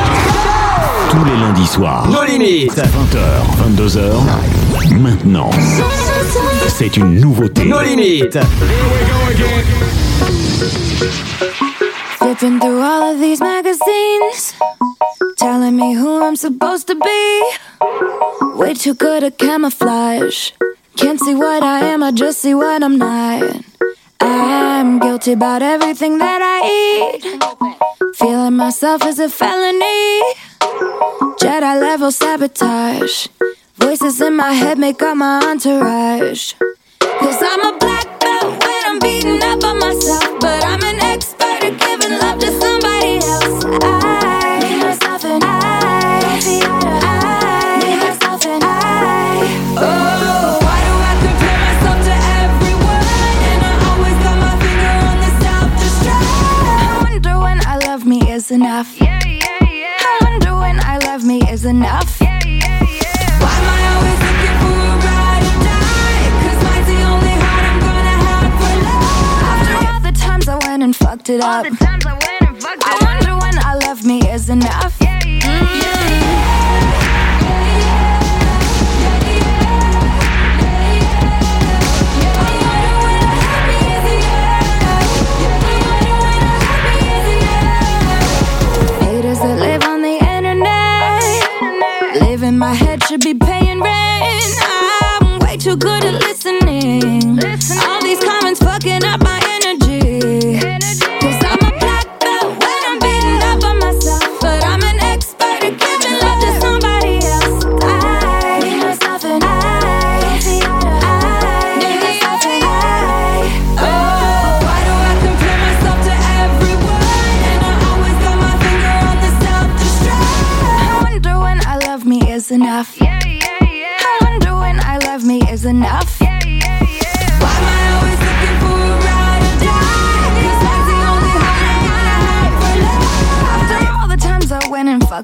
Tous 1.10 1.24
les 1.24 1.36
lundis 1.36 1.66
soirs. 1.66 2.08
Nos 2.08 2.22
limites. 2.24 2.72
20h, 2.72 3.42
22h. 3.76 4.96
Maintenant. 4.98 5.50
C'est 6.68 6.96
une 6.96 7.20
nouveauté. 7.20 7.66
Nos 7.66 7.80
limites. 7.82 8.38
Flipping 12.18 12.58
through 12.58 12.80
all 12.80 13.12
of 13.12 13.20
these 13.20 13.40
magazines. 13.40 14.54
Telling 15.36 15.76
me 15.76 15.94
who 15.94 16.22
I'm 16.24 16.36
supposed 16.36 16.86
to 16.86 16.94
be. 16.94 17.42
Way 18.56 18.72
too 18.72 18.94
good 18.94 19.22
at 19.22 19.36
camouflage. 19.36 20.52
Can't 20.96 21.20
see 21.20 21.34
what 21.34 21.62
I 21.62 21.80
am, 21.92 22.02
I 22.02 22.10
just 22.12 22.40
see 22.40 22.54
what 22.54 22.82
I'm 22.82 22.96
not. 22.96 23.71
guilty 25.22 25.32
about 25.32 25.62
everything 25.62 26.18
that 26.18 26.40
I 26.42 26.58
eat. 26.66 28.16
Feeling 28.16 28.56
myself 28.56 29.04
is 29.06 29.18
a 29.18 29.28
felony. 29.28 30.22
Jedi 31.38 31.80
level 31.80 32.10
sabotage. 32.10 33.28
Voices 33.76 34.20
in 34.20 34.36
my 34.36 34.52
head 34.52 34.78
make 34.78 35.00
up 35.02 35.16
my 35.16 35.40
entourage. 35.44 36.54
Cause 37.00 37.38
I'm 37.40 37.74
a 37.74 37.78
black 37.78 38.20
belt 38.20 38.64
when 38.64 38.82
I'm 38.86 38.98
beating 38.98 39.42
up 39.42 39.62
on 39.64 39.78
myself, 39.78 40.40
but 40.40 40.64
I'm 40.64 40.71
it 71.32 71.40
up. 71.40 71.81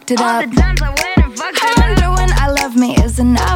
fucked 0.09 0.21
it 0.21 0.25
All 0.25 0.43
up. 0.43 0.51
The 0.51 0.57
times 0.57 0.83
I 0.83 0.89
went 0.89 1.19
and 1.19 1.39
fucked 1.39 1.59
I 1.63 1.75
wonder 1.81 2.11
when 2.21 2.33
I 2.33 2.51
love 2.51 2.77
me 2.77 2.97
is 2.97 3.19
enough. 3.19 3.48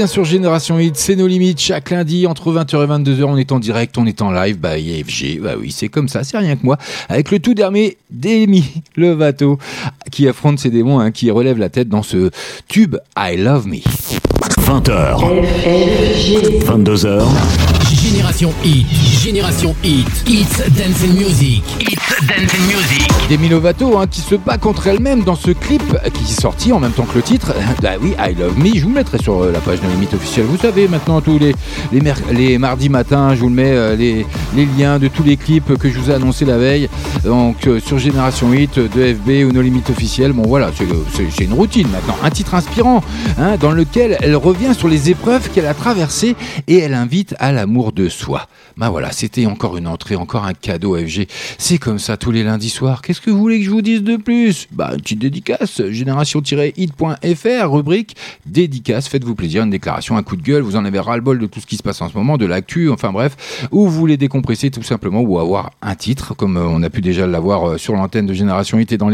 Bien 0.00 0.06
sur 0.06 0.24
Génération 0.24 0.78
Hit, 0.78 0.96
c'est 0.96 1.14
nos 1.14 1.26
limites. 1.26 1.60
Chaque 1.60 1.90
lundi, 1.90 2.26
entre 2.26 2.54
20h 2.54 2.84
et 2.84 2.86
22h, 2.86 3.24
on 3.24 3.36
est 3.36 3.52
en 3.52 3.58
direct, 3.58 3.98
on 3.98 4.06
est 4.06 4.22
en 4.22 4.32
live. 4.32 4.56
Bah, 4.56 4.78
IFG, 4.78 5.42
bah 5.42 5.56
oui, 5.60 5.74
c'est 5.76 5.90
comme 5.90 6.08
ça, 6.08 6.24
c'est 6.24 6.38
rien 6.38 6.56
que 6.56 6.64
moi. 6.64 6.78
Avec 7.10 7.30
le 7.30 7.38
tout 7.38 7.52
dernier 7.52 7.98
d'Emi 8.10 8.64
Levato, 8.96 9.58
qui 10.10 10.26
affronte 10.26 10.58
ses 10.58 10.70
démons, 10.70 11.00
hein, 11.00 11.10
qui 11.10 11.30
relève 11.30 11.58
la 11.58 11.68
tête 11.68 11.90
dans 11.90 12.02
ce 12.02 12.30
tube 12.66 12.96
I 13.14 13.36
Love 13.36 13.66
Me. 13.66 13.80
20h. 14.62 15.20
22h. 16.64 17.79
Génération 17.94 18.52
Hit, 18.64 18.86
Génération 19.20 19.74
Hit, 19.82 20.06
Hits 20.26 20.62
Dance 20.76 21.02
and 21.04 21.14
Music, 21.14 21.62
Hits 21.80 21.96
Dance 22.20 22.54
and 22.54 22.66
Music. 22.68 23.08
Demi 23.28 23.48
Lovato 23.48 23.98
hein, 23.98 24.06
qui 24.06 24.20
se 24.20 24.36
bat 24.36 24.58
contre 24.58 24.86
elle-même 24.86 25.24
dans 25.24 25.34
ce 25.34 25.50
clip 25.50 25.82
qui 26.14 26.24
est 26.24 26.40
sorti 26.40 26.72
en 26.72 26.78
même 26.78 26.92
temps 26.92 27.04
que 27.04 27.16
le 27.16 27.22
titre. 27.22 27.52
Bah 27.82 27.92
oui, 28.00 28.14
I 28.18 28.34
Love 28.38 28.58
Me, 28.58 28.74
je 28.74 28.82
vous 28.82 28.90
le 28.90 28.96
mettrai 28.96 29.18
sur 29.18 29.42
euh, 29.42 29.52
la 29.52 29.60
page 29.60 29.80
de 29.80 29.88
limite 29.88 30.12
officielle. 30.12 30.44
Vous 30.44 30.58
savez 30.58 30.86
maintenant 30.86 31.20
tous 31.20 31.38
les, 31.38 31.54
les, 32.32 32.58
mardis 32.58 32.90
matins, 32.90 33.34
je 33.34 33.40
vous 33.40 33.48
le 33.48 33.54
mets 33.54 33.72
euh, 33.72 33.96
les, 33.96 34.26
liens 34.78 34.98
de 34.98 35.08
tous 35.08 35.22
les 35.22 35.36
clips 35.36 35.78
que 35.78 35.88
je 35.88 35.98
vous 35.98 36.10
ai 36.10 36.14
annoncé 36.14 36.44
la 36.44 36.58
veille. 36.58 36.88
Donc 37.24 37.66
euh, 37.66 37.80
sur 37.80 37.98
Génération 37.98 38.52
Hit, 38.52 38.78
de 38.78 39.14
FB 39.14 39.48
ou 39.48 39.52
nos 39.52 39.62
limites 39.62 39.88
officielles. 39.90 40.32
Bon 40.32 40.46
voilà, 40.46 40.70
c'est 40.76 41.44
une 41.44 41.54
routine 41.54 41.88
maintenant. 41.88 42.16
Un 42.22 42.30
titre 42.30 42.54
inspirant 42.54 43.02
hein, 43.38 43.56
dans 43.58 43.72
lequel 43.72 44.18
elle 44.20 44.36
revient 44.36 44.74
sur 44.76 44.88
les 44.88 45.10
épreuves 45.10 45.48
qu'elle 45.50 45.66
a 45.66 45.74
traversées 45.74 46.36
et 46.68 46.78
elle 46.78 46.94
invite 46.94 47.34
à 47.38 47.52
l'amour 47.52 47.79
de 47.92 48.08
soi. 48.08 48.46
Ben 48.76 48.90
voilà, 48.90 49.10
c'était 49.12 49.46
encore 49.46 49.76
une 49.76 49.86
entrée, 49.86 50.14
encore 50.14 50.44
un 50.44 50.52
cadeau 50.52 50.96
FG. 50.96 51.26
C'est 51.58 51.78
comme 51.78 51.98
ça 51.98 52.16
tous 52.16 52.30
les 52.30 52.44
lundis 52.44 52.68
soirs. 52.68 53.02
Qu'est-ce 53.02 53.20
que 53.20 53.30
vous 53.30 53.38
voulez 53.38 53.58
que 53.58 53.64
je 53.64 53.70
vous 53.70 53.82
dise 53.82 54.02
de 54.02 54.16
plus? 54.16 54.68
Bah 54.70 54.90
une 54.92 55.00
petite 55.00 55.18
dédicace, 55.18 55.82
génération-hit.fr, 55.88 57.72
rubrique 57.72 58.16
dédicace. 58.46 59.08
Faites-vous 59.08 59.34
plaisir, 59.34 59.62
une 59.62 59.70
déclaration, 59.70 60.16
un 60.16 60.22
coup 60.22 60.36
de 60.36 60.42
gueule. 60.42 60.62
Vous 60.62 60.76
en 60.76 60.84
avez 60.84 61.00
ras-le-bol 61.00 61.38
de 61.38 61.46
tout 61.46 61.60
ce 61.60 61.66
qui 61.66 61.76
se 61.76 61.82
passe 61.82 62.00
en 62.02 62.08
ce 62.08 62.16
moment, 62.16 62.36
de 62.36 62.46
l'actu, 62.46 62.90
enfin 62.90 63.12
bref. 63.12 63.68
Ou 63.72 63.88
vous 63.88 63.98
voulez 63.98 64.16
décompresser 64.16 64.70
tout 64.70 64.82
simplement 64.82 65.20
ou 65.20 65.38
avoir 65.38 65.70
un 65.82 65.94
titre, 65.94 66.34
comme 66.34 66.56
euh, 66.56 66.66
on 66.66 66.82
a 66.82 66.90
pu 66.90 67.00
déjà 67.00 67.26
l'avoir 67.26 67.70
euh, 67.70 67.78
sur 67.78 67.94
l'antenne 67.94 68.26
de 68.26 68.34
Génération 68.34 68.78
Hit 68.78 68.92
et 68.92 68.98
dans 68.98 69.10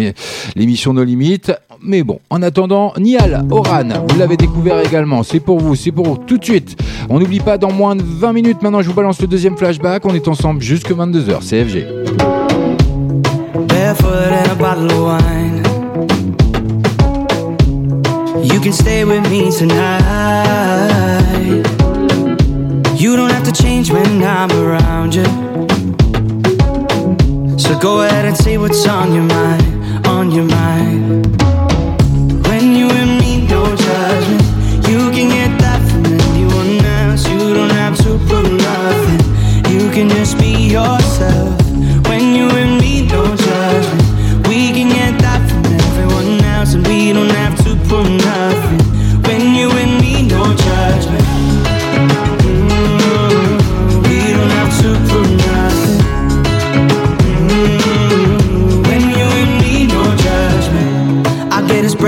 l'émission 0.56 0.92
Nos 0.92 1.04
Limites. 1.04 1.52
Mais 1.82 2.02
bon, 2.02 2.20
en 2.30 2.42
attendant, 2.42 2.92
Nial, 2.98 3.44
Oran, 3.50 3.88
vous 4.08 4.18
l'avez 4.18 4.36
découvert 4.36 4.80
également. 4.80 5.22
C'est 5.22 5.40
pour 5.40 5.60
vous, 5.60 5.74
c'est 5.74 5.92
pour 5.92 6.06
vous, 6.06 6.18
tout 6.18 6.38
de 6.38 6.44
suite. 6.44 6.76
On 7.08 7.18
n'oublie 7.18 7.40
pas, 7.40 7.58
dans 7.58 7.72
moins 7.72 7.96
de 7.96 8.02
20 8.02 8.32
minutes, 8.32 8.62
maintenant 8.62 8.82
je 8.82 8.88
vous 8.88 8.94
balance 8.94 9.20
le 9.20 9.26
deuxième 9.26 9.56
flashback. 9.56 10.04
On 10.06 10.14
est 10.14 10.28
ensemble 10.28 10.62
jusque 10.62 10.90
22h. 10.90 11.42
CFG. 11.42 11.86
Barefoot 13.68 14.32
and 14.32 14.50
a 14.50 14.54
bottle 14.54 14.90
of 14.90 15.00
wine. 15.00 15.62
You 18.44 18.60
can 18.60 18.72
stay 18.72 19.04
with 19.04 19.28
me 19.30 19.50
tonight. 19.50 20.02
You 22.96 23.16
don't 23.16 23.30
have 23.30 23.44
to 23.44 23.52
change 23.52 23.90
when 23.90 24.22
I'm 24.22 24.50
around 24.52 25.14
you. 25.14 25.24
So 27.58 27.78
go 27.78 28.02
ahead 28.02 28.24
and 28.24 28.36
say 28.36 28.58
what's 28.58 28.86
on 28.86 29.12
your 29.14 29.24
mind, 29.24 30.06
on 30.06 30.30
your 30.30 30.44
mind. 30.44 31.45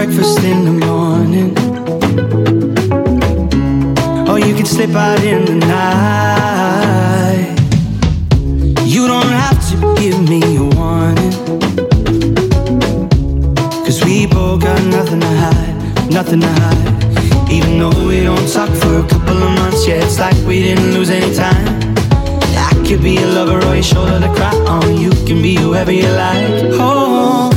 Breakfast 0.08 0.44
in 0.44 0.64
the 0.64 0.86
morning. 0.86 1.50
Or 4.28 4.38
you 4.38 4.54
can 4.54 4.64
slip 4.64 4.90
out 4.90 5.22
in 5.22 5.44
the 5.44 5.54
night. 5.54 7.56
You 8.84 9.06
don't 9.06 9.26
have 9.26 9.58
to 9.70 9.94
give 10.00 10.28
me 10.28 10.40
a 10.56 10.62
warning. 10.76 11.32
Cause 13.84 14.02
we 14.04 14.26
both 14.26 14.62
got 14.62 14.82
nothing 14.86 15.20
to 15.20 15.26
hide, 15.26 16.10
nothing 16.10 16.40
to 16.40 16.46
hide. 16.46 17.50
Even 17.50 17.78
though 17.78 18.06
we 18.06 18.22
don't 18.22 18.48
talk 18.50 18.70
for 18.70 18.98
a 18.98 19.06
couple 19.08 19.36
of 19.36 19.50
months, 19.60 19.86
yeah, 19.86 20.02
it's 20.04 20.18
like 20.18 20.36
we 20.46 20.62
didn't 20.62 20.92
lose 20.94 21.10
any 21.10 21.34
time. 21.34 21.66
I 22.56 22.72
could 22.86 23.02
be 23.02 23.16
a 23.18 23.26
lover 23.26 23.58
or 23.66 23.74
your 23.74 23.82
shoulder 23.82 24.18
to 24.20 24.28
cry 24.34 24.54
on. 24.68 24.96
You 24.96 25.10
can 25.26 25.42
be 25.42 25.56
whoever 25.56 25.92
you 25.92 26.08
like. 26.08 26.64
Oh, 26.80 27.50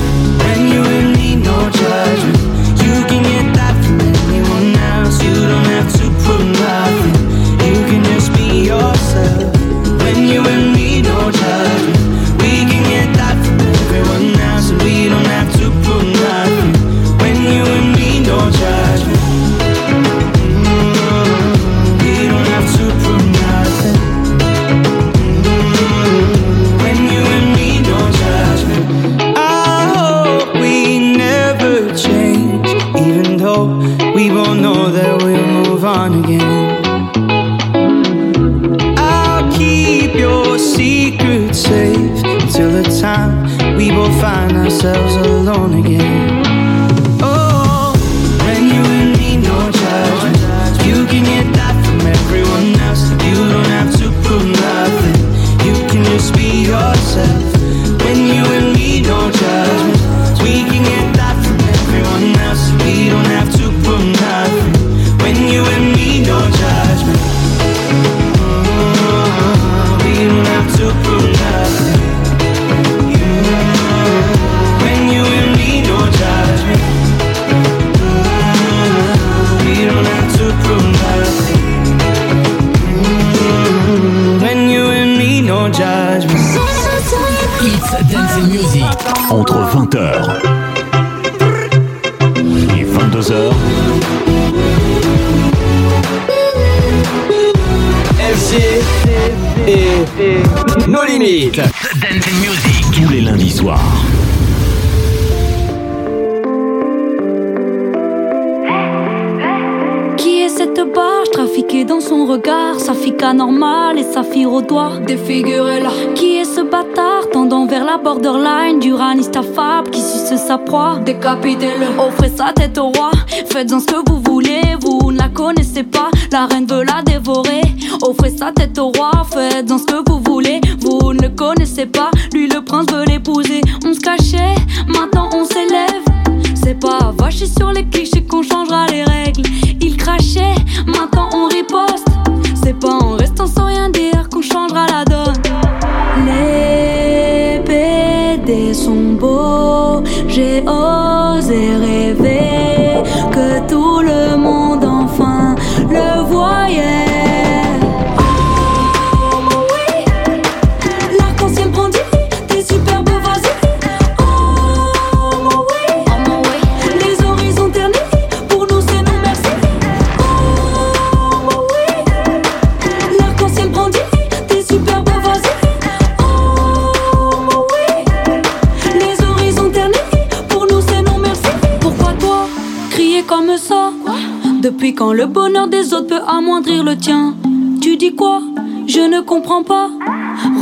Décapitez-le. 121.03 121.99
Offrez 121.99 122.29
sa 122.29 122.53
tête 122.53 122.77
au 122.77 122.91
roi. 122.91 123.11
Faites-en 123.49 123.81
ce 123.81 123.87
que 123.87 124.09
vous 124.09 124.21
voulez 124.21 124.61
Vous 124.81 125.11
ne 125.11 125.17
la 125.17 125.27
connaissez 125.27 125.83
pas. 125.83 126.09
La 126.31 126.45
reine 126.45 126.65
veut 126.65 126.80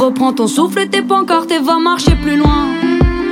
Reprends 0.10 0.34
ton 0.34 0.48
souffle 0.48 0.90
tes 0.90 1.03
pancartes 1.03 1.52
et 1.52 1.60
va 1.60 1.77
marcher 1.77 2.15
plus 2.15 2.36
loin. 2.36 2.65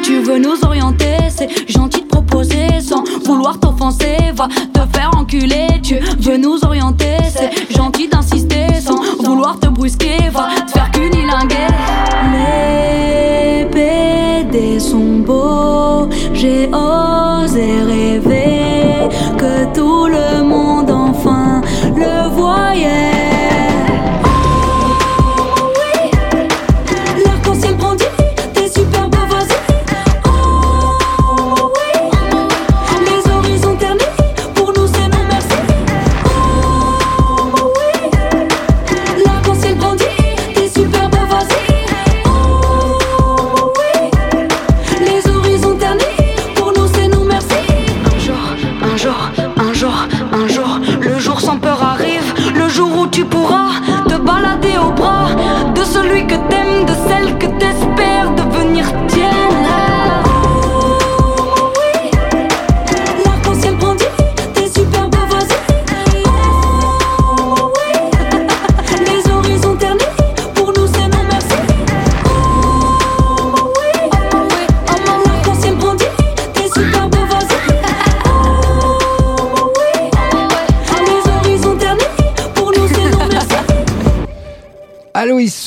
Tu 0.03 0.19
veux 0.19 0.37
nous 0.37 0.63
orienter, 0.63 1.17
c'est 1.27 1.49
gentil 1.67 2.03
de 2.03 2.05
proposer 2.05 2.67
sans 2.81 3.03
vouloir 3.25 3.59
t'offenser. 3.59 4.17
Va 4.35 4.47
te 4.47 4.81
faire 4.95 5.09
enculer, 5.17 5.65
tu 5.81 5.95
veux 6.19 6.37
nous 6.37 6.63
orienter, 6.63 7.17
c'est 7.35 7.75
gentil 7.75 8.07
d'insister 8.07 8.67
sans 8.79 9.01
vouloir 9.23 9.59
te 9.59 9.65
brusquer. 9.69 10.29
Va 10.31 10.49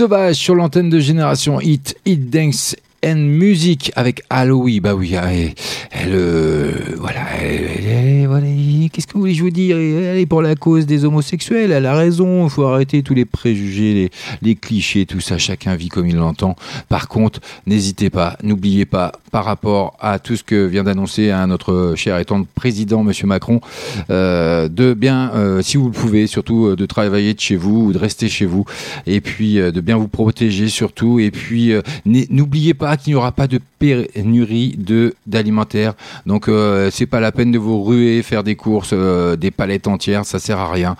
Sauvage 0.00 0.36
sur 0.36 0.54
l'antenne 0.54 0.88
de 0.88 0.98
Génération 0.98 1.60
Hit, 1.60 1.94
Hit 2.06 2.30
Dance 2.30 2.74
and 3.04 3.16
Music 3.16 3.92
avec 3.96 4.22
Aloïs. 4.30 4.80
Bah 4.80 4.94
oui, 4.94 5.14
elle, 5.14 5.52
elle, 5.90 6.10
euh, 6.12 6.72
voilà, 6.98 7.20
qu'est-ce 8.92 9.06
que 9.06 9.14
vous 9.14 9.20
voulez 9.20 9.34
je 9.34 9.42
vous 9.42 9.50
dire 9.50 9.76
Elle 9.76 10.18
est 10.18 10.26
pour 10.26 10.42
la 10.42 10.54
cause 10.54 10.86
des 10.86 11.04
homosexuels, 11.04 11.72
elle 11.72 11.86
a 11.86 11.94
raison, 11.94 12.44
il 12.44 12.50
faut 12.50 12.64
arrêter 12.64 13.02
tous 13.02 13.14
les 13.14 13.24
préjugés, 13.24 14.10
les, 14.42 14.54
clichés, 14.54 15.06
tout 15.06 15.20
ça, 15.20 15.38
chacun 15.38 15.76
vit 15.76 15.88
comme 15.88 16.06
il 16.06 16.16
l'entend. 16.16 16.56
Par 16.88 17.08
contre, 17.08 17.40
n'hésitez 17.66 18.10
pas, 18.10 18.36
n'oubliez 18.42 18.84
pas, 18.86 19.12
par 19.30 19.44
rapport 19.44 19.96
à 20.00 20.18
tout 20.18 20.36
ce 20.36 20.42
que 20.42 20.66
vient 20.66 20.84
d'annoncer 20.84 21.32
notre 21.46 21.94
cher 21.96 22.18
et 22.18 22.24
tendre 22.24 22.46
président, 22.54 23.02
Monsieur 23.02 23.26
Macron, 23.26 23.60
euh, 24.10 24.68
de 24.68 24.94
bien, 24.94 25.30
euh, 25.34 25.62
si 25.62 25.76
vous 25.76 25.86
le 25.86 25.92
pouvez, 25.92 26.26
surtout 26.26 26.76
de 26.76 26.86
travailler 26.86 27.34
de 27.34 27.40
chez 27.40 27.56
vous 27.56 27.86
ou 27.86 27.92
de 27.92 27.98
rester 27.98 28.28
chez 28.28 28.46
vous, 28.46 28.64
et 29.06 29.20
puis 29.20 29.54
de 29.54 29.80
bien 29.80 29.96
vous 29.96 30.08
protéger 30.08 30.68
surtout, 30.68 31.18
et 31.20 31.30
puis 31.30 31.72
n'oubliez 32.04 32.74
pas 32.74 32.89
qu'il 32.96 33.12
n'y 33.12 33.16
aura 33.16 33.32
pas 33.32 33.46
de 33.46 33.60
pénurie 33.78 34.74
de 34.76 35.14
d'alimentaire, 35.26 35.94
donc 36.26 36.48
euh, 36.48 36.90
c'est 36.92 37.06
pas 37.06 37.20
la 37.20 37.32
peine 37.32 37.50
de 37.50 37.58
vous 37.58 37.82
ruer, 37.82 38.22
faire 38.22 38.44
des 38.44 38.54
courses, 38.54 38.90
euh, 38.92 39.36
des 39.36 39.50
palettes 39.50 39.88
entières, 39.88 40.24
ça 40.26 40.38
sert 40.38 40.58
à 40.58 40.70
rien. 40.70 40.96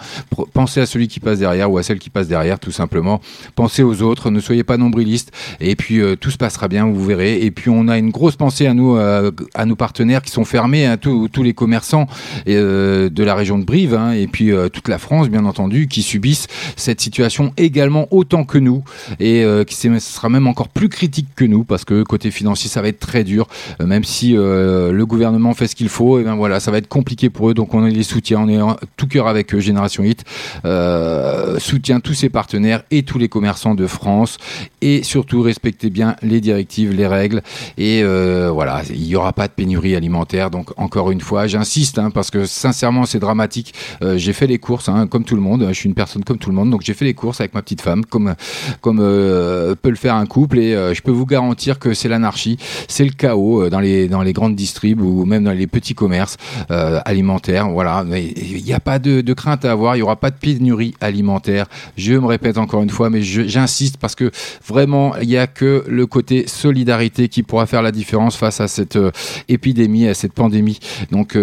Pensez 0.54 0.80
à 0.80 0.86
celui 0.86 1.08
qui 1.08 1.20
passe 1.20 1.38
derrière 1.38 1.70
ou 1.70 1.78
à 1.78 1.82
celle 1.82 1.98
qui 1.98 2.10
passe 2.10 2.28
derrière, 2.28 2.58
tout 2.58 2.70
simplement. 2.70 3.20
Pensez 3.54 3.82
aux 3.82 4.02
autres, 4.02 4.30
ne 4.30 4.40
soyez 4.40 4.64
pas 4.64 4.78
nombrilistes, 4.78 5.30
et 5.60 5.76
puis 5.76 6.00
euh, 6.00 6.16
tout 6.16 6.30
se 6.30 6.38
passera 6.38 6.68
bien, 6.68 6.86
vous 6.86 7.04
verrez. 7.04 7.42
Et 7.42 7.50
puis 7.50 7.70
on 7.70 7.86
a 7.88 7.98
une 7.98 8.10
grosse 8.10 8.36
pensée 8.36 8.66
à 8.66 8.74
nous, 8.74 8.96
à 8.96 9.66
nos 9.66 9.76
partenaires 9.76 10.22
qui 10.22 10.30
sont 10.30 10.44
fermés, 10.44 10.86
à 10.86 10.96
tous 10.96 11.28
tous 11.28 11.42
les 11.42 11.52
commerçants 11.52 12.06
de 12.46 13.22
la 13.22 13.34
région 13.34 13.58
de 13.58 13.64
Brive, 13.64 13.94
hein, 13.94 14.12
et 14.12 14.26
puis 14.26 14.52
toute 14.72 14.88
la 14.88 14.98
France, 14.98 15.28
bien 15.28 15.44
entendu, 15.44 15.86
qui 15.86 16.02
subissent 16.02 16.46
cette 16.76 17.00
situation 17.00 17.52
également 17.56 18.08
autant 18.10 18.44
que 18.44 18.58
nous, 18.58 18.82
et 19.18 19.44
qui 19.66 19.74
sera 19.74 20.28
même 20.28 20.46
encore 20.46 20.68
plus 20.68 20.88
critique 20.88 21.28
que 21.36 21.44
nous, 21.44 21.64
que 21.84 22.02
côté 22.02 22.30
financier, 22.30 22.68
ça 22.70 22.82
va 22.82 22.88
être 22.88 23.00
très 23.00 23.24
dur, 23.24 23.46
euh, 23.80 23.86
même 23.86 24.04
si 24.04 24.36
euh, 24.36 24.92
le 24.92 25.06
gouvernement 25.06 25.54
fait 25.54 25.66
ce 25.66 25.74
qu'il 25.74 25.88
faut, 25.88 26.18
et 26.18 26.24
ben 26.24 26.34
voilà, 26.34 26.60
ça 26.60 26.70
va 26.70 26.78
être 26.78 26.88
compliqué 26.88 27.30
pour 27.30 27.50
eux, 27.50 27.54
donc 27.54 27.74
on 27.74 27.82
les 27.82 28.02
soutient, 28.02 28.40
on 28.40 28.48
est 28.48 28.60
en 28.60 28.76
tout 28.96 29.06
cœur 29.06 29.26
avec 29.26 29.54
eux, 29.54 29.60
Génération 29.60 30.02
Hit, 30.02 30.24
euh, 30.64 31.58
soutient 31.58 32.00
tous 32.00 32.14
ses 32.14 32.28
partenaires 32.28 32.82
et 32.90 33.02
tous 33.02 33.18
les 33.18 33.28
commerçants 33.28 33.74
de 33.74 33.86
France, 33.86 34.38
et 34.80 35.02
surtout 35.02 35.42
respectez 35.42 35.90
bien 35.90 36.16
les 36.22 36.40
directives, 36.40 36.92
les 36.92 37.06
règles, 37.06 37.42
et 37.78 38.02
voilà, 38.02 38.82
il 38.90 39.02
n'y 39.02 39.16
aura 39.16 39.32
pas 39.32 39.48
de 39.48 39.52
pénurie 39.52 39.94
alimentaire, 39.94 40.50
donc 40.50 40.70
encore 40.78 41.10
une 41.10 41.20
fois, 41.20 41.46
j'insiste, 41.46 41.98
hein, 41.98 42.10
parce 42.10 42.30
que 42.30 42.44
sincèrement 42.44 43.06
c'est 43.06 43.18
dramatique, 43.18 43.74
j'ai 44.16 44.32
fait 44.32 44.46
les 44.46 44.58
courses, 44.58 44.88
hein, 44.88 45.06
comme 45.06 45.24
tout 45.24 45.36
le 45.36 45.42
monde, 45.42 45.66
je 45.68 45.74
suis 45.74 45.88
une 45.88 45.94
personne 45.94 46.24
comme 46.24 46.38
tout 46.38 46.50
le 46.50 46.56
monde, 46.56 46.70
donc 46.70 46.82
j'ai 46.82 46.94
fait 46.94 47.04
les 47.04 47.14
courses 47.14 47.40
avec 47.40 47.54
ma 47.54 47.62
petite 47.62 47.80
femme, 47.80 48.04
comme, 48.04 48.34
comme 48.80 48.98
peut 48.98 49.90
le 49.90 49.96
faire 49.96 50.14
un 50.14 50.26
couple, 50.26 50.58
et 50.58 50.94
je 50.94 51.02
peux 51.02 51.10
vous 51.10 51.26
garantir 51.26 51.69
que 51.78 51.94
c'est 51.94 52.08
l'anarchie, 52.08 52.58
c'est 52.88 53.04
le 53.04 53.10
chaos 53.10 53.62
euh, 53.62 53.70
dans 53.70 53.80
les, 53.80 54.08
dans 54.08 54.22
les 54.22 54.32
grandes 54.32 54.56
distribs 54.56 55.00
ou 55.00 55.24
même 55.24 55.44
dans 55.44 55.52
les 55.52 55.66
petits 55.66 55.94
commerces 55.94 56.36
euh, 56.70 57.00
alimentaires, 57.04 57.68
voilà, 57.70 58.04
il 58.10 58.62
n'y 58.62 58.72
a 58.72 58.80
pas 58.80 58.98
de, 58.98 59.32
crainte 59.32 59.64
à 59.64 59.72
avoir, 59.72 59.94
il 59.96 59.98
n'y 59.98 60.02
aura 60.02 60.16
pas 60.16 60.30
de 60.30 60.36
pénurie 60.36 60.94
alimentaire, 61.00 61.66
je 61.96 62.14
me 62.14 62.26
répète 62.26 62.58
encore 62.58 62.82
une 62.82 62.90
fois, 62.90 63.10
mais 63.10 63.22
j'insiste 63.22 63.96
parce 63.96 64.14
que 64.14 64.30
vraiment, 64.66 65.14
il 65.20 65.28
n'y 65.28 65.36
a 65.36 65.46
que 65.46 65.84
le 65.86 66.06
côté 66.06 66.46
solidarité 66.46 67.28
qui 67.28 67.42
pourra 67.42 67.66
faire 67.66 67.82
la 67.82 67.92
différence 67.92 68.36
face 68.36 68.60
à 68.60 68.68
cette 68.68 68.96
euh, 68.96 69.10
épidémie, 69.48 70.08
à 70.08 70.14
cette 70.14 70.32
pandémie. 70.32 70.78
Donc 71.10 71.36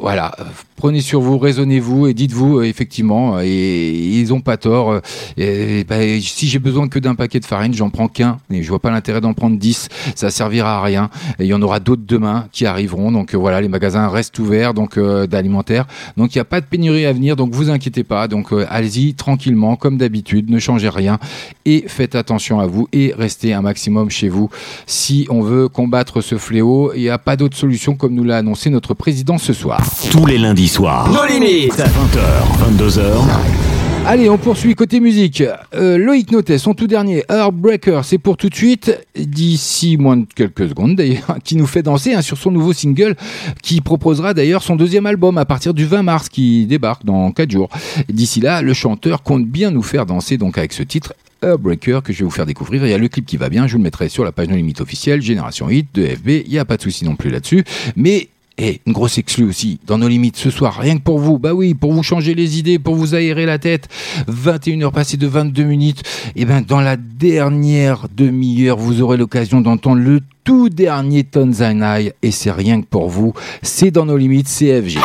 voilà, 0.00 0.34
prenez 0.76 1.00
sur 1.00 1.20
vous, 1.20 1.38
raisonnez-vous 1.38 2.06
et 2.06 2.14
dites-vous 2.14 2.62
effectivement, 2.62 3.40
et, 3.40 3.90
ils 3.90 4.32
ont 4.32 4.40
pas 4.40 4.56
tort. 4.56 5.00
ben, 5.36 6.20
si 6.20 6.48
j'ai 6.48 6.58
besoin 6.58 6.88
que 6.88 6.98
d'un 6.98 7.14
paquet 7.14 7.40
de 7.40 7.44
farine, 7.44 7.74
j'en 7.74 7.90
prends 7.90 8.08
qu'un, 8.08 8.38
et 8.50 8.62
je 8.62 8.68
vois 8.68 8.78
pas 8.78 8.90
l'intérêt 8.90 9.20
d'en 9.20 9.34
prendre 9.34 9.57
10, 9.58 9.88
ça 10.14 10.30
servira 10.30 10.78
à 10.78 10.82
rien. 10.82 11.10
Et 11.38 11.44
il 11.44 11.48
y 11.48 11.54
en 11.54 11.62
aura 11.62 11.80
d'autres 11.80 12.02
demain 12.06 12.46
qui 12.52 12.66
arriveront. 12.66 13.12
Donc 13.12 13.34
euh, 13.34 13.38
voilà, 13.38 13.60
les 13.60 13.68
magasins 13.68 14.08
restent 14.08 14.38
ouverts, 14.38 14.74
donc 14.74 14.96
euh, 14.96 15.26
d'alimentaire. 15.26 15.86
Donc 16.16 16.34
il 16.34 16.38
n'y 16.38 16.42
a 16.42 16.44
pas 16.44 16.60
de 16.60 16.66
pénurie 16.66 17.06
à 17.06 17.12
venir, 17.12 17.36
donc 17.36 17.52
vous 17.52 17.70
inquiétez 17.70 18.04
pas. 18.04 18.28
Donc 18.28 18.52
euh, 18.52 18.66
allez-y 18.70 19.14
tranquillement, 19.14 19.76
comme 19.76 19.98
d'habitude, 19.98 20.50
ne 20.50 20.58
changez 20.58 20.88
rien 20.88 21.18
et 21.64 21.84
faites 21.88 22.14
attention 22.14 22.60
à 22.60 22.66
vous 22.66 22.88
et 22.92 23.14
restez 23.16 23.52
un 23.52 23.62
maximum 23.62 24.10
chez 24.10 24.28
vous. 24.28 24.48
Si 24.86 25.26
on 25.30 25.42
veut 25.42 25.68
combattre 25.68 26.20
ce 26.20 26.38
fléau, 26.38 26.92
il 26.94 27.02
n'y 27.02 27.10
a 27.10 27.18
pas 27.18 27.36
d'autre 27.36 27.56
solution 27.56 27.94
comme 27.94 28.14
nous 28.14 28.24
l'a 28.24 28.38
annoncé 28.38 28.70
notre 28.70 28.94
président 28.94 29.38
ce 29.38 29.52
soir. 29.52 29.82
Tous 30.10 30.26
les 30.26 30.38
lundis 30.38 30.68
soirs. 30.68 31.10
Nos 31.10 31.26
limites. 31.26 31.78
20h, 31.78 32.76
22h. 32.76 33.77
Allez, 34.10 34.30
on 34.30 34.38
poursuit 34.38 34.74
côté 34.74 35.00
musique. 35.00 35.42
Euh, 35.74 35.98
Loïc 35.98 36.32
Notet, 36.32 36.56
son 36.56 36.72
tout 36.72 36.86
dernier, 36.86 37.24
Heartbreaker, 37.28 38.06
c'est 38.06 38.16
pour 38.16 38.38
tout 38.38 38.48
de 38.48 38.54
suite, 38.54 38.98
d'ici 39.14 39.98
moins 39.98 40.16
de 40.16 40.26
quelques 40.34 40.66
secondes 40.66 40.96
d'ailleurs, 40.96 41.36
qui 41.44 41.56
nous 41.56 41.66
fait 41.66 41.82
danser 41.82 42.14
hein, 42.14 42.22
sur 42.22 42.38
son 42.38 42.50
nouveau 42.50 42.72
single, 42.72 43.16
qui 43.62 43.82
proposera 43.82 44.32
d'ailleurs 44.32 44.62
son 44.62 44.76
deuxième 44.76 45.04
album 45.04 45.36
à 45.36 45.44
partir 45.44 45.74
du 45.74 45.84
20 45.84 46.04
mars, 46.04 46.30
qui 46.30 46.64
débarque 46.64 47.04
dans 47.04 47.30
4 47.32 47.50
jours. 47.50 47.68
D'ici 48.08 48.40
là, 48.40 48.62
le 48.62 48.72
chanteur 48.72 49.22
compte 49.22 49.46
bien 49.46 49.70
nous 49.70 49.82
faire 49.82 50.06
danser 50.06 50.38
donc 50.38 50.56
avec 50.56 50.72
ce 50.72 50.82
titre 50.82 51.12
Heartbreaker 51.42 52.02
que 52.02 52.14
je 52.14 52.20
vais 52.20 52.24
vous 52.24 52.30
faire 52.30 52.46
découvrir. 52.46 52.86
Il 52.86 52.90
y 52.90 52.94
a 52.94 52.98
le 52.98 53.08
clip 53.08 53.26
qui 53.26 53.36
va 53.36 53.50
bien, 53.50 53.66
je 53.66 53.72
vous 53.72 53.78
le 53.78 53.84
mettrai 53.84 54.08
sur 54.08 54.24
la 54.24 54.32
page 54.32 54.48
No 54.48 54.56
Limite 54.56 54.80
officielle, 54.80 55.20
Génération 55.20 55.68
Hit 55.68 55.86
de 55.92 56.06
FB, 56.06 56.28
il 56.46 56.50
n'y 56.50 56.58
a 56.58 56.64
pas 56.64 56.78
de 56.78 56.82
souci 56.82 57.04
non 57.04 57.14
plus 57.14 57.28
là-dessus. 57.28 57.62
Mais 57.94 58.30
et 58.58 58.80
une 58.86 58.92
grosse 58.92 59.18
exclue 59.18 59.48
aussi, 59.48 59.78
dans 59.86 59.98
nos 59.98 60.08
limites 60.08 60.36
ce 60.36 60.50
soir, 60.50 60.76
rien 60.78 60.98
que 60.98 61.02
pour 61.02 61.18
vous, 61.18 61.38
bah 61.38 61.54
oui, 61.54 61.74
pour 61.74 61.92
vous 61.92 62.02
changer 62.02 62.34
les 62.34 62.58
idées, 62.58 62.78
pour 62.78 62.96
vous 62.96 63.14
aérer 63.14 63.46
la 63.46 63.58
tête, 63.58 63.88
21h 64.28 64.92
passées 64.92 65.16
de 65.16 65.26
22 65.26 65.62
minutes, 65.62 66.02
et 66.36 66.44
ben 66.44 66.62
dans 66.66 66.80
la 66.80 66.96
dernière 66.96 68.06
demi-heure, 68.14 68.76
vous 68.76 69.00
aurez 69.00 69.16
l'occasion 69.16 69.60
d'entendre 69.60 70.02
le 70.02 70.20
tout 70.44 70.68
dernier 70.68 71.24
Tonzanai, 71.24 72.12
et 72.22 72.30
c'est 72.30 72.50
rien 72.50 72.80
que 72.80 72.86
pour 72.86 73.08
vous, 73.08 73.32
c'est 73.62 73.90
dans 73.90 74.06
nos 74.06 74.16
limites 74.16 74.48
CFG. 74.48 74.98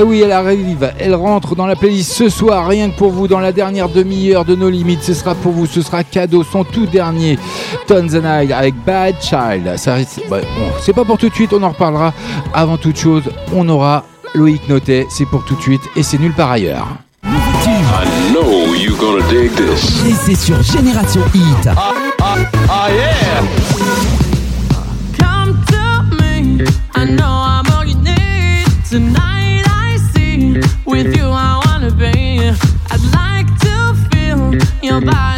Eh 0.00 0.02
oui, 0.04 0.20
elle 0.20 0.30
arrive, 0.30 0.92
elle 1.00 1.16
rentre 1.16 1.56
dans 1.56 1.66
la 1.66 1.74
playlist 1.74 2.12
ce 2.12 2.28
soir, 2.28 2.68
rien 2.68 2.88
que 2.88 2.96
pour 2.96 3.10
vous, 3.10 3.26
dans 3.26 3.40
la 3.40 3.50
dernière 3.50 3.88
demi-heure 3.88 4.44
de 4.44 4.54
nos 4.54 4.70
limites. 4.70 5.02
Ce 5.02 5.12
sera 5.12 5.34
pour 5.34 5.50
vous, 5.50 5.66
ce 5.66 5.82
sera 5.82 6.04
cadeau, 6.04 6.44
son 6.44 6.62
tout 6.62 6.86
dernier 6.86 7.36
Tanzanite 7.88 8.52
avec 8.52 8.76
Bad 8.86 9.16
Child. 9.20 9.76
Ça, 9.76 9.96
c'est 10.80 10.92
pas 10.92 11.04
pour 11.04 11.18
tout 11.18 11.28
de 11.28 11.34
suite, 11.34 11.52
on 11.52 11.64
en 11.64 11.70
reparlera. 11.70 12.14
Avant 12.54 12.76
toute 12.76 12.96
chose, 12.96 13.24
on 13.52 13.68
aura 13.68 14.04
Loïc 14.36 14.68
Notet, 14.68 15.04
c'est 15.10 15.26
pour 15.26 15.44
tout 15.44 15.56
de 15.56 15.62
suite 15.62 15.82
et 15.96 16.04
c'est 16.04 16.18
nulle 16.18 16.34
part 16.34 16.52
ailleurs. 16.52 16.86
I 17.24 18.30
know 18.32 18.76
you're 18.76 18.96
gonna 18.96 19.26
dig 19.28 19.50
this? 19.56 20.06
Et 20.06 20.14
c'est 20.14 20.36
sur 20.36 20.62
Génération 20.62 21.22
Hit. 21.34 21.70
Ah, 21.76 21.92
ah, 22.22 22.36
ah 22.70 22.86
yeah! 22.92 23.42
Come 25.18 25.56
to 25.66 26.02
me, 26.14 26.64
I 26.94 27.04
know 27.04 27.24
I'm 27.24 27.66
all 27.72 27.84
you 27.84 27.96
need 27.96 28.64
tonight. 28.88 29.27
With 30.86 31.16
you, 31.16 31.24
I 31.24 31.62
wanna 31.66 31.90
be. 31.90 32.50
I'd 32.90 33.04
like 33.14 33.48
to 33.60 33.94
feel 34.10 34.54
your 34.82 35.00
body 35.00 35.37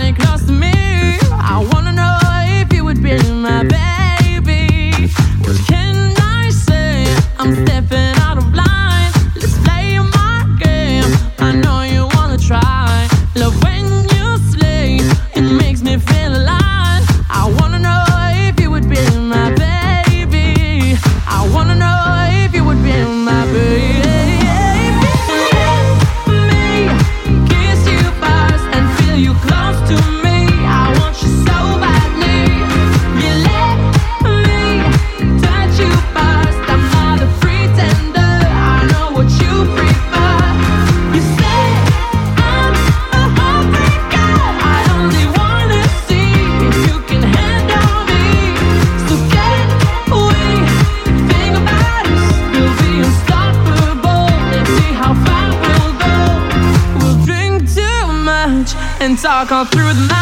through 59.64 59.92
the 59.92 60.06
night. 60.06 60.19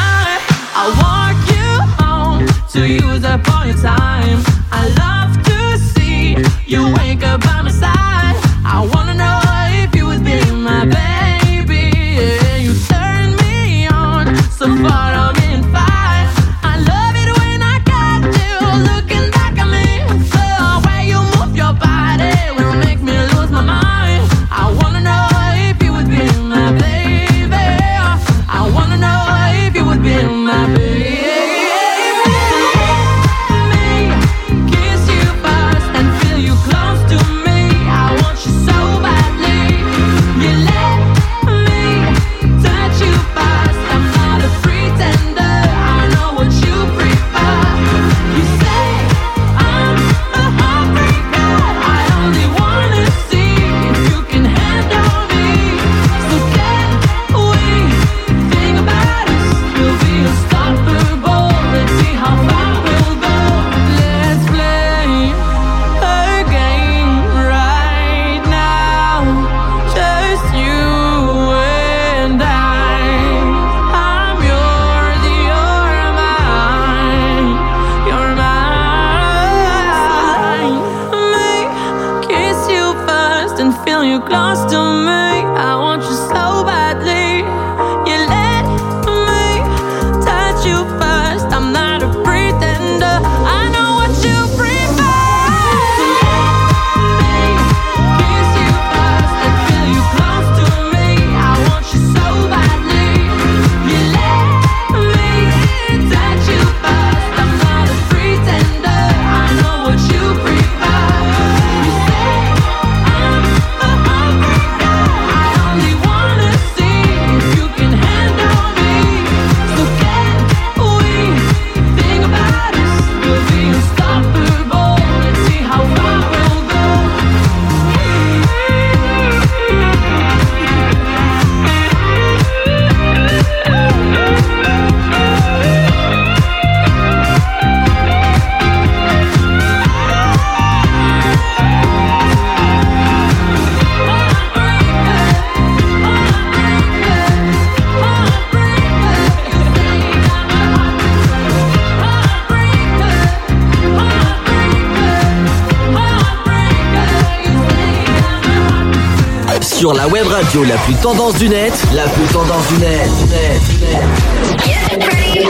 la 160.55 160.77
plus 160.79 160.95
tendance 160.95 161.35
du 161.35 161.49
net, 161.49 161.73
la 161.95 162.05
plus 162.05 162.25
tendance 162.33 162.67
du 162.69 162.79
net. 162.79 163.11
net, 163.29 163.61
net. 163.81 165.47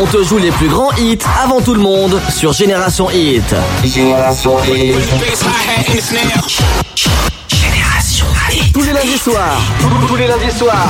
On 0.00 0.06
te 0.06 0.24
joue 0.24 0.38
les 0.38 0.50
plus 0.50 0.68
grands 0.68 0.90
hits 0.98 1.18
avant 1.42 1.60
tout 1.60 1.74
le 1.74 1.80
monde 1.80 2.20
sur 2.28 2.52
Génération 2.52 3.08
Hit. 3.10 3.54
Génération 3.84 4.56
Hit. 4.64 4.96
Tous 8.74 8.82
les 8.82 8.92
lundis 8.92 9.18
soirs. 9.18 9.60
Tous 10.08 10.16
les 10.16 10.26
lundis 10.26 10.58
soirs. 10.58 10.88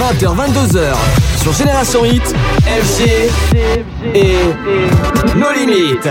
20h, 0.00 0.34
22h. 0.34 0.94
Sur 1.40 1.52
Génération 1.52 2.04
Hit, 2.04 2.34
FG 2.64 3.30
et 4.14 4.36
nos 5.36 5.52
limites. 5.52 6.08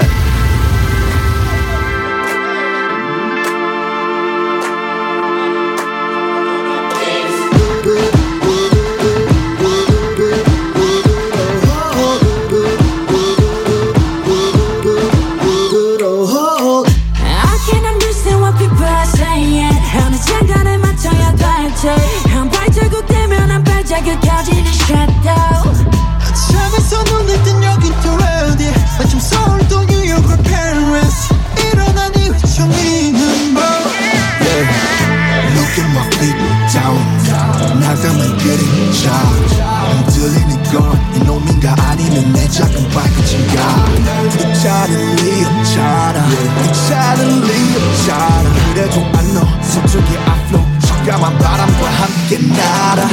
괜찮은 44.65 45.15
리 45.17 45.45
없잖아. 45.45 46.27
네 46.27 46.63
괜찮은 46.63 47.41
리 47.41 47.47
네 47.47 47.85
없잖아. 47.85 48.73
그래도 48.73 48.95
안너. 49.15 49.61
서쪽의 49.61 50.17
앞로 50.25 50.59
적감한 50.79 51.37
바람과 51.37 51.87
함께 51.87 52.39
날아. 52.39 53.05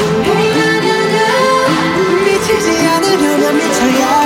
미치지 2.25 2.87
않으려면 2.89 3.55
미쳐야 3.59 4.22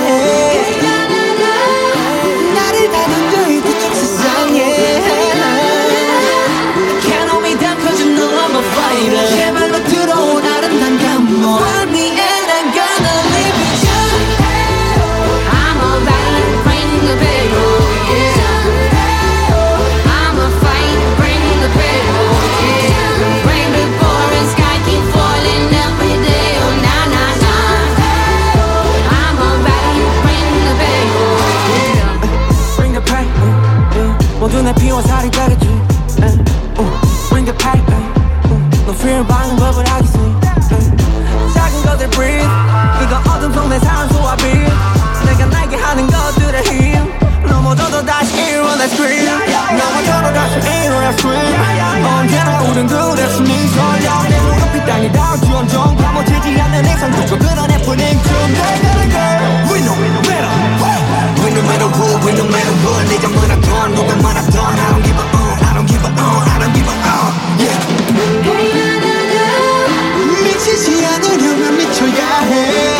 반응 39.24 39.56
법을 39.56 39.84
하겠어 39.88 40.18
작은 41.54 41.82
것들 41.84 42.10
breathe 42.10 42.48
그거 42.98 43.16
어둠 43.32 43.52
속 43.52 43.68
내 43.68 43.78
삶 43.78 44.08
소화 44.10 44.34
빌 44.36 44.52
내가 45.24 45.46
날게 45.46 45.76
하는 45.76 46.06
것들의 46.06 46.62
힘 46.64 47.12
넘어져도 47.46 48.04
다시 48.04 48.34
일어나 48.36 48.84
scream 48.84 49.26
넘어져도 49.78 50.34
다시 50.34 50.58
일어나 50.84 51.08
scream 51.10 52.04
언제나 52.04 52.60
우린 52.62 52.86
둘의 52.86 53.28
숨이 53.30 53.68
설려 53.68 54.22
내 54.28 54.38
눈앞이 54.38 54.86
땅이 54.86 55.12
닿을 55.12 55.40
지원종 55.40 55.96
넘어지지 55.96 56.60
않는 56.60 56.84
이상 56.84 57.10
그저 57.12 57.38
그러네 57.38 57.82
뿐인 57.82 58.22
춤내 58.22 58.60
girl 59.08 59.72
We 59.72 59.80
know 59.80 59.96
better 60.22 60.50
We 61.42 61.52
no 61.52 61.62
matter 61.62 61.88
who, 61.88 62.26
we 62.26 62.32
no 62.32 62.44
matter 62.44 62.74
what 62.84 63.08
네 63.08 63.20
잠은 63.20 63.50
안 63.50 63.60
돈, 63.60 63.94
누가 63.94 64.16
말았던 64.16 64.56
I 64.56 64.76
don't 64.76 65.02
give 65.04 65.18
a 65.18 65.35
yeah. 72.56 72.95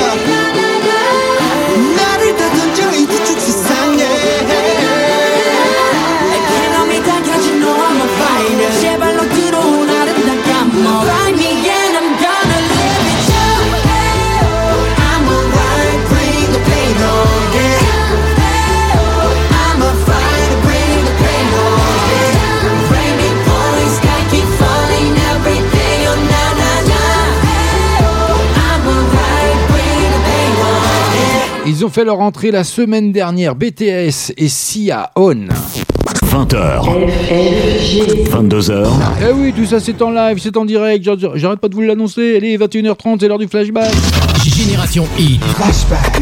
Ils 31.79 31.85
ont 31.85 31.91
fait 31.91 32.07
leur 32.07 32.21
entrée 32.21 32.51
la 32.51 32.65
semaine 32.65 33.13
dernière, 33.13 33.55
BTS 33.55 34.33
et 34.39 34.49
Sia 34.49 35.11
On. 35.15 35.35
20h. 36.25 36.81
22h. 38.31 38.87
Eh 39.21 39.33
oui, 39.35 39.53
tout 39.55 39.67
ça 39.67 39.79
c'est 39.79 40.01
en 40.01 40.11
live, 40.11 40.39
c'est 40.41 40.57
en 40.57 40.65
direct, 40.65 41.07
j'arrête 41.35 41.61
pas 41.61 41.69
de 41.69 41.75
vous 41.75 41.83
l'annoncer, 41.83 42.37
elle 42.39 42.45
est 42.45 42.57
21h30, 42.57 43.19
c'est 43.21 43.29
l'heure 43.29 43.37
du 43.37 43.47
flashback. 43.47 43.93
Génération 44.43 45.07
I. 45.19 45.39
Flashback. 45.55 46.19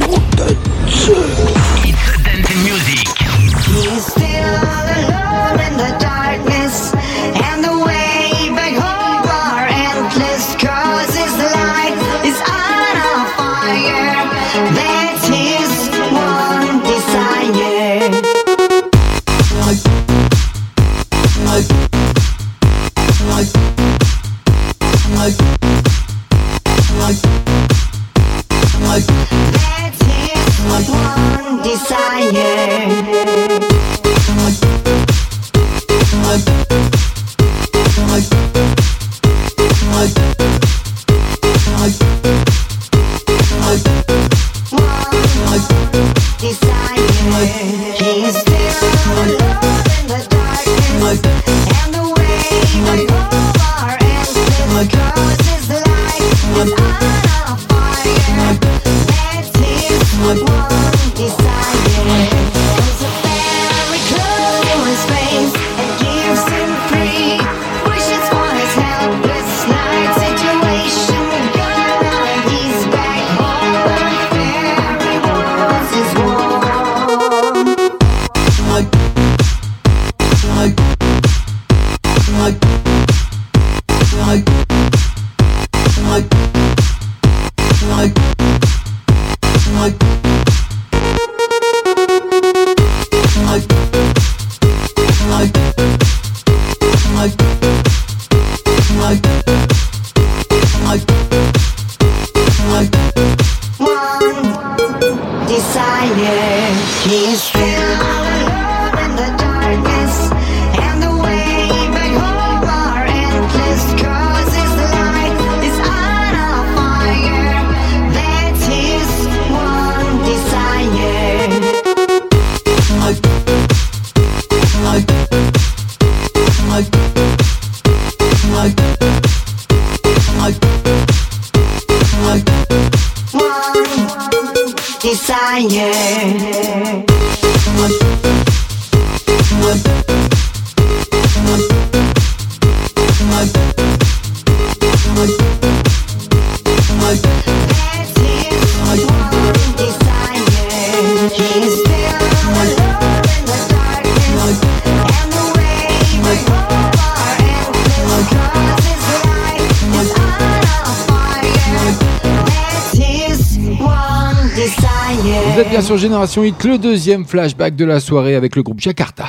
Hit, 166.42 166.64
le 166.64 166.78
deuxième 166.78 167.24
flashback 167.24 167.76
de 167.76 167.84
la 167.84 168.00
soirée 168.00 168.34
avec 168.34 168.56
le 168.56 168.62
groupe 168.62 168.80
Jakarta. 168.80 169.28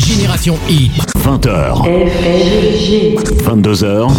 Génération 0.00 0.58
Hit. 0.68 0.92
20h. 1.24 1.82
22h. 3.42 4.10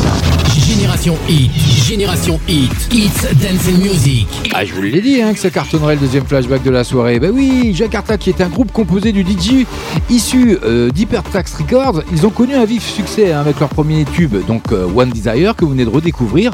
Génération 0.67 1.15
Hit. 1.29 1.51
Génération 1.87 2.39
Hit. 2.47 2.71
Hits 2.91 3.35
Dance 3.41 3.67
and 3.69 3.77
Music. 3.83 4.27
Ah, 4.53 4.65
je 4.65 4.73
vous 4.73 4.81
l'ai 4.81 5.01
dit 5.01 5.21
hein, 5.21 5.33
que 5.33 5.39
ça 5.39 5.49
cartonnerait 5.49 5.95
le 5.95 6.01
deuxième 6.01 6.25
flashback 6.25 6.63
de 6.63 6.71
la 6.71 6.83
soirée. 6.83 7.19
Ben 7.19 7.31
oui, 7.33 7.73
Jakarta 7.75 8.17
qui 8.17 8.29
est 8.31 8.41
un 8.41 8.49
groupe 8.49 8.71
composé 8.71 9.11
du 9.11 9.21
DJ 9.21 9.65
issu 10.09 10.57
euh, 10.63 10.89
d'Hypertrax 10.89 11.53
Records. 11.53 12.01
Ils 12.11 12.25
ont 12.25 12.31
connu 12.31 12.55
un 12.55 12.65
vif 12.65 12.83
succès 12.83 13.31
hein, 13.31 13.39
avec 13.39 13.59
leur 13.59 13.69
premier 13.69 14.03
tube, 14.03 14.35
donc 14.45 14.71
euh, 14.71 14.87
One 14.95 15.09
Desire, 15.09 15.55
que 15.55 15.63
vous 15.63 15.71
venez 15.71 15.85
de 15.85 15.89
redécouvrir, 15.89 16.51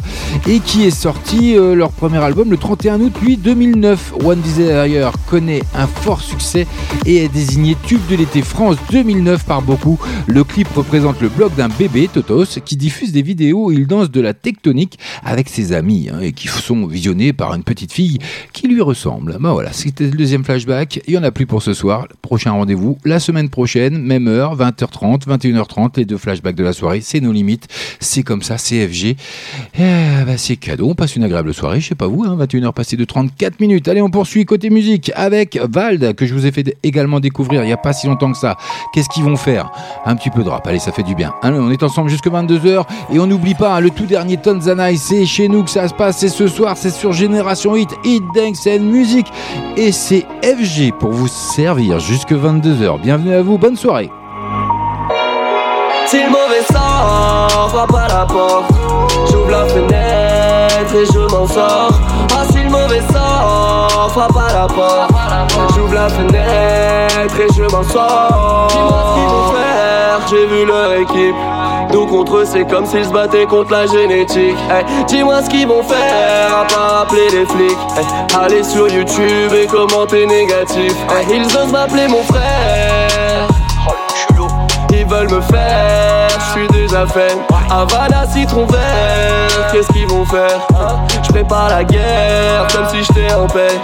et 0.47 0.59
qui 0.59 0.85
est 0.85 0.91
sorti 0.91 1.55
euh, 1.55 1.73
leur 1.73 1.91
premier 1.91 2.19
album 2.19 2.51
le 2.51 2.57
31 2.57 2.99
août, 2.99 3.13
lui, 3.21 3.37
2009. 3.37 4.13
One 4.23 4.41
Desire 4.41 5.11
connaît 5.29 5.63
un 5.75 5.87
fort 5.87 6.21
succès 6.21 6.67
et 7.05 7.23
est 7.23 7.29
désigné 7.29 7.77
tube 7.83 8.05
de 8.09 8.17
l'été 8.17 8.41
France 8.41 8.75
2009 9.13 9.45
par 9.45 9.61
beaucoup. 9.61 9.99
Le 10.25 10.43
clip 10.43 10.67
représente 10.69 11.21
le 11.21 11.29
blog 11.29 11.53
d'un 11.55 11.69
bébé, 11.69 12.09
Totos, 12.11 12.59
qui 12.65 12.75
diffuse 12.75 13.11
des 13.11 13.21
vidéos 13.21 13.65
où 13.65 13.71
il 13.71 13.85
danse 13.85 14.09
de 14.09 14.19
la 14.19 14.33
tectonique 14.33 14.97
avec 15.23 15.49
ses 15.49 15.71
amis 15.71 16.09
hein, 16.11 16.19
et 16.19 16.31
qui 16.31 16.47
sont 16.47 16.87
visionnés 16.87 17.31
par 17.31 17.53
une 17.53 17.63
petite 17.63 17.91
fille 17.91 18.17
qui 18.53 18.67
lui 18.67 18.81
ressemble. 18.81 19.37
Ben 19.39 19.51
voilà, 19.51 19.71
c'était 19.71 20.05
le 20.05 20.17
deuxième 20.17 20.43
flashback. 20.43 21.01
Il 21.05 21.11
n'y 21.11 21.17
en 21.19 21.23
a 21.23 21.29
plus 21.29 21.45
pour 21.45 21.61
ce 21.61 21.73
soir. 21.73 22.07
Prochain 22.23 22.53
rendez-vous 22.53 22.97
la 23.05 23.19
semaine 23.19 23.49
prochaine, 23.49 24.01
même 24.01 24.27
heure, 24.27 24.57
20h30, 24.57 25.27
21h30. 25.27 25.91
Les 25.97 26.05
deux 26.05 26.17
flashbacks 26.17 26.55
de 26.55 26.63
la 26.63 26.73
soirée, 26.73 27.01
c'est 27.01 27.19
nos 27.19 27.31
limites. 27.31 27.67
C'est 27.99 28.23
comme 28.23 28.41
ça, 28.41 28.55
CFG. 28.57 29.15
Eh, 29.75 29.79
ben, 29.79 30.37
c'est 30.37 30.55
cadeau. 30.55 30.89
On 30.89 30.95
passe 30.95 31.15
une 31.15 31.23
agréable 31.23 31.53
soirée. 31.53 31.81
Je 31.81 31.89
sais 31.89 31.95
pas 31.95 32.07
vous, 32.07 32.23
hein, 32.23 32.35
21h 32.35 32.73
passées 32.73 32.97
de 32.97 33.05
34 33.05 33.59
minutes. 33.59 33.87
Allez, 33.87 34.01
on 34.01 34.09
poursuit 34.09 34.45
côté 34.45 34.71
musique 34.71 35.11
avec 35.13 35.59
Vald, 35.69 36.15
que 36.15 36.25
je 36.25 36.33
vous 36.33 36.47
ai 36.47 36.51
fait 36.51 36.75
également 36.81 37.19
découvrir 37.19 37.63
il 37.63 37.67
n'y 37.67 37.73
a 37.73 37.77
pas 37.77 37.93
si 37.93 38.07
longtemps 38.07 38.31
que 38.31 38.39
ça. 38.39 38.57
Qu'est-ce 39.03 39.15
qu'ils 39.15 39.25
vont 39.25 39.35
faire 39.35 39.69
Un 40.05 40.15
petit 40.15 40.29
peu 40.29 40.45
de 40.45 40.49
rap. 40.49 40.65
Allez, 40.65 40.79
ça 40.79 40.93
fait 40.93 41.03
du 41.03 41.13
bien. 41.13 41.33
Allez, 41.41 41.59
on 41.59 41.69
est 41.69 41.83
ensemble 41.83 42.09
jusqu'à 42.09 42.29
22h 42.29 42.85
et 43.11 43.19
on 43.19 43.27
n'oublie 43.27 43.53
pas 43.53 43.75
hein, 43.75 43.79
le 43.81 43.89
tout 43.89 44.05
dernier 44.05 44.37
Tanzana. 44.37 44.95
C'est 44.95 45.25
chez 45.25 45.49
nous 45.49 45.65
que 45.65 45.69
ça 45.69 45.89
se 45.89 45.93
passe. 45.93 46.19
C'est 46.19 46.29
ce 46.29 46.47
soir. 46.47 46.77
C'est 46.77 46.89
sur 46.89 47.11
Génération 47.11 47.75
Hit, 47.75 47.89
Hit 48.05 48.23
Dance 48.33 48.65
and 48.65 48.83
Music. 48.83 49.27
Et 49.75 49.91
c'est 49.91 50.25
FG 50.41 50.93
pour 50.97 51.11
vous 51.11 51.27
servir 51.27 51.99
jusque 51.99 52.31
22h. 52.31 53.01
Bienvenue 53.01 53.33
à 53.33 53.41
vous. 53.41 53.57
Bonne 53.57 53.75
soirée. 53.75 54.09
Si 56.07 56.23
le 56.23 56.29
mauvais 56.29 56.63
sort 56.71 57.87
la 58.07 58.25
porte, 58.25 58.71
j'ouvre 59.29 59.51
la 59.51 59.65
fenêtre 59.65 60.95
et 60.95 61.05
je 61.05 61.19
m'en 61.19 61.45
sors. 61.45 61.99
Ah, 62.37 62.45
si 62.49 62.63
le 62.63 62.69
mauvais 62.69 63.01
sort 63.11 63.82
frappe 64.09 64.35
à 64.37 64.53
la 64.53 64.67
porte, 64.67 65.11
j'ouvre 65.75 65.93
la 65.93 66.09
fenêtre 66.09 67.39
et 67.39 67.53
je 67.53 67.63
m'en 67.63 67.83
sors. 67.83 68.67
Dis-moi 68.69 69.03
ce 69.07 69.13
qu'ils 69.19 69.29
vont 69.29 69.53
faire, 69.53 70.19
j'ai 70.29 70.45
vu 70.47 70.65
leur 70.65 70.93
équipe. 70.93 71.35
Nous 71.93 72.07
contre 72.07 72.37
eux, 72.37 72.45
c'est 72.45 72.65
comme 72.67 72.85
s'ils 72.85 73.05
se 73.05 73.11
battaient 73.11 73.45
contre 73.45 73.71
la 73.71 73.85
génétique. 73.85 74.57
Hey, 74.71 74.83
Dis-moi 75.07 75.43
ce 75.43 75.49
qu'ils 75.49 75.67
vont 75.67 75.83
faire, 75.83 76.57
à 76.61 76.65
part 76.65 77.01
appeler 77.03 77.29
les 77.31 77.45
flics. 77.45 77.77
Hey, 77.97 78.05
aller 78.39 78.63
sur 78.63 78.87
YouTube 78.87 79.51
et 79.53 79.67
commenter 79.67 80.25
négatif. 80.25 80.93
Hey, 81.09 81.37
ils 81.37 81.45
osent 81.57 81.71
m'appeler 81.71 82.07
mon 82.07 82.23
frère. 82.23 83.47
Ils 84.95 85.05
veulent 85.05 85.29
me 85.31 85.41
faire, 85.41 86.29
je 86.29 86.59
suis 86.59 86.67
déjà 86.67 87.05
fait. 87.05 87.35
Havana, 87.69 88.25
citron 88.27 88.65
vert, 88.65 89.71
qu'est-ce 89.71 89.91
qu'ils 89.93 90.07
vont 90.07 90.25
faire? 90.25 90.59
Je 91.23 91.29
prépare 91.29 91.69
la 91.69 91.83
guerre, 91.83 92.67
comme 92.73 92.87
si 92.89 93.03
j'étais 93.03 93.33
en 93.33 93.47
paix. 93.47 93.79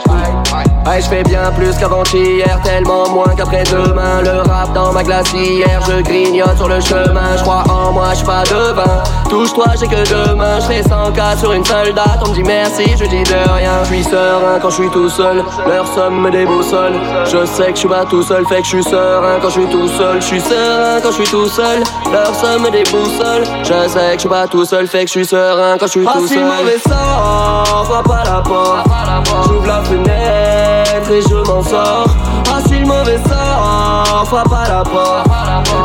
Ouais, 0.86 1.02
je 1.02 1.08
fais 1.08 1.24
bien 1.24 1.52
plus 1.56 1.76
qu'avant-hier, 1.78 2.60
tellement 2.64 3.10
moins 3.10 3.36
qu'après-demain. 3.36 4.22
Le 4.24 4.42
rap 4.50 4.74
dans 4.74 4.92
ma 4.92 5.04
glacière, 5.04 5.82
je 5.88 6.02
grignote 6.02 6.58
sur 6.58 6.68
le 6.68 6.80
chemin. 6.80 7.38
Je 7.38 7.44
crois 7.44 7.64
en 7.70 7.92
moi, 7.92 8.14
je 8.18 8.24
pas 8.24 8.44
devin. 8.44 9.04
Touche-toi, 9.30 9.66
j'ai 9.80 9.88
que 9.88 10.30
demain. 10.30 10.60
Je 10.60 10.66
fais 10.66 10.84
100 10.84 11.12
cas 11.12 11.36
sur 11.38 11.54
une 11.54 11.66
seule 11.66 11.94
date. 11.94 12.20
On 12.26 12.30
me 12.30 12.34
dit 12.34 12.44
merci, 12.44 12.86
je 12.98 13.06
dis 13.06 13.24
de 13.24 13.54
rien. 13.54 13.84
Je 13.84 13.94
suis 13.94 14.04
serein 14.04 14.60
quand 14.62 14.70
je 14.70 14.76
suis 14.76 14.90
tout 14.90 15.10
seul. 15.10 15.44
Leur 15.68 15.86
somme 15.94 16.22
me 16.22 16.32
déboussole. 16.32 16.94
Je 17.26 17.46
sais 17.46 17.68
que 17.68 17.74
je 17.74 17.80
suis 17.80 17.90
pas 17.90 18.06
tout 18.06 18.24
seul, 18.24 18.46
fait 18.48 18.58
que 18.62 18.64
je 18.64 18.70
suis 18.70 18.84
serein 18.84 19.38
quand 19.42 19.50
je 19.50 19.60
suis 19.62 19.70
tout 19.70 19.88
seul. 19.88 20.22
Je 20.22 20.26
suis 20.26 20.42
serein 20.42 21.00
quand 21.04 21.12
je 21.12 21.24
suis 21.24 21.32
tout 21.32 21.48
seul. 21.48 21.84
Leur 22.12 22.34
somme 22.34 22.64
me 22.64 22.72
déboussole. 22.72 23.44
Je 23.84 23.88
sais 23.88 24.00
que 24.08 24.14
je 24.16 24.20
suis 24.20 24.30
pas 24.30 24.48
tout 24.48 24.66
seul, 24.66 24.88
fait 24.88 25.00
que 25.02 25.08
je 25.08 25.12
suis 25.12 25.26
serein 25.26 25.78
quand 25.78 25.86
je 25.88 25.92
suis 25.92 26.06
Ah, 26.08 26.14
tout 26.18 26.28
si 26.28 26.34
seul. 26.36 26.44
mauvais 26.44 26.78
sort, 26.88 27.86
frappe 27.86 28.12
à 28.12 28.24
la 28.30 28.42
porte. 28.42 28.88
J'ouvre 29.48 29.68
la 29.68 29.82
fenêtre 29.84 31.12
et 31.12 31.22
je 31.22 31.36
m'en 31.36 31.64
sors. 31.64 32.06
Ah, 32.52 32.60
frappe 34.30 34.54
à 34.54 34.70
la 34.70 34.84
porte. 34.84 35.28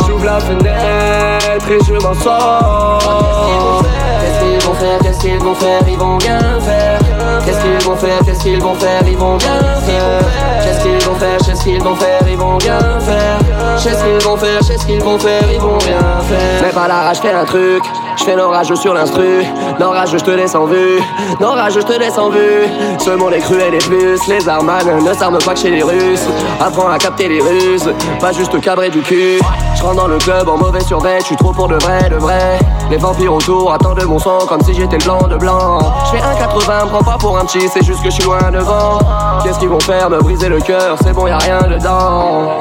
J'ouvre 0.06 0.24
la 0.24 0.40
fenêtre 0.40 1.70
et 1.70 1.85
je 1.85 1.94
m'en 1.94 2.14
sors. 2.14 3.82
Qu'est-ce 4.20 4.40
qu'ils 4.40 4.68
vont 4.68 4.74
faire, 4.74 4.98
qu'est-ce 5.02 5.20
qu'ils 5.20 5.39
vont 5.39 5.55
faire, 5.55 5.81
ils 5.89 5.98
vont 5.98 6.18
rien 6.18 6.40
faire. 6.60 6.98
Qu'est-ce 7.44 7.60
qu'ils 7.62 7.89
vont 7.89 7.97
faire, 7.97 8.18
qu'est-ce 8.24 8.43
qu'ils 8.43 8.62
vont 8.62 8.74
faire, 8.74 9.02
ils 9.06 9.16
vont 9.16 9.39
rien 9.39 9.60
faire. 9.86 10.22
Qu'est-ce 10.62 10.82
qu'ils 10.82 11.09
vont 11.09 11.14
faire, 11.14 11.39
qu'est-ce 11.39 11.64
qu'ils 11.64 11.82
vont 11.82 11.97
faire, 11.97 12.20
ils 12.28 12.36
vont 12.36 12.59
rien 12.59 12.78
faire. 13.01 13.39
Qu'est-ce 13.82 14.05
qu'ils 14.05 14.28
vont 14.28 14.36
faire, 14.36 14.59
qu'est-ce 14.60 14.86
qu'ils 14.86 15.02
vont 15.02 15.18
faire, 15.18 15.43
ils 15.52 15.60
vont 15.60 15.78
rien 15.78 16.20
faire. 16.28 16.62
Mais 16.62 16.70
pas 16.72 16.89
la 16.89 17.02
rage, 17.02 17.18
fais 17.20 17.32
un 17.32 17.44
truc. 17.44 17.85
Je 18.16 18.24
fais 18.24 18.36
l'orage 18.36 18.73
sur 18.74 18.95
l'instru. 18.95 19.45
L'orage, 19.78 20.11
je 20.12 20.19
te 20.19 20.31
laisse 20.31 20.55
en 20.55 20.65
vue. 20.65 21.01
L'orage, 21.41 21.74
je 21.74 21.81
te 21.81 21.99
laisse 21.99 22.16
en 22.16 22.28
vue. 22.28 22.69
Ce 22.99 23.11
monde 23.11 23.32
est 23.32 23.41
cruel 23.41 23.74
et 23.74 23.78
plus. 23.78 24.27
Les 24.28 24.49
armanes 24.49 25.05
ne 25.05 25.12
s'arment 25.12 25.39
pas 25.39 25.55
que 25.55 25.61
chez 25.61 25.70
les 25.70 25.82
Russes. 25.82 26.27
Apprends 26.61 26.89
à 26.89 26.99
capter 26.99 27.28
les 27.28 27.41
ruses. 27.41 27.93
Pas 28.20 28.32
juste 28.32 28.59
cabrer 28.61 28.91
du 28.91 29.01
cul. 29.01 29.41
Je 29.77 29.82
rentre 29.82 29.97
dans 29.97 30.07
le 30.07 30.19
club 30.19 30.49
en 30.49 30.57
mauvais 30.57 30.81
survêt. 30.81 31.19
Je 31.20 31.27
suis 31.27 31.36
trop 31.36 31.53
pour 31.53 31.69
de 31.69 31.77
vrai, 31.77 32.09
de 32.09 32.16
vrai. 32.16 32.59
Les 32.91 32.97
vampires 32.97 33.35
autour 33.35 33.73
attendent 33.73 33.99
de 33.99 34.05
mon 34.05 34.19
sang 34.19 34.39
comme 34.49 34.62
si 34.62 34.74
j'étais 34.74 34.99
blanc 34.99 35.27
de 35.28 35.36
blanc. 35.36 35.78
Je 36.07 36.19
fais 36.19 36.23
1,80, 36.23 36.89
prends 36.89 37.03
pas 37.03 37.19
pour 37.19 37.36
un 37.39 37.45
petit. 37.45 37.69
C'est 37.69 37.85
juste 37.85 38.03
que 38.03 38.11
je 38.11 38.15
suis 38.15 38.24
loin 38.24 38.51
devant. 38.53 38.99
Qu'est-ce 39.43 39.59
qu'ils 39.59 39.69
vont 39.69 39.81
faire? 39.81 40.09
Me 40.09 40.20
briser 40.20 40.49
le 40.49 40.61
cœur. 40.61 40.97
C'est 41.03 41.12
bon, 41.12 41.27
y 41.27 41.31
a 41.31 41.39
rien 41.39 41.61
dedans. 41.69 42.53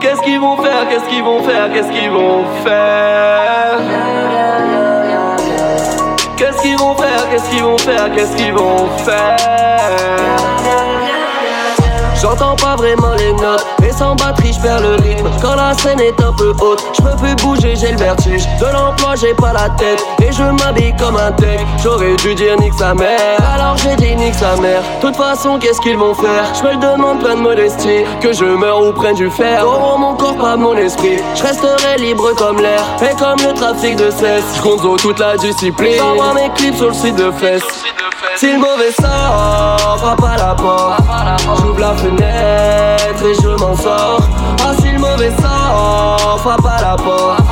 Qu'est-ce 0.00 0.20
qu'ils 0.20 0.40
vont 0.40 0.56
faire? 0.56 0.88
Qu'est-ce 0.88 1.08
qu'ils 1.08 1.24
vont 1.24 1.42
faire? 1.42 1.72
Qu'est-ce 1.72 1.90
qu'ils 1.90 2.10
vont 2.10 2.44
faire? 2.64 3.78
Qu'est-ce 6.42 6.60
qu'ils 6.60 6.76
vont 6.76 6.96
faire 6.96 7.30
Qu'est-ce 7.30 7.48
qu'ils 7.50 7.62
vont 7.62 7.78
faire 7.78 8.12
Qu'est-ce 8.12 8.34
qu'ils 8.34 8.52
vont 8.52 8.88
faire? 8.98 9.36
J'entends 12.20 12.56
pas 12.56 12.74
vraiment 12.74 13.14
les 13.14 13.32
notes 13.34 13.64
Sans 13.92 14.14
batterie 14.14 14.52
je 14.52 14.60
perds 14.60 14.80
le 14.80 14.94
rythme. 14.94 15.28
Quand 15.42 15.54
la 15.54 15.74
scène 15.74 16.00
est 16.00 16.18
un 16.22 16.32
peu 16.32 16.52
haute 16.60 16.82
Je 16.96 17.02
peux 17.02 17.16
plus 17.16 17.34
bouger 17.36 17.74
j'ai 17.76 17.92
le 17.92 17.98
vertige. 17.98 18.42
De 18.58 18.66
l'emploi 18.72 19.14
j'ai 19.20 19.34
pas 19.34 19.52
la 19.52 19.68
tête 19.70 20.02
Et 20.20 20.32
je 20.32 20.42
m'habille 20.42 20.94
comme 20.96 21.16
un 21.16 21.30
tech. 21.32 21.60
J'aurais 21.82 22.16
dû 22.16 22.34
dire 22.34 22.56
nique 22.58 22.74
sa 22.74 22.94
mère. 22.94 23.38
Alors 23.54 23.76
j'ai 23.76 23.94
dit 23.96 24.16
nique 24.16 24.34
sa 24.34 24.56
mère. 24.56 24.82
Toute 25.00 25.16
façon 25.16 25.58
qu'est-ce 25.58 25.80
qu'ils 25.80 25.98
vont 25.98 26.14
faire? 26.14 26.44
Je 26.54 26.66
me 26.66 26.72
le 26.72 26.78
demande 26.78 27.20
plein 27.20 27.34
de 27.34 27.40
modestie 27.40 28.04
Que 28.20 28.32
je 28.32 28.44
meure 28.44 28.82
ou 28.82 28.92
prenne 28.92 29.16
du 29.16 29.30
fer. 29.30 29.62
Auront 29.66 29.98
mon 29.98 30.14
corps 30.14 30.36
pas 30.36 30.56
mon 30.56 30.74
esprit. 30.76 31.18
Je 31.34 31.42
resterai 31.42 31.98
libre 31.98 32.34
comme 32.36 32.60
l'air 32.60 32.82
Et 33.02 33.14
comme 33.16 33.38
le 33.46 33.52
trafic 33.52 33.96
de 33.96 34.10
cesse. 34.10 34.44
Je 34.56 34.62
conzo 34.62 34.96
toute 34.96 35.18
la 35.18 35.36
discipline. 35.36 35.96
J'envoie 35.98 36.34
mes 36.34 36.50
clips 36.54 36.76
sur 36.76 36.88
le 36.88 36.94
site 36.94 37.16
de 37.16 37.30
fesses 37.30 37.62
si 38.36 38.50
le 38.50 38.58
mauvais 38.58 38.90
sort, 38.92 39.98
frappe 39.98 40.24
à 40.24 40.36
la 40.36 40.54
porte. 40.54 41.02
J'ouvre 41.58 41.78
la 41.78 41.92
fenêtre 41.94 43.24
et 43.24 43.34
je 43.34 43.48
m'en 43.48 43.74
Ah, 43.84 44.72
si 44.80 44.90
le 44.90 44.98
mauvais 44.98 45.30
sort, 45.40 46.38
frappe 46.40 46.66
à 46.66 46.82
la 46.82 46.96
porte. 46.96 47.42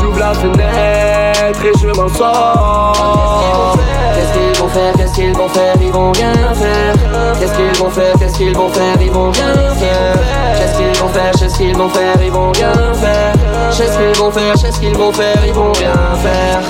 J'ouvre 0.00 0.18
la 0.18 0.34
fenêtre 0.34 1.64
et 1.64 1.78
je 1.78 1.88
m'en 1.88 2.08
sors. 2.08 3.76
Qu'est-ce 4.14 4.32
qu'ils 4.32 4.62
vont 4.62 4.68
faire, 4.68 4.92
qu'est-ce 4.96 5.14
qu'ils 5.14 5.36
vont 5.36 5.48
faire, 5.48 5.74
ils 5.80 5.92
vont 5.92 6.12
rien 6.12 6.32
faire. 6.54 6.94
Qu'est-ce 7.38 7.54
qu'ils 7.54 7.82
vont 7.82 7.90
faire, 7.90 8.14
qu'est-ce 8.18 8.36
qu'ils 8.36 8.56
vont 8.56 8.68
faire, 8.70 9.00
ils 9.00 9.10
vont 9.10 9.30
rien 9.30 9.54
faire. 9.74 10.16
Qu'est-ce 10.58 10.76
qu'ils 10.76 11.00
vont 11.00 11.08
faire, 11.08 11.32
qu'est-ce 11.32 11.56
qu'ils 11.58 11.76
vont 11.76 11.88
faire, 11.88 12.22
ils 12.22 12.32
vont 12.32 12.52
rien 12.52 12.72
faire. 12.94 13.34
Qu'est-ce 13.76 13.98
qu'ils 13.98 14.22
vont 14.22 14.30
faire, 14.30 14.54
qu'est-ce 14.54 14.80
qu'ils 14.80 14.96
vont 14.96 15.12
faire, 15.12 15.46
ils 15.46 15.52
vont 15.52 15.72
rien 15.72 15.92
faire. 16.22 16.60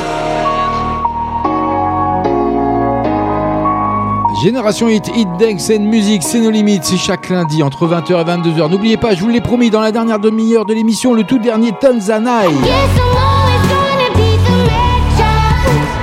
Génération 4.42 4.88
Hit, 4.88 5.08
Hit 5.16 5.28
Dance 5.40 5.68
and 5.70 5.80
Music, 5.80 6.22
c'est 6.22 6.38
nos 6.38 6.50
limites, 6.50 6.84
c'est 6.84 6.96
chaque 6.96 7.28
lundi 7.28 7.62
entre 7.64 7.88
20h 7.88 8.20
et 8.20 8.24
22h. 8.24 8.70
N'oubliez 8.70 8.96
pas, 8.96 9.14
je 9.14 9.20
vous 9.20 9.28
l'ai 9.28 9.40
promis, 9.40 9.68
dans 9.68 9.80
la 9.80 9.90
dernière 9.90 10.20
demi-heure 10.20 10.64
de 10.64 10.74
l'émission, 10.74 11.12
le 11.12 11.24
tout 11.24 11.38
dernier 11.38 11.72
Tanzanai. 11.72 12.46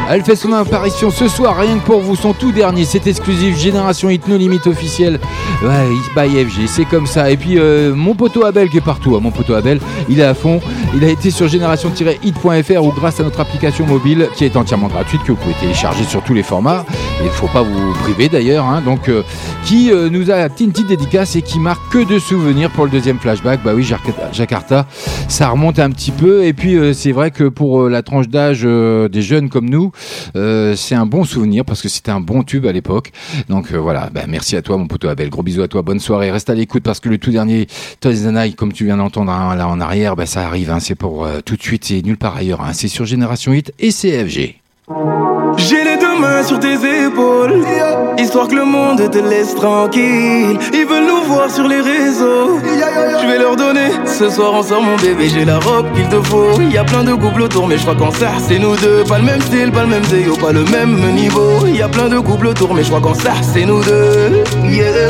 Elle 0.07 0.23
fait 0.23 0.35
son 0.35 0.53
apparition 0.53 1.09
ce 1.09 1.27
soir, 1.27 1.57
rien 1.57 1.79
que 1.79 1.85
pour 1.85 1.99
vous, 1.99 2.15
son 2.15 2.33
tout 2.33 2.51
dernier, 2.51 2.85
c'est 2.85 3.07
exclusif, 3.07 3.57
Génération 3.57 4.07
Hit, 4.09 4.27
no 4.27 4.37
limite 4.37 4.67
officiel. 4.67 5.19
Ouais, 5.63 5.87
by 6.15 6.45
FG, 6.45 6.67
c'est 6.67 6.85
comme 6.85 7.07
ça. 7.07 7.31
Et 7.31 7.37
puis 7.37 7.57
euh, 7.57 7.95
mon 7.95 8.13
poteau 8.13 8.45
Abel 8.45 8.69
qui 8.69 8.77
est 8.77 8.81
partout, 8.81 9.15
hein, 9.15 9.19
mon 9.19 9.31
poteau 9.31 9.55
Abel, 9.55 9.79
il 10.07 10.19
est 10.19 10.23
à 10.23 10.35
fond. 10.35 10.61
Il 10.95 11.03
a 11.03 11.07
été 11.09 11.31
sur 11.31 11.47
génération-hit.fr 11.47 12.83
ou 12.83 12.91
grâce 12.91 13.19
à 13.19 13.23
notre 13.23 13.39
application 13.39 13.87
mobile 13.87 14.29
qui 14.35 14.45
est 14.45 14.55
entièrement 14.55 14.87
gratuite, 14.89 15.23
que 15.23 15.31
vous 15.31 15.37
pouvez 15.39 15.55
télécharger 15.59 16.03
sur 16.03 16.21
tous 16.23 16.35
les 16.35 16.43
formats. 16.43 16.85
Il 17.21 17.25
ne 17.25 17.31
faut 17.31 17.47
pas 17.47 17.63
vous 17.63 17.93
priver 18.03 18.29
d'ailleurs. 18.29 18.65
hein. 18.65 18.81
donc, 18.85 19.09
euh, 19.09 19.23
qui 19.65 19.91
euh, 19.91 20.09
nous 20.11 20.29
a 20.29 20.43
une 20.59 20.71
petite 20.71 20.87
dédicace 20.87 21.35
et 21.35 21.41
qui 21.41 21.57
marque 21.59 21.91
que 21.91 22.03
de 22.07 22.19
souvenirs 22.19 22.69
pour 22.69 22.85
le 22.85 22.91
deuxième 22.91 23.17
flashback. 23.17 23.61
Bah 23.63 23.71
oui, 23.75 23.83
Jakarta- 24.33 24.85
ça 25.27 25.49
remonte 25.49 25.79
un 25.79 25.89
petit 25.89 26.11
peu. 26.11 26.45
Et 26.45 26.53
puis, 26.53 26.75
euh, 26.75 26.93
c'est 26.93 27.11
vrai 27.11 27.31
que 27.31 27.45
pour 27.45 27.89
la 27.89 28.03
tranche 28.03 28.27
d'âge 28.29 28.61
des 28.61 29.21
jeunes 29.23 29.49
comme 29.49 29.67
nous, 29.69 29.91
euh, 30.35 30.75
c'est 30.75 30.95
un 30.95 31.05
bon 31.05 31.23
souvenir 31.23 31.65
parce 31.65 31.81
que 31.81 31.89
c'était 31.89 32.11
un 32.11 32.19
bon 32.19 32.43
tube 32.43 32.65
à 32.65 32.71
l'époque. 32.71 33.11
Donc 33.49 33.71
euh, 33.71 33.77
voilà, 33.77 34.09
bah, 34.13 34.21
merci 34.27 34.55
à 34.55 34.61
toi, 34.61 34.77
mon 34.77 34.87
poteau 34.87 35.07
Abel. 35.07 35.29
Gros 35.29 35.43
bisous 35.43 35.61
à 35.63 35.67
toi, 35.67 35.81
bonne 35.81 35.99
soirée. 35.99 36.31
Reste 36.31 36.49
à 36.49 36.53
l'écoute 36.55 36.83
parce 36.83 36.99
que 36.99 37.09
le 37.09 37.17
tout 37.17 37.31
dernier 37.31 37.67
Tozanai, 37.99 38.53
comme 38.53 38.73
tu 38.73 38.85
viens 38.85 38.97
d'entendre 38.97 39.31
hein, 39.31 39.55
là 39.55 39.67
en 39.67 39.79
arrière, 39.79 40.15
bah, 40.15 40.25
ça 40.25 40.45
arrive. 40.45 40.71
hein, 40.71 40.79
c'est 40.79 40.95
pour 40.95 41.25
euh, 41.25 41.41
tout 41.43 41.55
de 41.55 41.61
suite, 41.61 41.85
c'est 41.85 42.01
nulle 42.01 42.17
part 42.17 42.35
ailleurs. 42.35 42.61
hein. 42.61 42.73
c'est 42.73 42.87
sur 42.87 43.05
Génération 43.05 43.51
8 43.51 43.73
et 43.79 43.89
CFG. 43.91 44.55
J'ai 45.57 45.83
les 45.83 45.97
deux 45.97 46.19
mains 46.19 46.43
sur 46.43 46.59
tes 46.59 46.75
épaules, 46.75 47.65
histoire 48.19 48.47
que 48.47 48.53
le 48.53 48.65
monde 48.65 49.09
te 49.09 49.17
laisse 49.17 49.55
tranquille. 49.55 50.59
Ils 50.73 50.85
veulent 50.85 51.07
nous 51.07 51.23
voir 51.23 51.49
sur 51.49 51.67
les 51.67 51.81
réseaux. 51.81 52.59
Je 52.63 53.27
vais 53.27 53.39
leur 53.39 53.55
donner. 53.55 53.89
Ce 54.05 54.29
soir 54.29 54.63
sort 54.63 54.83
mon 54.83 54.95
bébé, 54.97 55.27
j'ai 55.27 55.43
la 55.43 55.57
robe 55.57 55.91
qu'il 55.95 56.07
te 56.07 56.21
faut. 56.27 56.61
Il 56.61 56.71
y 56.71 56.77
a 56.77 56.83
plein 56.83 57.03
de 57.03 57.15
couples 57.15 57.41
autour, 57.41 57.67
mais 57.67 57.77
je 57.77 57.81
crois 57.81 57.95
qu'en 57.95 58.11
ça 58.11 58.33
c'est 58.47 58.59
nous 58.59 58.75
deux. 58.75 59.03
Pas 59.05 59.17
le 59.17 59.23
même 59.23 59.41
style, 59.41 59.71
pas 59.71 59.81
le 59.81 59.89
même 59.89 60.03
zéo, 60.03 60.35
pas 60.35 60.51
le 60.51 60.63
même 60.65 61.13
niveau. 61.15 61.65
Il 61.65 61.75
y 61.75 61.81
a 61.81 61.89
plein 61.89 62.07
de 62.07 62.19
couples 62.19 62.45
autour, 62.45 62.75
mais 62.75 62.83
je 62.83 62.89
crois 62.89 63.01
qu'en 63.01 63.15
ça 63.15 63.33
c'est 63.41 63.65
nous 63.65 63.83
deux. 63.83 64.43
Yeah. 64.65 65.09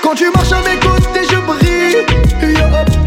Quand 0.00 0.14
tu 0.14 0.30
marches 0.30 0.52
à 0.52 0.60
mes 0.60 0.78
côtés, 0.78 1.26
je 1.28 1.36
brille. 1.44 2.97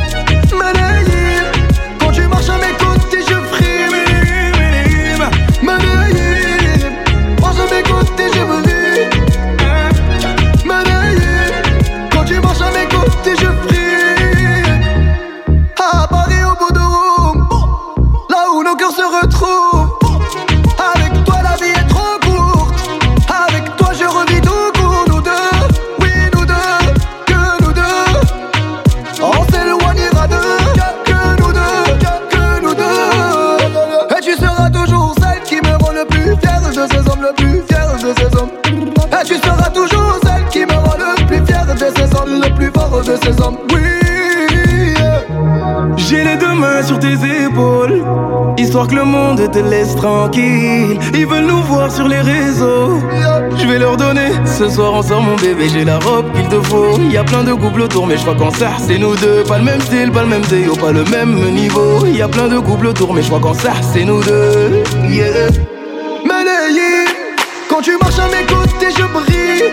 Toujours 39.74 40.20
celle 40.24 40.46
qui 40.50 40.66
me 40.66 40.74
rend 40.74 40.96
le 40.98 41.26
plus 41.26 41.46
fier 41.46 41.66
de 41.66 41.78
ces 41.78 42.18
hommes, 42.18 42.42
le 42.42 42.54
plus 42.56 42.72
fort 42.72 43.02
de 43.02 43.18
ces 43.24 43.42
hommes. 43.42 43.58
Oui. 43.74 43.80
J'ai 45.98 46.24
les 46.24 46.36
deux 46.36 46.54
mains 46.54 46.84
sur 46.84 47.00
tes 47.00 47.14
épaules, 47.14 48.04
histoire 48.58 48.88
que 48.88 48.96
le 48.96 49.04
monde 49.04 49.50
te 49.52 49.60
laisse 49.60 49.96
tranquille. 49.96 51.00
Ils 51.14 51.26
veulent 51.26 51.46
nous 51.46 51.64
voir 51.64 51.92
sur 51.92 52.08
les 52.08 52.20
réseaux. 52.20 53.00
Je 53.58 53.68
vais 53.68 53.80
leur 53.80 53.98
donner. 53.98 54.32
Ce 54.46 54.70
soir 54.70 55.04
sort 55.04 55.22
mon 55.22 55.36
bébé, 55.36 55.70
j'ai 55.70 55.86
la 55.86 56.00
robe 56.00 56.32
qu'il 56.34 56.48
te 56.48 56.60
faut. 56.62 56.98
Y 57.00 57.18
a 57.18 57.24
plein 57.24 57.44
de 57.44 57.54
couples 57.54 57.82
autour, 57.82 58.08
mais 58.08 58.18
je 58.18 58.22
crois 58.22 58.36
qu'en 58.36 58.52
ça 58.52 58.72
c'est 58.86 58.98
nous 58.98 59.16
deux. 59.16 59.44
Pas 59.48 59.58
le 59.58 59.64
même 59.64 59.82
style, 59.82 60.12
pas 60.12 60.22
le 60.24 60.28
même 60.28 60.44
zéo, 60.46 60.76
pas 60.76 60.92
le 60.92 61.04
même 61.06 61.36
niveau. 61.52 62.06
Y 62.06 62.22
a 62.22 62.28
plein 62.28 62.48
de 62.48 62.60
couples 62.60 62.88
autour, 62.88 63.14
mais 63.14 63.22
je 63.22 63.28
crois 63.28 63.40
qu'en 63.40 63.54
ça 63.54 63.72
c'est 63.94 64.04
nous 64.04 64.22
deux. 64.24 64.84
Yeah. 65.10 65.50
Malayé, 66.26 67.06
quand 67.70 67.82
tu 67.82 67.98
marches 68.02 68.20
à 68.20 68.28
mes 68.28 68.46
côtés, 68.46 68.61
je 68.90 69.04
brille. 69.04 69.72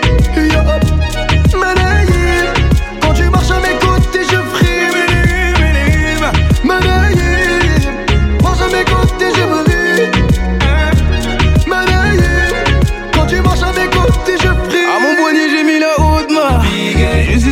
Quand 3.01 3.13
tu 3.13 3.29
marches 3.29 3.51
à 3.51 3.59
mes 3.59 3.75
côtés, 3.79 4.23
je. 4.29 4.37
Malayé, 6.67 7.31
marche 8.43 8.61
à 8.61 8.67
mes 8.67 8.83
côtés, 8.85 9.31
je 9.35 9.43
brille. 9.45 10.09
Quand 13.13 13.25
tu 13.25 13.41
marches 13.41 13.63
à 13.63 13.71
mes 13.71 13.87
côtés, 13.87 14.37
je 14.37 14.47
frime. 14.69 14.89
À 14.95 14.99
mon 15.01 15.15
poignet, 15.15 15.47
j'ai 15.49 15.63
mis 15.63 15.79
la 15.79 15.93
haute 15.99 16.31
main. 16.31 16.61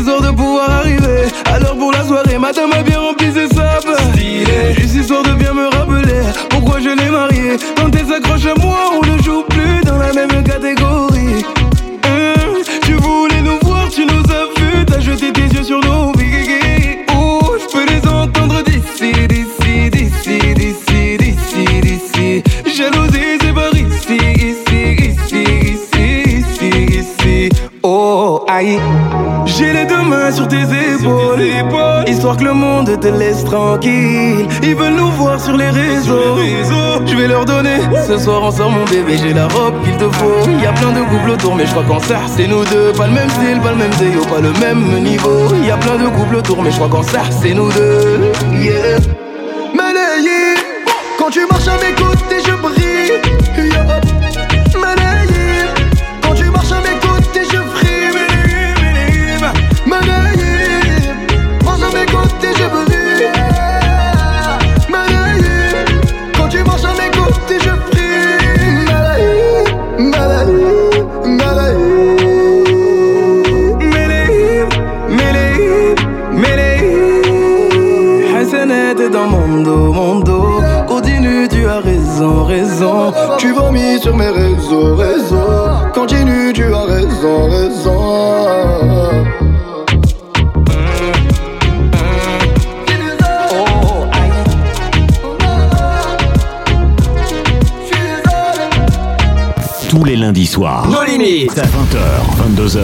De 0.07 0.31
pouvoir 0.31 0.69
arriver. 0.71 1.25
Alors 1.53 1.77
pour 1.77 1.91
la 1.91 2.03
soirée, 2.03 2.37
madame 2.37 2.71
a 2.71 2.81
bien 2.81 2.99
rempli 2.99 3.31
ses 3.33 3.47
sapes. 3.81 4.77
Juste 4.79 4.95
histoire 4.95 5.23
de 5.23 5.31
bien 5.33 5.53
me 5.53 5.67
rappeler 5.67 6.21
pourquoi 6.49 6.79
je 6.79 6.89
l'ai 6.89 7.09
mariée. 7.09 7.57
Quand 7.75 7.93
elle 7.95 8.07
s'accroche 8.07 8.45
à 8.45 8.55
moi, 8.59 8.77
on 8.95 9.05
ne 9.05 9.21
joue 9.21 9.43
plus 9.43 9.81
dans 9.85 9.97
la 9.97 10.13
même 10.13 10.43
catégorie. 10.43 11.45
Hein, 12.03 12.33
tu 12.83 12.93
voulais 12.93 13.41
nous 13.41 13.59
voir, 13.63 13.89
tu 13.89 14.05
nous 14.05 14.23
as 14.31 14.59
vus, 14.59 14.85
t'as 14.85 14.99
jeté 14.99 15.31
tes 15.31 15.47
yeux 15.47 15.63
sur 15.63 15.79
nos 15.79 16.11
bigues. 16.13 17.05
Oh, 17.15 17.55
je 17.59 17.71
peux 17.71 17.85
les 17.85 18.07
entendre? 18.07 18.63
D'ici, 18.63 19.11
d'ici, 19.27 19.89
d'ici, 19.89 20.39
d'ici, 20.55 21.17
d'ici, 21.17 21.81
d'ici. 21.81 22.43
Jalousie, 22.65 23.37
c'est 23.41 23.53
par 23.53 23.73
ici, 23.73 24.17
ici, 24.37 24.79
ici, 25.09 25.43
ici, 25.73 26.39
ici, 26.39 26.99
ici. 26.99 27.49
Oh, 27.83 28.43
aïe. 28.47 28.79
J'ai 29.57 29.73
les 29.73 29.85
deux 29.85 30.03
mains 30.03 30.31
sur 30.31 30.47
tes 30.47 30.61
épaules, 30.61 31.41
histoire 32.07 32.37
que 32.37 32.43
le 32.43 32.53
monde 32.53 32.99
te 32.99 33.07
laisse 33.07 33.43
tranquille. 33.43 34.47
Ils 34.61 34.75
veulent 34.75 34.93
nous 34.93 35.09
voir 35.11 35.39
sur 35.39 35.57
les 35.57 35.69
réseaux. 35.69 36.35
Je 37.05 37.15
vais 37.15 37.27
leur 37.27 37.43
donner. 37.43 37.79
Ce 38.07 38.19
soir 38.19 38.43
on 38.43 38.51
sort 38.51 38.69
mon 38.69 38.85
bébé, 38.85 39.17
j'ai 39.17 39.33
la 39.33 39.47
robe 39.47 39.83
qu'il 39.83 39.97
te 39.97 40.07
faut. 40.15 40.47
Il 40.47 40.61
y 40.61 40.67
a 40.67 40.73
plein 40.73 40.91
de 40.91 41.01
couples 41.09 41.31
autour, 41.31 41.55
mais 41.55 41.65
je 41.65 41.71
crois 41.71 41.83
qu'en 41.83 41.99
ça 41.99 42.19
c'est 42.35 42.45
nous 42.45 42.63
deux. 42.65 42.91
Pas 42.95 43.07
le 43.07 43.13
même 43.13 43.29
style, 43.31 43.59
pas 43.63 43.71
le 43.71 43.77
même 43.77 43.93
zéo, 43.93 44.21
pas 44.25 44.41
le 44.41 44.53
même 44.59 45.03
niveau. 45.03 45.47
Y 45.65 45.71
a 45.71 45.77
plein 45.77 45.95
de 45.97 46.07
couples 46.09 46.35
autour, 46.35 46.61
mais 46.61 46.69
je 46.69 46.75
crois 46.75 46.89
qu'en 46.89 47.03
ça 47.03 47.21
c'est 47.41 47.55
nous 47.55 47.71
deux. 47.71 48.31
Yeah. 48.53 48.99
Malayé, 49.73 50.53
quand 51.17 51.31
tu 51.31 51.39
marches 51.49 51.67
à 51.67 51.77
sur 84.07 84.15
mes 84.15 84.29
réseaux, 84.29 84.95
réseaux. 84.95 85.91
Continue, 85.93 86.53
tu 86.53 86.63
as 86.73 86.83
raison, 86.83 87.49
raison. 87.49 89.25
Tous 99.89 100.03
les 100.05 100.15
lundis 100.15 100.45
soirs. 100.45 100.87
Nos 100.87 101.03
limites. 101.03 101.51
20h, 101.57 102.55
22h. 102.55 102.79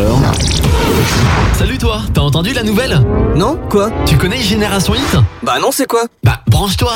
Salut 1.54 1.78
toi, 1.78 2.02
t'as 2.14 2.22
entendu 2.22 2.52
la 2.54 2.64
nouvelle? 2.64 3.00
Non 3.36 3.58
Quoi? 3.70 3.92
Tu 4.06 4.18
connais 4.18 4.40
Génération 4.40 4.94
Hit? 4.96 5.16
Bah 5.42 5.54
non, 5.62 5.70
c'est 5.72 5.88
quoi? 5.88 6.04
Bah 6.24 6.40
branche-toi 6.48 6.94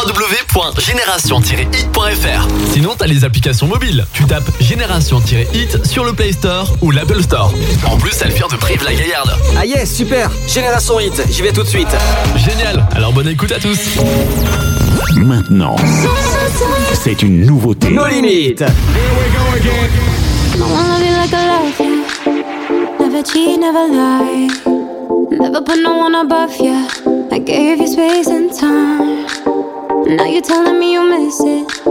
www.génération-hit.fr 0.00 2.48
Sinon 2.72 2.94
t'as 2.96 3.06
les 3.06 3.22
applications 3.24 3.66
mobiles. 3.66 4.06
Tu 4.14 4.24
tapes 4.24 4.48
Génération-hit 4.60 5.84
sur 5.84 6.04
le 6.04 6.14
Play 6.14 6.32
Store 6.32 6.74
ou 6.80 6.90
l'Apple 6.90 7.22
Store. 7.22 7.52
En 7.86 7.98
plus, 7.98 8.12
elle 8.22 8.32
vient 8.32 8.48
de 8.48 8.56
Prive 8.56 8.82
la 8.82 8.94
Gaillarde. 8.94 9.36
Ah 9.58 9.66
yes, 9.66 9.94
super 9.94 10.30
Génération 10.48 10.98
Hit, 11.00 11.22
j'y 11.30 11.42
vais 11.42 11.52
tout 11.52 11.62
de 11.62 11.68
suite. 11.68 11.94
Génial, 12.36 12.86
alors 12.92 13.12
bonne 13.12 13.28
écoute 13.28 13.52
à 13.52 13.58
tous 13.58 13.78
Maintenant, 15.16 15.76
c'est 16.94 17.20
une 17.22 17.44
nouveauté. 17.44 17.90
Nos 17.90 18.06
limites. 18.06 18.64
Never 22.98 23.22
cheat, 23.24 23.58
never 23.60 23.86
lie. 23.88 24.48
Never 25.30 25.60
put 25.62 25.76
no 25.82 25.96
one 25.98 26.14
above 26.14 26.56
you. 26.58 26.86
I 27.32 27.38
gave 27.38 27.78
you 27.80 27.86
space 27.86 28.28
and 28.28 28.50
time. 28.52 29.26
Now 30.10 30.24
you're 30.24 30.42
telling 30.42 30.80
me 30.80 30.92
you 30.94 31.08
miss 31.08 31.38
it. 31.38 31.86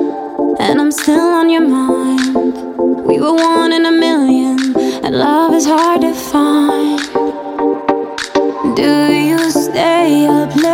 And 0.59 0.81
I'm 0.81 0.91
still 0.91 1.29
on 1.39 1.49
your 1.49 1.61
mind. 1.61 2.35
We 3.05 3.17
were 3.17 3.33
one 3.33 3.71
in 3.71 3.85
a 3.85 3.93
million. 3.93 4.75
And 5.05 5.15
love 5.15 5.53
is 5.53 5.65
hard 5.65 6.01
to 6.01 6.13
find. 6.13 6.99
Do 8.75 9.13
you 9.13 9.39
stay 9.51 10.25
up 10.27 10.53
late? 10.57 10.68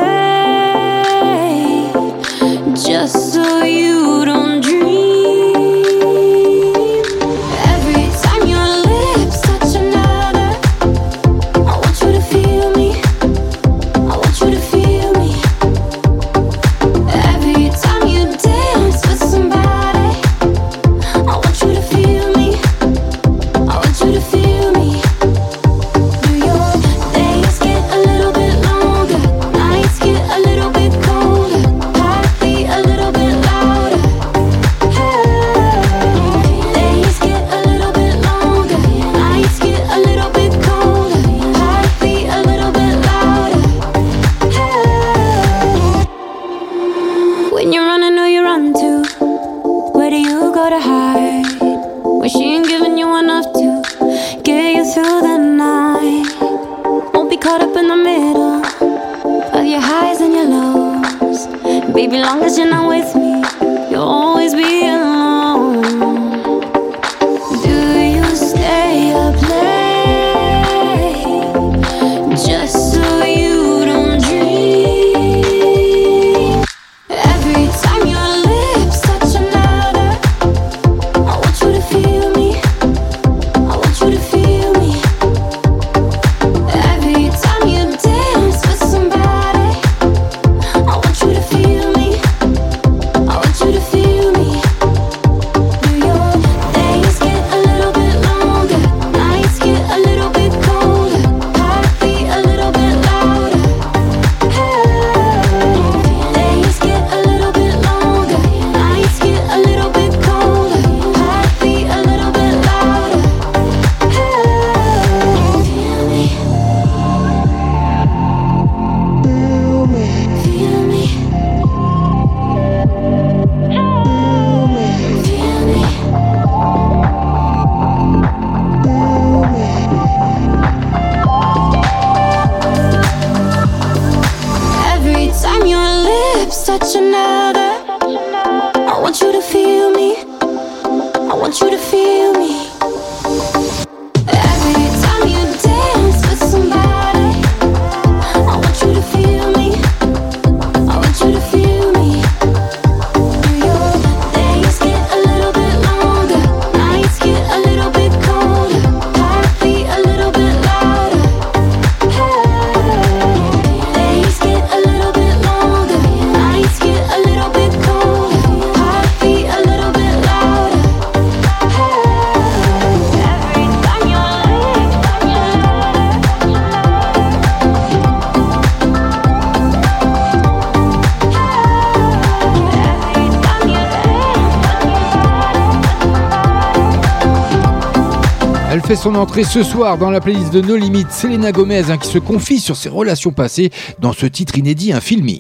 Son 189.06 189.14
entrée 189.14 189.44
ce 189.44 189.62
soir 189.62 190.00
dans 190.00 190.10
la 190.10 190.20
playlist 190.20 190.52
de 190.52 190.62
No 190.62 190.76
Limites, 190.76 191.12
Selena 191.12 191.52
Gomez 191.52 191.92
hein, 191.92 191.98
qui 192.00 192.08
se 192.08 192.18
confie 192.18 192.60
sur 192.60 192.76
ses 192.76 192.90
relations 192.90 193.32
passées 193.32 193.70
dans 194.00 194.14
ce 194.14 194.26
titre 194.26 194.58
inédit, 194.58 194.94
un 194.94 195.00
filmi. 195.00 195.38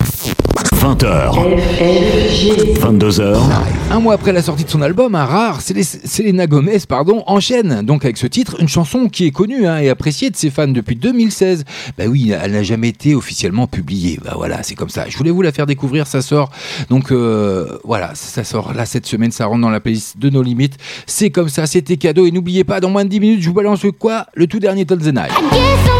20h. 0.73 1.31
22h. 2.79 3.37
Un 3.91 3.99
mois 3.99 4.13
après 4.13 4.31
la 4.31 4.41
sortie 4.41 4.63
de 4.63 4.69
son 4.69 4.81
album, 4.81 5.15
un 5.15 5.25
rare, 5.25 5.61
Selena 5.61 6.47
Gomez 6.47 6.79
pardon, 6.87 7.23
enchaîne 7.27 7.81
donc 7.83 8.05
avec 8.05 8.17
ce 8.17 8.27
titre 8.27 8.57
une 8.59 8.67
chanson 8.67 9.07
qui 9.07 9.25
est 9.25 9.31
connue 9.31 9.67
hein, 9.67 9.77
et 9.77 9.89
appréciée 9.89 10.29
de 10.29 10.35
ses 10.35 10.49
fans 10.49 10.67
depuis 10.67 10.95
2016. 10.95 11.65
Bah 11.97 12.05
oui, 12.07 12.31
elle 12.31 12.53
n'a 12.53 12.63
jamais 12.63 12.89
été 12.89 13.15
officiellement 13.15 13.67
publiée. 13.67 14.19
Bah 14.23 14.33
voilà, 14.35 14.63
c'est 14.63 14.75
comme 14.75 14.89
ça. 14.89 15.05
Je 15.07 15.17
voulais 15.17 15.31
vous 15.31 15.41
la 15.41 15.51
faire 15.51 15.65
découvrir, 15.65 16.07
ça 16.07 16.21
sort. 16.21 16.49
Donc 16.89 17.11
euh, 17.11 17.77
voilà, 17.83 18.11
ça 18.15 18.43
sort 18.43 18.73
là 18.73 18.85
cette 18.85 19.05
semaine, 19.05 19.31
ça 19.31 19.45
rentre 19.45 19.61
dans 19.61 19.69
la 19.69 19.79
playlist 19.79 20.17
de 20.17 20.29
nos 20.29 20.41
limites. 20.41 20.77
C'est 21.05 21.29
comme 21.29 21.49
ça, 21.49 21.67
c'était 21.67 21.97
cadeau 21.97 22.25
et 22.25 22.31
n'oubliez 22.31 22.63
pas, 22.63 22.79
dans 22.79 22.89
moins 22.89 23.05
de 23.05 23.09
10 23.09 23.19
minutes, 23.19 23.41
je 23.41 23.47
vous 23.47 23.55
balance 23.55 23.83
le 23.83 23.91
quoi? 23.91 24.25
Le 24.33 24.47
tout 24.47 24.59
dernier 24.59 24.85
Night. 24.85 25.94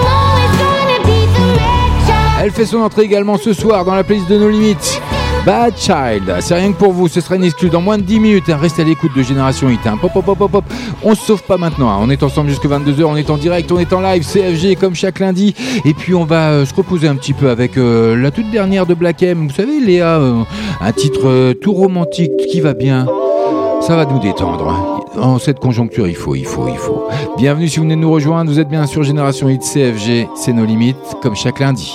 Elle 2.45 2.51
fait 2.51 2.65
son 2.67 2.77
entrée 2.77 3.01
également 3.01 3.37
ce 3.39 3.53
soir 3.53 3.83
dans 3.85 3.95
la 3.95 4.03
playlist 4.03 4.29
de 4.29 4.37
nos 4.37 4.49
limites. 4.49 5.01
Bad 5.47 5.73
Child, 5.79 6.31
c'est 6.41 6.53
rien 6.53 6.71
que 6.73 6.77
pour 6.77 6.91
vous, 6.93 7.07
ce 7.07 7.19
sera 7.19 7.37
une 7.37 7.43
exclue 7.43 7.69
dans 7.69 7.81
moins 7.81 7.97
de 7.97 8.03
10 8.03 8.19
minutes. 8.19 8.49
hein. 8.49 8.57
Restez 8.61 8.83
à 8.83 8.85
l'écoute 8.85 9.09
de 9.17 9.23
Génération 9.23 9.67
Hit. 9.67 9.79
hein. 9.87 9.97
Pop. 9.99 10.63
On 11.03 11.15
se 11.15 11.25
sauve 11.25 11.41
pas 11.41 11.57
maintenant. 11.57 11.89
hein. 11.89 11.97
On 12.01 12.09
est 12.11 12.21
ensemble 12.21 12.49
jusque 12.51 12.67
22h, 12.67 13.03
on 13.05 13.15
est 13.15 13.31
en 13.31 13.37
direct, 13.37 13.71
on 13.71 13.79
est 13.79 13.91
en 13.93 13.99
live, 13.99 14.23
CFG 14.23 14.75
comme 14.79 14.93
chaque 14.93 15.17
lundi. 15.17 15.55
Et 15.85 15.95
puis 15.95 16.13
on 16.13 16.23
va 16.23 16.49
euh, 16.51 16.65
se 16.67 16.75
reposer 16.75 17.07
un 17.07 17.15
petit 17.15 17.33
peu 17.33 17.49
avec 17.49 17.77
euh, 17.79 18.15
la 18.15 18.29
toute 18.29 18.51
dernière 18.51 18.85
de 18.85 18.93
Black 18.93 19.23
M. 19.23 19.47
Vous 19.47 19.55
savez, 19.55 19.79
Léa, 19.79 20.19
euh, 20.19 20.43
un 20.81 20.91
titre 20.91 21.53
tout 21.53 21.73
romantique 21.73 22.31
qui 22.51 22.61
va 22.61 22.75
bien. 22.75 23.07
Ça 23.81 23.95
va 23.95 24.05
nous 24.05 24.19
détendre. 24.19 25.01
En 25.19 25.39
cette 25.39 25.57
conjoncture, 25.59 26.07
il 26.07 26.15
faut, 26.15 26.35
il 26.35 26.45
faut, 26.45 26.67
il 26.67 26.77
faut. 26.77 27.07
Bienvenue 27.37 27.67
si 27.67 27.77
vous 27.77 27.83
venez 27.85 27.95
de 27.95 28.01
nous 28.01 28.11
rejoindre. 28.11 28.51
Vous 28.51 28.59
êtes 28.59 28.69
bien 28.69 28.85
sur 28.85 29.01
Génération 29.01 29.49
Hit 29.49 29.63
CFG. 29.63 30.27
C'est 30.35 30.53
nos 30.53 30.65
limites, 30.65 30.95
comme 31.23 31.35
chaque 31.35 31.59
lundi. 31.59 31.91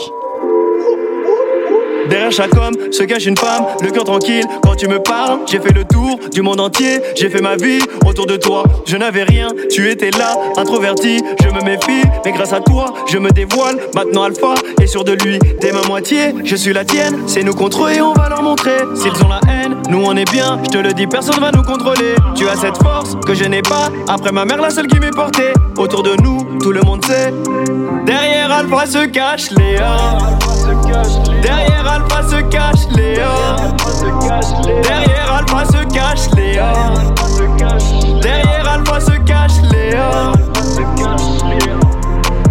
Derrière 2.09 2.33
chaque 2.33 2.55
homme 2.57 2.75
se 2.91 3.03
cache 3.03 3.27
une 3.27 3.37
femme, 3.37 3.65
le 3.83 3.91
cœur 3.91 4.05
tranquille 4.05 4.45
quand 4.63 4.75
tu 4.75 4.89
me 4.89 4.99
parles. 4.99 5.41
J'ai 5.47 5.61
fait 5.61 5.73
le 5.73 5.85
tour 5.85 6.19
du 6.33 6.43
monde 6.43 6.61
entier, 6.61 7.01
j'ai 7.17 7.29
fait 7.29 7.41
ma 7.41 7.57
vie 7.57 7.81
autour 8.07 8.27
de 8.27 8.37
toi. 8.37 8.65
Je 8.87 8.97
n'avais 8.97 9.23
rien, 9.23 9.49
tu 9.71 9.91
étais 9.91 10.11
là, 10.11 10.37
introverti, 10.57 11.23
je 11.43 11.49
me 11.49 11.63
méfie, 11.63 12.07
mais 12.25 12.33
grâce 12.33 12.53
à 12.53 12.61
toi, 12.61 12.95
je 13.07 13.19
me 13.19 13.31
dévoile. 13.31 13.77
Maintenant 13.95 14.25
Alpha 14.25 14.55
est 14.81 14.87
sûr 14.87 15.05
de 15.05 15.13
lui, 15.13 15.39
t'es 15.61 15.73
ma 15.73 15.83
moitié, 15.83 16.35
je 16.45 16.57
suis 16.57 16.73
la 16.73 16.85
tienne. 16.85 17.23
C'est 17.27 17.43
nous 17.43 17.55
contre 17.55 17.85
eux 17.87 17.93
et 17.93 18.01
on 18.01 18.13
va 18.13 18.29
leur 18.29 18.43
montrer. 18.43 18.79
S'ils 18.95 19.13
ont 19.25 19.29
la 19.29 19.41
haine, 19.51 19.77
nous 19.89 20.03
on 20.05 20.17
est 20.17 20.31
bien, 20.31 20.59
je 20.65 20.71
te 20.71 20.79
le 20.79 20.93
dis, 20.93 21.07
personne 21.07 21.41
va 21.41 21.51
nous 21.53 21.63
contrôler. 21.63 22.15
Tu 22.35 22.49
as 22.49 22.57
cette 22.57 22.79
force 22.83 23.17
que 23.27 23.35
je 23.35 23.45
n'ai 23.45 23.63
pas, 23.63 23.91
après 24.09 24.33
ma 24.33 24.45
mère 24.45 24.61
la 24.61 24.71
seule 24.71 24.87
qui 24.87 24.99
m'est 24.99 25.11
portée. 25.11 25.53
Autour 25.77 26.03
de 26.03 26.15
nous, 26.23 26.59
tout 26.61 26.73
le 26.73 26.81
monde 26.83 27.05
sait. 27.05 27.33
Derrière 28.07 28.51
Alpha 28.51 28.87
se 28.87 29.07
cache 29.07 29.51
Léa. 29.51 30.19
Derrière 31.43 31.87
Alpha 31.87 32.23
se 32.23 32.41
cache 32.43 32.87
Léa. 32.91 33.57
Derrière 34.83 35.35
Alpha 35.39 35.65
se 35.65 35.85
cache 35.93 36.31
Léa. 36.37 36.73
Derrière 38.21 38.69
Alpha 38.73 39.01
se 39.01 39.17
cache 39.25 39.63
Léa. 39.71 40.33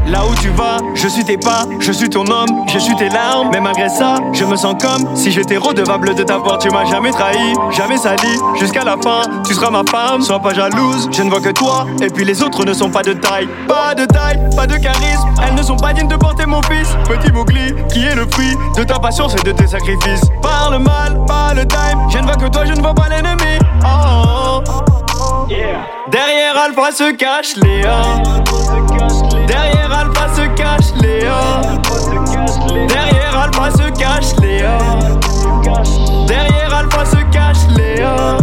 Là 0.10 0.26
où 0.26 0.34
tu 0.41 0.49
vas, 0.49 0.77
je 0.95 1.07
suis 1.07 1.23
tes 1.23 1.38
pas, 1.38 1.65
je 1.80 1.91
suis 1.91 2.10
ton 2.10 2.26
homme, 2.26 2.65
je 2.68 2.80
suis 2.80 2.95
tes 2.95 3.10
larmes. 3.10 3.49
Mais 3.52 3.60
malgré 3.60 3.90
ça, 3.90 4.15
je 4.34 4.44
me 4.44 4.56
sens 4.56 4.76
comme 4.81 5.15
si 5.15 5.31
j'étais 5.31 5.57
redevable 5.57 6.15
de 6.15 6.23
ta 6.23 6.40
part. 6.40 6.57
Tu 6.57 6.69
m'as 6.69 6.86
jamais 6.86 7.11
trahi, 7.11 7.53
jamais 7.69 7.98
sali. 7.98 8.40
Jusqu'à 8.60 8.84
la 8.84 8.98
fin, 8.98 9.22
tu 9.45 9.53
seras 9.53 9.69
ma 9.69 9.84
femme. 9.90 10.22
Sois 10.22 10.40
pas 10.40 10.53
jalouse, 10.53 11.10
je 11.11 11.22
ne 11.22 11.30
vois 11.30 11.41
que 11.41 11.49
toi. 11.49 11.86
Et 12.02 12.07
puis 12.07 12.26
les 12.26 12.41
autres 12.41 12.65
ne 12.65 12.73
sont 12.73 12.90
pas 12.90 13.03
de 13.03 13.14
taille. 13.14 13.48
Pas 13.68 13.94
de 13.94 14.06
taille, 14.06 14.40
pas 14.56 14.65
de 14.65 14.77
charisme. 14.77 15.30
Elles 15.45 15.53
ne 15.53 15.61
sont 15.61 15.77
pas 15.77 15.94
dignes 15.94 16.07
de 16.07 16.18
porter 16.18 16.48
mon 16.48 16.61
fils. 16.64 16.90
Petit 17.07 17.31
Mowgli, 17.31 17.73
qui 17.94 18.03
est 18.03 18.15
le 18.15 18.26
fruit 18.31 18.56
de 18.77 18.84
ta 18.84 18.98
patience 18.98 19.36
et 19.36 19.44
de 19.44 19.52
tes 19.52 19.68
sacrifices. 19.68 20.23
Par 20.41 20.72
le 20.72 20.80
mal, 20.80 21.23
pas 21.27 21.53
le 21.53 21.68
time. 21.68 21.99
Je 22.10 22.18
ne 22.18 22.23
vois 22.23 22.36
que 22.36 22.48
toi, 22.48 22.65
je 22.65 22.73
ne 22.73 22.81
vois 22.81 22.95
pas 22.95 23.10
l'ennemi. 23.10 23.60
Oh, 23.84 24.61
oh, 24.68 24.81
oh. 25.19 25.48
Derrière 26.10 26.57
Alpha 26.65 26.91
se 26.91 27.11
cache 27.11 27.56
Léa. 27.57 28.02
Derrière 29.48 29.78
Alpha 29.91 30.28
se 30.36 30.48
cache 30.56 30.94
Léa. 31.02 31.61
Derrière 32.88 33.40
Alpha 33.44 33.72
se 33.72 33.90
cache 33.98 34.36
Léa. 34.41 34.78
Derrière 36.28 36.76
Alpha 36.76 37.06
se 37.06 37.18
cache 37.32 37.68
Léa. 37.76 38.38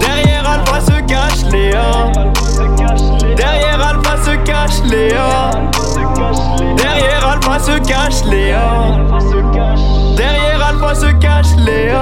Derrière 0.00 0.50
Alpha 0.50 0.80
se 0.80 1.00
cache 1.02 1.44
Léa. 1.50 2.12
Derrière 3.36 3.88
Alpha 3.88 4.16
se 4.24 4.36
cache 4.44 4.82
Léa. 4.84 5.50
Derrière 6.76 7.28
Alpha 7.28 7.58
se 7.58 7.78
cache 7.78 8.24
Léa. 8.24 8.66
Derrière 10.16 10.66
Alpha 10.68 10.94
se 10.94 11.12
cache 11.12 11.56
Léa. 11.58 11.96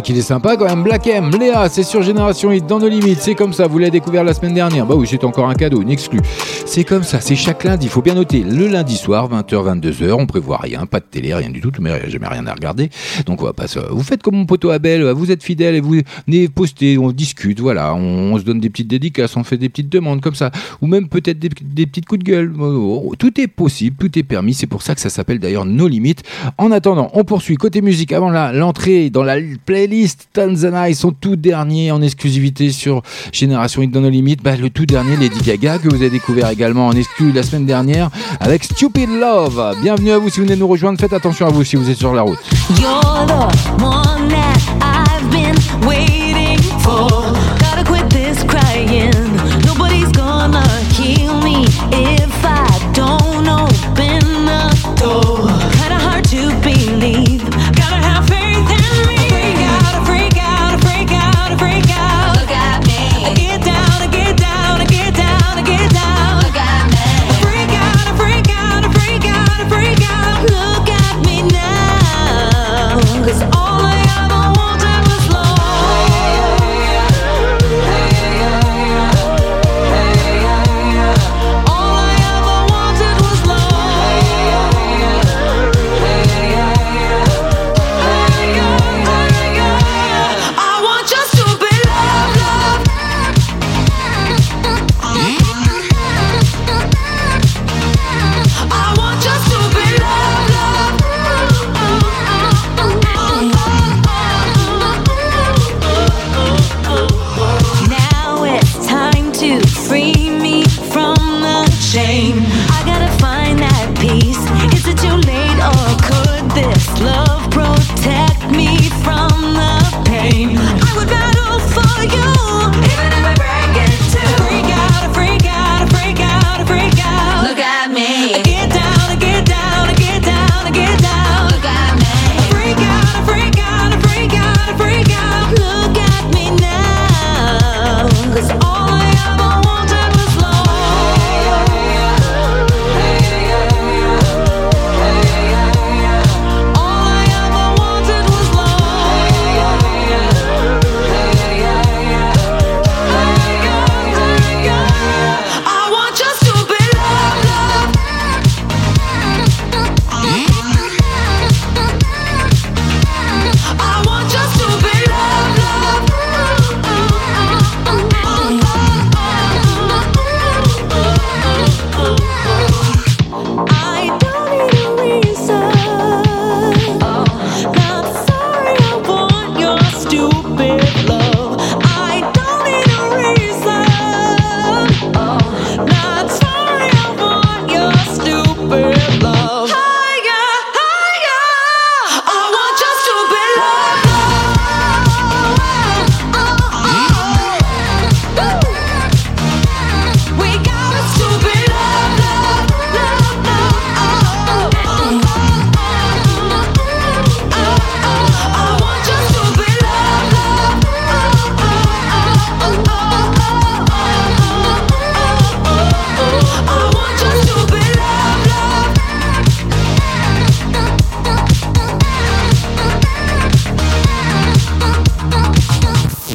Qu'il 0.00 0.16
est 0.18 0.22
sympa 0.22 0.56
quand 0.56 0.66
même, 0.66 0.82
Black 0.82 1.06
M, 1.06 1.30
Léa, 1.38 1.68
c'est 1.68 1.82
sur 1.82 2.02
Génération 2.02 2.50
Hit, 2.50 2.66
dans 2.66 2.78
nos 2.78 2.88
limites, 2.88 3.20
c'est 3.20 3.34
comme 3.34 3.52
ça, 3.52 3.66
vous 3.66 3.78
l'avez 3.78 3.90
découvert 3.90 4.24
la 4.24 4.34
semaine 4.34 4.54
dernière, 4.54 4.86
bah 4.86 4.94
oui 4.96 5.06
c'est 5.08 5.24
encore 5.24 5.48
un 5.48 5.54
cadeau, 5.54 5.82
une 5.82 5.90
exclu. 5.90 6.20
C'est 6.66 6.84
comme 6.84 7.02
ça, 7.02 7.20
c'est 7.20 7.36
chaque 7.36 7.64
lundi, 7.64 7.86
il 7.86 7.90
faut 7.90 8.02
bien 8.02 8.14
noter, 8.14 8.40
le 8.40 8.66
lundi 8.66 8.96
soir, 8.96 9.30
20h, 9.30 9.80
22h, 9.80 10.12
on 10.12 10.26
prévoit 10.26 10.58
rien, 10.58 10.86
pas 10.86 11.00
de 11.00 11.04
télé, 11.10 11.34
rien 11.34 11.50
du 11.50 11.60
tout, 11.60 11.70
mais 11.80 12.10
jamais 12.10 12.28
rien 12.28 12.46
à 12.46 12.54
regarder, 12.54 12.90
donc 13.26 13.42
on 13.42 13.44
va 13.44 13.52
pas. 13.52 13.66
Vous 13.90 14.02
faites 14.02 14.22
comme 14.22 14.36
mon 14.36 14.46
poteau 14.46 14.70
Abel, 14.70 15.04
vous 15.10 15.30
êtes 15.30 15.42
fidèle 15.42 15.74
et 15.74 15.80
vous 15.80 15.96
venez 16.26 16.48
poster, 16.48 16.98
on 16.98 17.12
discute, 17.12 17.60
voilà, 17.60 17.94
on, 17.94 18.38
se 18.38 18.42
donne 18.42 18.60
des 18.60 18.70
petites 18.70 18.88
dédicaces, 18.88 19.36
on 19.36 19.44
fait 19.44 19.58
des 19.58 19.68
petites 19.68 19.88
demandes 19.90 20.20
comme 20.20 20.34
ça, 20.34 20.50
ou 20.80 20.86
même 20.86 21.08
peut-être 21.08 21.38
des, 21.38 21.50
des 21.62 21.86
petites 21.86 22.06
coups 22.06 22.24
de 22.24 22.30
gueule, 22.30 22.52
Oh, 22.60 23.12
tout 23.18 23.40
est 23.40 23.46
possible, 23.46 23.96
tout 23.98 24.18
est 24.18 24.22
permis, 24.22 24.54
c'est 24.54 24.66
pour 24.66 24.82
ça 24.82 24.94
que 24.94 25.00
ça 25.00 25.10
s'appelle 25.10 25.38
d'ailleurs 25.38 25.64
nos 25.64 25.88
limites. 25.88 26.22
En 26.58 26.70
attendant, 26.70 27.10
on 27.14 27.24
poursuit 27.24 27.56
côté 27.56 27.82
musique, 27.82 28.12
avant 28.12 28.30
l'entrée 28.30 29.10
dans 29.10 29.22
la 29.22 29.38
playlist 29.86 30.28
Tanzania, 30.32 30.88
ils 30.88 30.96
sont 30.96 31.12
tout 31.12 31.36
dernier 31.36 31.92
en 31.92 32.00
exclusivité 32.00 32.70
sur 32.70 33.02
Génération 33.32 33.82
Hit 33.82 33.90
dans 33.90 34.00
nos 34.00 34.08
limites. 34.08 34.42
Bah, 34.42 34.56
le 34.56 34.70
tout 34.70 34.86
dernier, 34.86 35.16
Lady 35.16 35.40
Gaga, 35.42 35.78
que 35.78 35.88
vous 35.88 35.96
avez 35.96 36.10
découvert 36.10 36.48
également 36.48 36.86
en 36.86 36.92
exclu 36.92 37.32
la 37.32 37.42
semaine 37.42 37.66
dernière 37.66 38.08
avec 38.40 38.64
Stupid 38.64 39.10
Love. 39.10 39.76
Bienvenue 39.82 40.12
à 40.12 40.18
vous 40.18 40.30
si 40.30 40.40
vous 40.40 40.46
venez 40.46 40.56
nous 40.56 40.68
rejoindre. 40.68 40.98
Faites 40.98 41.12
attention 41.12 41.46
à 41.46 41.50
vous 41.50 41.64
si 41.64 41.76
vous 41.76 41.90
êtes 41.90 41.98
sur 41.98 42.14
la 42.14 42.22
route. 42.22 42.38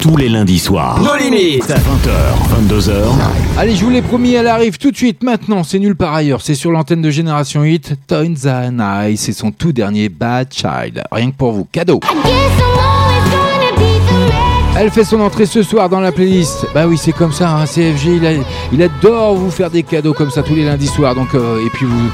Tous 0.09 0.17
les 0.17 0.27
lundis 0.29 0.57
soirs. 0.57 0.99
Nos 1.03 1.15
limites. 1.15 1.69
20h, 1.69 2.67
22h. 2.67 2.91
Allez, 3.59 3.75
je 3.75 3.83
vous 3.85 3.91
l'ai 3.91 4.01
promis, 4.01 4.33
elle 4.33 4.47
arrive 4.47 4.79
tout 4.79 4.89
de 4.89 4.97
suite 4.97 5.21
maintenant. 5.21 5.63
C'est 5.63 5.77
nulle 5.77 5.95
part 5.95 6.15
ailleurs. 6.15 6.41
C'est 6.41 6.55
sur 6.55 6.71
l'antenne 6.71 7.03
de 7.03 7.11
Génération 7.11 7.63
Hit. 7.63 7.93
Tones 8.07 8.35
and 8.47 8.79
I, 9.07 9.17
c'est 9.17 9.33
son 9.33 9.51
tout 9.51 9.71
dernier 9.71 10.09
Bad 10.09 10.47
Child. 10.51 11.03
Rien 11.11 11.29
que 11.29 11.35
pour 11.35 11.51
vous, 11.51 11.65
cadeau. 11.71 11.99
Elle 14.79 14.89
fait 14.89 15.03
son 15.03 15.19
entrée 15.19 15.45
ce 15.45 15.61
soir 15.61 15.89
dans 15.89 15.99
la 15.99 16.11
playlist. 16.11 16.65
Bah 16.73 16.87
oui, 16.87 16.97
c'est 16.97 17.11
comme 17.11 17.31
ça, 17.33 17.51
hein, 17.55 17.65
CFG, 17.67 18.15
il, 18.15 18.25
a- 18.25 18.31
il 18.73 18.81
adore 18.81 19.35
vous 19.35 19.51
faire 19.51 19.69
des 19.69 19.83
cadeaux 19.83 20.13
comme 20.13 20.31
ça 20.31 20.41
tous 20.41 20.55
les 20.55 20.65
lundis 20.65 20.87
soirs. 20.87 21.13
Donc, 21.13 21.35
euh, 21.35 21.63
et 21.63 21.69
puis 21.69 21.85
vous, 21.85 22.09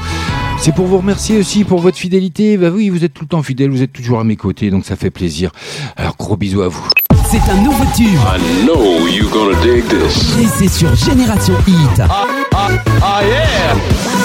c'est 0.58 0.74
pour 0.74 0.84
vous 0.86 0.98
remercier 0.98 1.38
aussi 1.38 1.64
pour 1.64 1.80
votre 1.80 1.96
fidélité. 1.96 2.58
Bah 2.58 2.68
oui, 2.70 2.90
vous 2.90 3.04
êtes 3.04 3.14
tout 3.14 3.22
le 3.24 3.28
temps 3.28 3.42
fidèle, 3.42 3.70
vous 3.70 3.82
êtes 3.82 3.92
toujours 3.94 4.20
à 4.20 4.24
mes 4.24 4.36
côtés, 4.36 4.68
donc 4.70 4.84
ça 4.84 4.96
fait 4.96 5.10
plaisir. 5.10 5.50
Alors 5.96 6.14
gros 6.18 6.36
bisous 6.36 6.60
à 6.60 6.68
vous. 6.68 6.86
C'est 7.28 7.50
un 7.50 7.56
nouveau 7.56 7.84
tube. 7.96 8.18
I 8.24 8.64
know 8.64 9.06
you're 9.08 9.28
gonna 9.30 9.60
dig 9.60 9.84
this. 9.88 10.38
Et 10.38 10.46
c'est 10.46 10.68
sur 10.68 10.94
Génération 10.94 11.54
Hit. 11.66 12.00
Ah 12.08 13.20
yeah! 13.22 13.74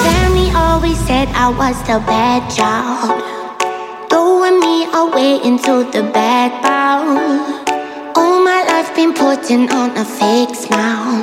Family 0.04 0.50
always 0.54 0.96
said 1.06 1.28
I 1.34 1.48
was 1.48 1.76
the 1.84 1.98
bad 2.06 2.48
child. 2.48 3.20
Throwing 4.08 4.60
me 4.60 4.86
away 4.94 5.40
into 5.44 5.84
the 5.90 6.02
background. 6.12 7.42
All 8.14 8.40
my 8.44 8.62
life 8.68 8.94
been 8.94 9.12
putting 9.12 9.68
on 9.72 9.90
a 9.96 10.04
fake 10.04 10.54
smile. 10.54 11.22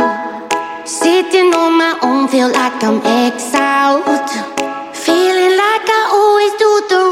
Sitting 0.86 1.54
on 1.54 1.78
my 1.78 1.98
own, 2.04 2.28
feel 2.28 2.50
like 2.52 2.84
I'm 2.84 3.02
exiled. 3.06 4.30
Feeling 4.94 5.56
like 5.56 5.88
I 5.88 6.10
always 6.12 6.54
do 6.60 6.82
the 6.90 7.09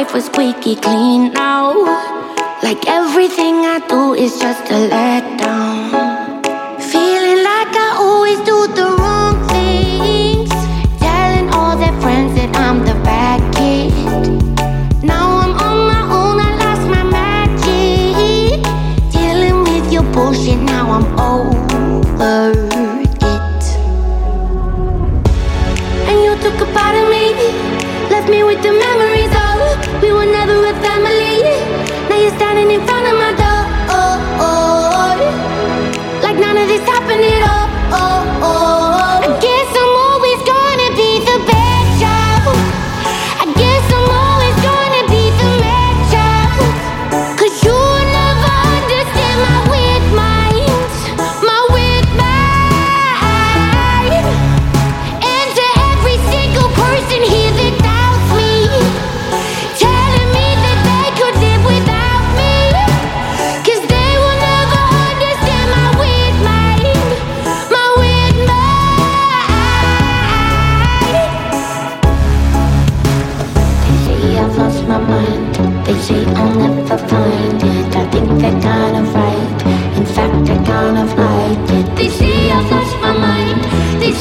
life 0.00 0.14
was 0.14 0.24
squeaky 0.24 0.76
clean 0.76 1.30
now. 1.34 1.74
Like 2.62 2.82
everything 2.86 3.56
I 3.74 3.78
do 3.86 4.14
is 4.14 4.32
just 4.38 4.64
a 4.70 4.80
letdown. 4.92 6.40
Feeling 6.92 7.40
like 7.50 7.72
I 7.86 7.90
always 8.06 8.38
do 8.50 8.58
the 8.78 8.86
wrong 9.00 9.36
things. 9.52 10.48
Telling 11.04 11.48
all 11.52 11.76
their 11.76 11.96
friends 12.00 12.32
that 12.38 12.50
I'm 12.56 12.78
the 12.88 12.96
bad 13.10 13.40
kid. 13.56 13.92
Now 15.04 15.26
I'm 15.42 15.52
on 15.68 15.78
my 15.92 16.02
own, 16.18 16.36
I 16.48 16.50
lost 16.64 16.84
my 16.96 17.04
magic. 17.18 18.60
Dealing 19.12 19.58
with 19.68 19.92
your 19.92 20.06
bullshit, 20.14 20.60
now 20.74 20.86
I'm 20.96 21.08
over 21.32 22.52
it. 23.32 23.62
And 26.08 26.16
you 26.26 26.32
took 26.44 26.58
a 26.66 26.68
part 26.72 26.94
of 27.00 27.06
me, 27.14 27.24
left 28.08 28.30
me 28.30 28.42
with 28.44 28.62
the 28.62 28.72
memories 28.72 29.09
Like 36.86 36.88
none 36.88 37.02
of 37.02 37.08
this 37.08 37.20
happened 37.20 38.19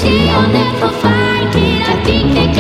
They 0.10 0.18
say 0.18 0.30
I'll 0.30 0.50
never 0.52 0.90
find 1.02 1.56
it. 1.56 1.88
I 1.88 2.04
think 2.04 2.34
they're 2.34 2.59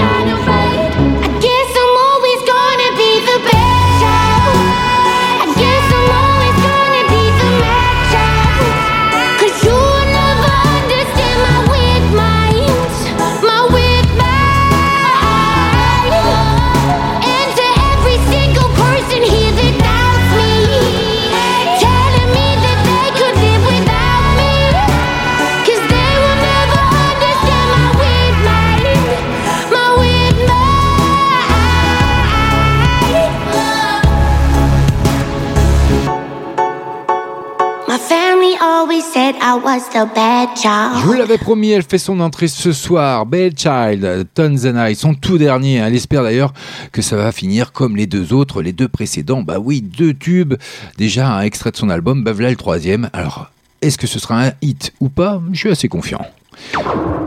Je 41.00 41.06
vous 41.06 41.14
l'avais 41.14 41.38
promis, 41.38 41.70
elle 41.70 41.84
fait 41.84 42.00
son 42.00 42.20
entrée 42.22 42.48
ce 42.48 42.72
soir. 42.72 43.28
Belle 43.28 43.54
Child, 43.56 44.28
Tons 44.34 44.66
and 44.66 44.88
I, 44.88 44.96
son 44.96 45.14
tout 45.14 45.38
dernier. 45.38 45.76
Elle 45.76 45.94
espère 45.94 46.24
d'ailleurs 46.24 46.54
que 46.92 47.04
ça 47.04 47.16
va 47.16 47.32
finir 47.32 47.72
comme 47.72 47.96
les 47.96 48.08
deux 48.08 48.34
autres, 48.34 48.64
les 48.64 48.74
deux 48.74 48.88
précédents. 48.88 49.44
Bah 49.44 49.60
oui, 49.60 49.82
deux 49.82 50.16
tubes. 50.16 50.56
Déjà 50.98 51.32
un 51.32 51.42
extrait 51.42 51.70
de 51.72 51.78
son 51.78 51.90
album, 51.90 52.24
bah 52.24 52.34
voilà 52.34 52.50
le 52.50 52.56
troisième. 52.56 53.10
Alors, 53.14 53.52
est-ce 53.82 54.00
que 54.00 54.08
ce 54.08 54.18
sera 54.18 54.44
un 54.44 54.52
hit 54.64 54.92
ou 55.00 55.10
pas? 55.10 55.40
Je 55.52 55.60
suis 55.60 55.70
assez 55.70 55.88
confiant. 55.88 56.26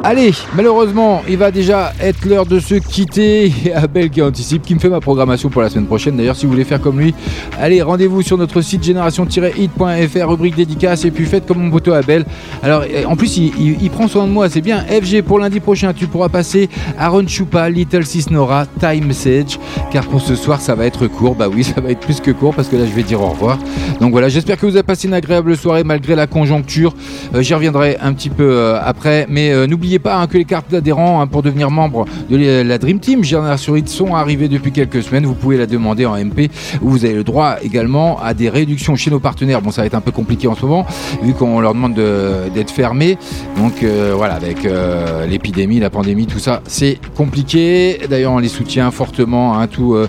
Allez, 0.05 0.33
malheureusement, 0.57 1.23
il 1.29 1.39
va 1.39 1.53
déjà 1.53 1.93
être 2.01 2.25
l'heure 2.25 2.45
de 2.45 2.59
se 2.59 2.75
quitter. 2.75 3.53
Abel 3.75 4.11
qui 4.11 4.21
anticipe, 4.21 4.63
qui 4.63 4.75
me 4.75 4.81
fait 4.81 4.89
ma 4.89 5.01
programmation 5.01 5.49
pour 5.49 5.63
la 5.63 5.69
semaine 5.69 5.87
prochaine. 5.87 6.17
D'ailleurs, 6.17 6.35
si 6.35 6.45
vous 6.45 6.51
voulez 6.51 6.65
faire 6.65 6.81
comme 6.81 6.99
lui, 6.99 7.15
allez, 7.57 7.83
rendez-vous 7.83 8.21
sur 8.23 8.37
notre 8.37 8.63
site 8.63 8.83
génération-hit.fr, 8.83 10.29
rubrique 10.29 10.57
dédicace, 10.57 11.05
et 11.05 11.13
puis 11.13 11.25
faites 11.25 11.47
comme 11.47 11.59
mon 11.59 11.71
poteau 11.71 11.93
Abel. 11.93 12.25
Alors, 12.65 12.85
en 13.07 13.15
plus, 13.15 13.37
il, 13.37 13.91
prend 13.91 14.09
soin 14.09 14.27
de 14.27 14.33
moi, 14.33 14.49
c'est 14.49 14.61
bien. 14.61 14.81
FG, 14.81 15.23
pour 15.23 15.39
lundi 15.39 15.61
prochain, 15.61 15.93
tu 15.93 16.09
pourras 16.09 16.29
passer 16.29 16.69
Aaron 16.99 17.29
Chupa, 17.29 17.71
Little 17.71 18.05
Cisnora, 18.05 18.67
Time 18.81 19.07
Message, 19.07 19.61
car 19.93 20.05
pour 20.07 20.21
ce 20.21 20.35
soir, 20.35 20.61
ça 20.61 20.75
va 20.75 20.85
être 20.85 21.07
court. 21.07 21.37
Bah 21.37 21.47
oui, 21.49 21.63
ça 21.75 21.81
va 21.81 21.91
être 21.91 22.01
plus 22.01 22.21
que 22.21 22.33
court, 22.33 22.55
parce 22.55 22.67
que 22.67 22.75
là, 22.75 22.87
je 22.87 22.93
vais 22.93 23.05
dire 23.05 23.21
au 23.21 23.29
revoir. 23.29 23.57
Donc 24.01 24.11
voilà, 24.11 24.29
j'espère 24.29 24.59
que 24.59 24.67
vous 24.67 24.75
avez 24.75 24.83
passé 24.83 25.07
une 25.07 25.15
agréable 25.15 25.57
soirée 25.57 25.85
malgré 25.85 26.17
la 26.17 26.27
conjoncture. 26.27 26.93
Euh, 27.37 27.43
j'y 27.43 27.55
reviendrai 27.55 27.99
un 28.01 28.13
petit 28.15 28.31
peu 28.31 28.51
euh, 28.51 28.81
après, 28.83 29.22
mais 29.29 29.67
n'oubliez 29.67 29.99
pas 29.99 30.21
hein, 30.21 30.27
que 30.27 30.39
les 30.39 30.45
cartes 30.45 30.71
d'adhérents 30.71 31.21
hein, 31.21 31.27
pour 31.27 31.43
devenir 31.43 31.71
membre 31.71 32.07
de 32.31 32.63
la 32.63 32.79
Dream 32.79 32.99
Team 32.99 33.25
Génération 33.25 33.77
Hit 33.77 33.89
sont 33.89 34.15
arrivées 34.15 34.49
depuis 34.49 34.73
quelques 34.73 35.03
semaines. 35.03 35.27
Vous 35.27 35.35
pouvez 35.35 35.57
la 35.57 35.67
demander 35.67 36.07
en 36.07 36.17
MP, 36.17 36.51
vous 36.81 37.05
avez 37.05 37.15
le 37.15 37.25
droit 37.25 37.57
également 37.63 38.21
à 38.23 38.35
des 38.35 38.49
réductions 38.49 38.97
chez 38.97 39.11
nos 39.11 39.21
partenaires. 39.21 39.63
Bon, 39.63 39.71
ça 39.71 39.83
va 39.83 39.87
être 39.87 39.95
un 39.95 40.01
peu 40.01 40.13
compliqué 40.13 40.49
en 40.49 40.55
ce 40.55 40.65
moment, 40.65 40.87
vu 41.23 41.35
qu'on 41.35 41.61
leur 41.61 41.75
demande 41.75 41.95
d'être 41.95 42.71
fermés. 42.71 43.19
Donc 43.57 43.83
euh, 43.83 44.13
voilà, 44.17 44.35
avec 44.35 44.65
euh, 44.65 45.27
l'épidémie, 45.27 45.81
la 45.81 45.91
pandémie, 45.91 46.27
tout 46.27 46.39
ça, 46.39 46.63
c'est 46.67 46.99
compliqué. 47.17 48.01
D'ailleurs, 48.09 48.33
on 48.33 48.39
les 48.39 48.49
soutient 48.49 48.91
fortement, 48.91 49.59
hein, 49.59 49.67
tous 49.67 49.95
euh, 49.95 50.07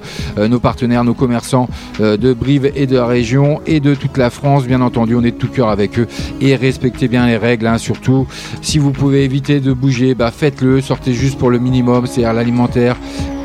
nos 0.48 0.60
partenaires, 0.60 1.03
nos 1.03 1.14
commerçants 1.14 1.68
de 1.99 2.34
Brive 2.34 2.72
et 2.76 2.88
de 2.88 2.95
la 2.95 3.06
région 3.06 3.61
et 3.65 3.80
de 3.80 3.95
toute 3.95 4.18
la 4.18 4.30
France, 4.30 4.65
bien 4.65 4.81
entendu. 4.81 5.15
On 5.15 5.23
est 5.23 5.31
de 5.31 5.38
tout 5.38 5.48
cœur 5.48 5.69
avec 5.69 5.99
eux 5.99 6.07
et 6.41 6.56
respectez 6.56 7.07
bien 7.07 7.26
les 7.27 7.38
règles, 7.38 7.68
hein, 7.68 7.77
surtout. 7.77 8.27
Si 8.61 8.80
vous 8.80 8.91
pouvez 8.93 9.23
éviter 9.23 9.59
de 9.59 9.73
bouger, 9.73 10.15
bah 10.15 10.31
faites-le, 10.31 10.81
sortez 10.81 11.13
juste 11.13 11.37
pour 11.37 11.49
le 11.49 11.59
minimum, 11.59 12.05
c'est-à-dire 12.07 12.33
l'alimentaire 12.33 12.97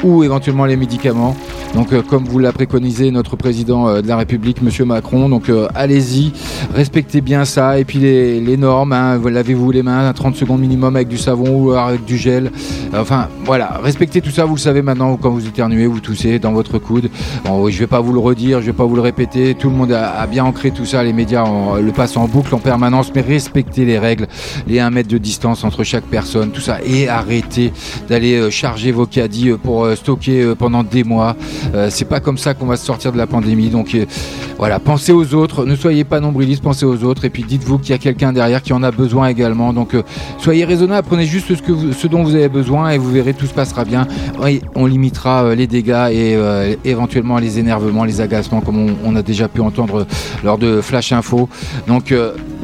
ou 0.05 0.23
éventuellement 0.23 0.65
les 0.65 0.77
médicaments. 0.77 1.37
Donc 1.75 1.93
euh, 1.93 2.03
comme 2.03 2.25
vous 2.25 2.39
l'a 2.39 2.53
préconisé 2.53 3.11
notre 3.11 3.37
président 3.37 3.89
euh, 3.89 4.01
de 4.01 4.09
la 4.09 4.17
République, 4.17 4.63
Monsieur 4.63 4.85
Macron, 4.85 5.29
donc 5.29 5.49
euh, 5.49 5.69
allez-y, 5.75 6.33
respectez 6.75 7.21
bien 7.21 7.45
ça 7.45 7.79
et 7.79 7.85
puis 7.85 7.99
les, 7.99 8.57
normes, 8.57 8.93
hein, 8.93 9.21
lavez-vous 9.23 9.71
les 9.71 9.83
mains 9.83 10.09
à 10.09 10.13
30 10.13 10.35
secondes 10.35 10.61
minimum 10.61 10.97
avec 10.97 11.09
du 11.09 11.19
savon 11.19 11.65
ou 11.65 11.73
avec 11.73 12.05
du 12.05 12.17
gel. 12.17 12.51
Enfin 12.97 13.29
voilà, 13.45 13.81
respectez 13.83 14.21
tout 14.21 14.31
ça, 14.31 14.45
vous 14.45 14.55
le 14.55 14.61
savez 14.61 14.83
maintenant 14.83 15.17
quand 15.17 15.31
vous 15.31 15.47
éternuez, 15.47 15.87
vous 15.87 16.01
toussez 16.01 16.39
dans 16.39 16.53
votre 16.53 16.79
coude. 16.79 17.11
Bon, 17.45 17.69
je 17.69 17.79
vais 17.79 17.87
pas 17.87 18.01
vous 18.01 18.13
le 18.13 18.21
redire, 18.21 18.61
je 18.61 18.67
vais 18.67 18.73
pas 18.73 18.85
vous 18.85 18.97
le 18.97 19.03
répéter, 19.03 19.55
tout 19.55 19.69
le 19.69 19.77
monde 19.77 19.93
a, 19.93 20.27
bien 20.27 20.45
ancré 20.45 20.71
tout 20.71 20.87
ça, 20.87 21.03
les 21.03 21.13
médias 21.13 21.45
le 21.81 21.93
passent 21.93 22.17
en 22.17 22.27
boucle 22.27 22.55
en 22.55 22.59
permanence, 22.59 23.13
mais 23.15 23.21
respectez 23.21 23.85
les 23.85 23.99
règles, 23.99 24.27
les 24.67 24.81
1 24.81 24.91
mètre 24.91 25.09
de 25.09 25.19
distance 25.19 25.38
entre 25.47 25.85
chaque 25.85 26.05
personne, 26.05 26.51
tout 26.51 26.61
ça, 26.61 26.79
et 26.85 27.09
arrêtez 27.09 27.73
d'aller 28.09 28.51
charger 28.51 28.93
vos 28.93 29.07
caddies 29.07 29.53
pour 29.63 29.89
stocker 29.95 30.55
pendant 30.59 30.83
des 30.83 31.05
mois. 31.05 31.37
Euh, 31.75 31.89
c'est 31.91 32.05
pas 32.05 32.21
comme 32.21 32.39
ça 32.39 32.55
qu'on 32.55 32.67
va 32.67 32.77
se 32.77 32.85
sortir 32.85 33.13
de 33.13 33.19
la 33.19 33.27
pandémie. 33.27 33.69
Donc 33.69 33.95
euh, 33.95 34.05
voilà, 34.59 34.79
pensez 34.79 35.13
aux 35.13 35.35
autres, 35.35 35.65
ne 35.65 35.77
soyez 35.77 36.05
pas 36.05 36.21
nombrilistes, 36.21 36.63
pensez 36.63 36.85
aux 36.85 37.05
autres, 37.05 37.25
et 37.25 37.31
puis 37.31 37.45
dites-vous 37.45 37.79
qu'il 37.79 37.91
y 37.91 37.95
a 37.95 37.99
quelqu'un 37.99 38.33
derrière 38.33 38.63
qui 38.63 38.73
en 38.73 38.83
a 38.83 38.91
besoin 38.91 39.29
également. 39.29 39.73
Donc 39.73 39.95
euh, 39.95 40.03
soyez 40.39 40.65
raisonnable, 40.65 41.07
prenez 41.07 41.27
juste 41.27 41.55
ce, 41.55 41.63
que 41.63 41.93
ce 41.93 42.07
dont 42.07 42.23
vous 42.23 42.35
avez 42.35 42.49
besoin 42.49 42.91
et 42.91 42.99
vous 42.99 43.11
verrez 43.11 43.35
tout 43.35 43.47
se 43.47 43.55
passera 43.55 43.85
bien. 43.85 44.07
on 44.75 44.87
limitera 44.87 45.55
les 45.55 45.67
dégâts 45.67 46.09
et 46.11 46.37
éventuellement 46.85 47.39
les 47.39 47.59
énervements, 47.59 48.05
les 48.05 48.21
agacements, 48.21 48.61
comme 48.61 48.97
on, 49.05 49.17
a 49.17 49.23
déjà 49.23 49.49
pu 49.49 49.61
entendre 49.61 50.07
lors 50.45 50.59
de 50.59 50.81
Flash 50.81 51.13
Info. 51.13 51.49
Donc 51.87 52.15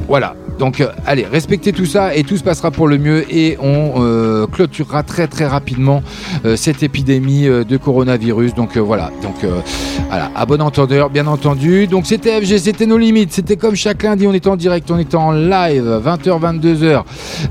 voilà, 0.08 0.34
donc 0.58 0.80
euh, 0.80 0.88
allez, 1.06 1.24
respectez 1.24 1.72
tout 1.72 1.86
ça 1.86 2.14
et 2.14 2.22
tout 2.24 2.36
se 2.36 2.44
passera 2.44 2.70
pour 2.70 2.86
le 2.86 2.98
mieux 2.98 3.24
et 3.32 3.56
on 3.60 3.94
euh, 3.96 4.46
clôturera 4.46 5.02
très 5.02 5.26
très 5.26 5.46
rapidement 5.46 6.02
euh, 6.44 6.56
cette 6.56 6.82
épidémie 6.82 7.44
de 7.44 7.76
coronavirus. 7.76 8.54
Donc 8.54 8.76
voilà, 8.76 9.10
donc 9.22 9.34
voilà, 10.08 10.30
à 10.34 10.46
bon 10.46 10.60
entendeur, 10.60 11.10
bien 11.10 11.26
entendu. 11.26 11.86
Donc 11.86 12.06
c'était 12.06 12.40
FG, 12.40 12.58
c'était 12.58 12.86
nos 12.86 12.98
limites, 12.98 13.32
c'était 13.32 13.56
comme 13.56 13.74
chaque 13.74 14.02
lundi, 14.02 14.26
on 14.26 14.32
était 14.32 14.48
en 14.48 14.56
direct, 14.56 14.90
on 14.90 14.98
était 14.98 15.16
en 15.16 15.32
live, 15.32 16.00
20h, 16.04 17.02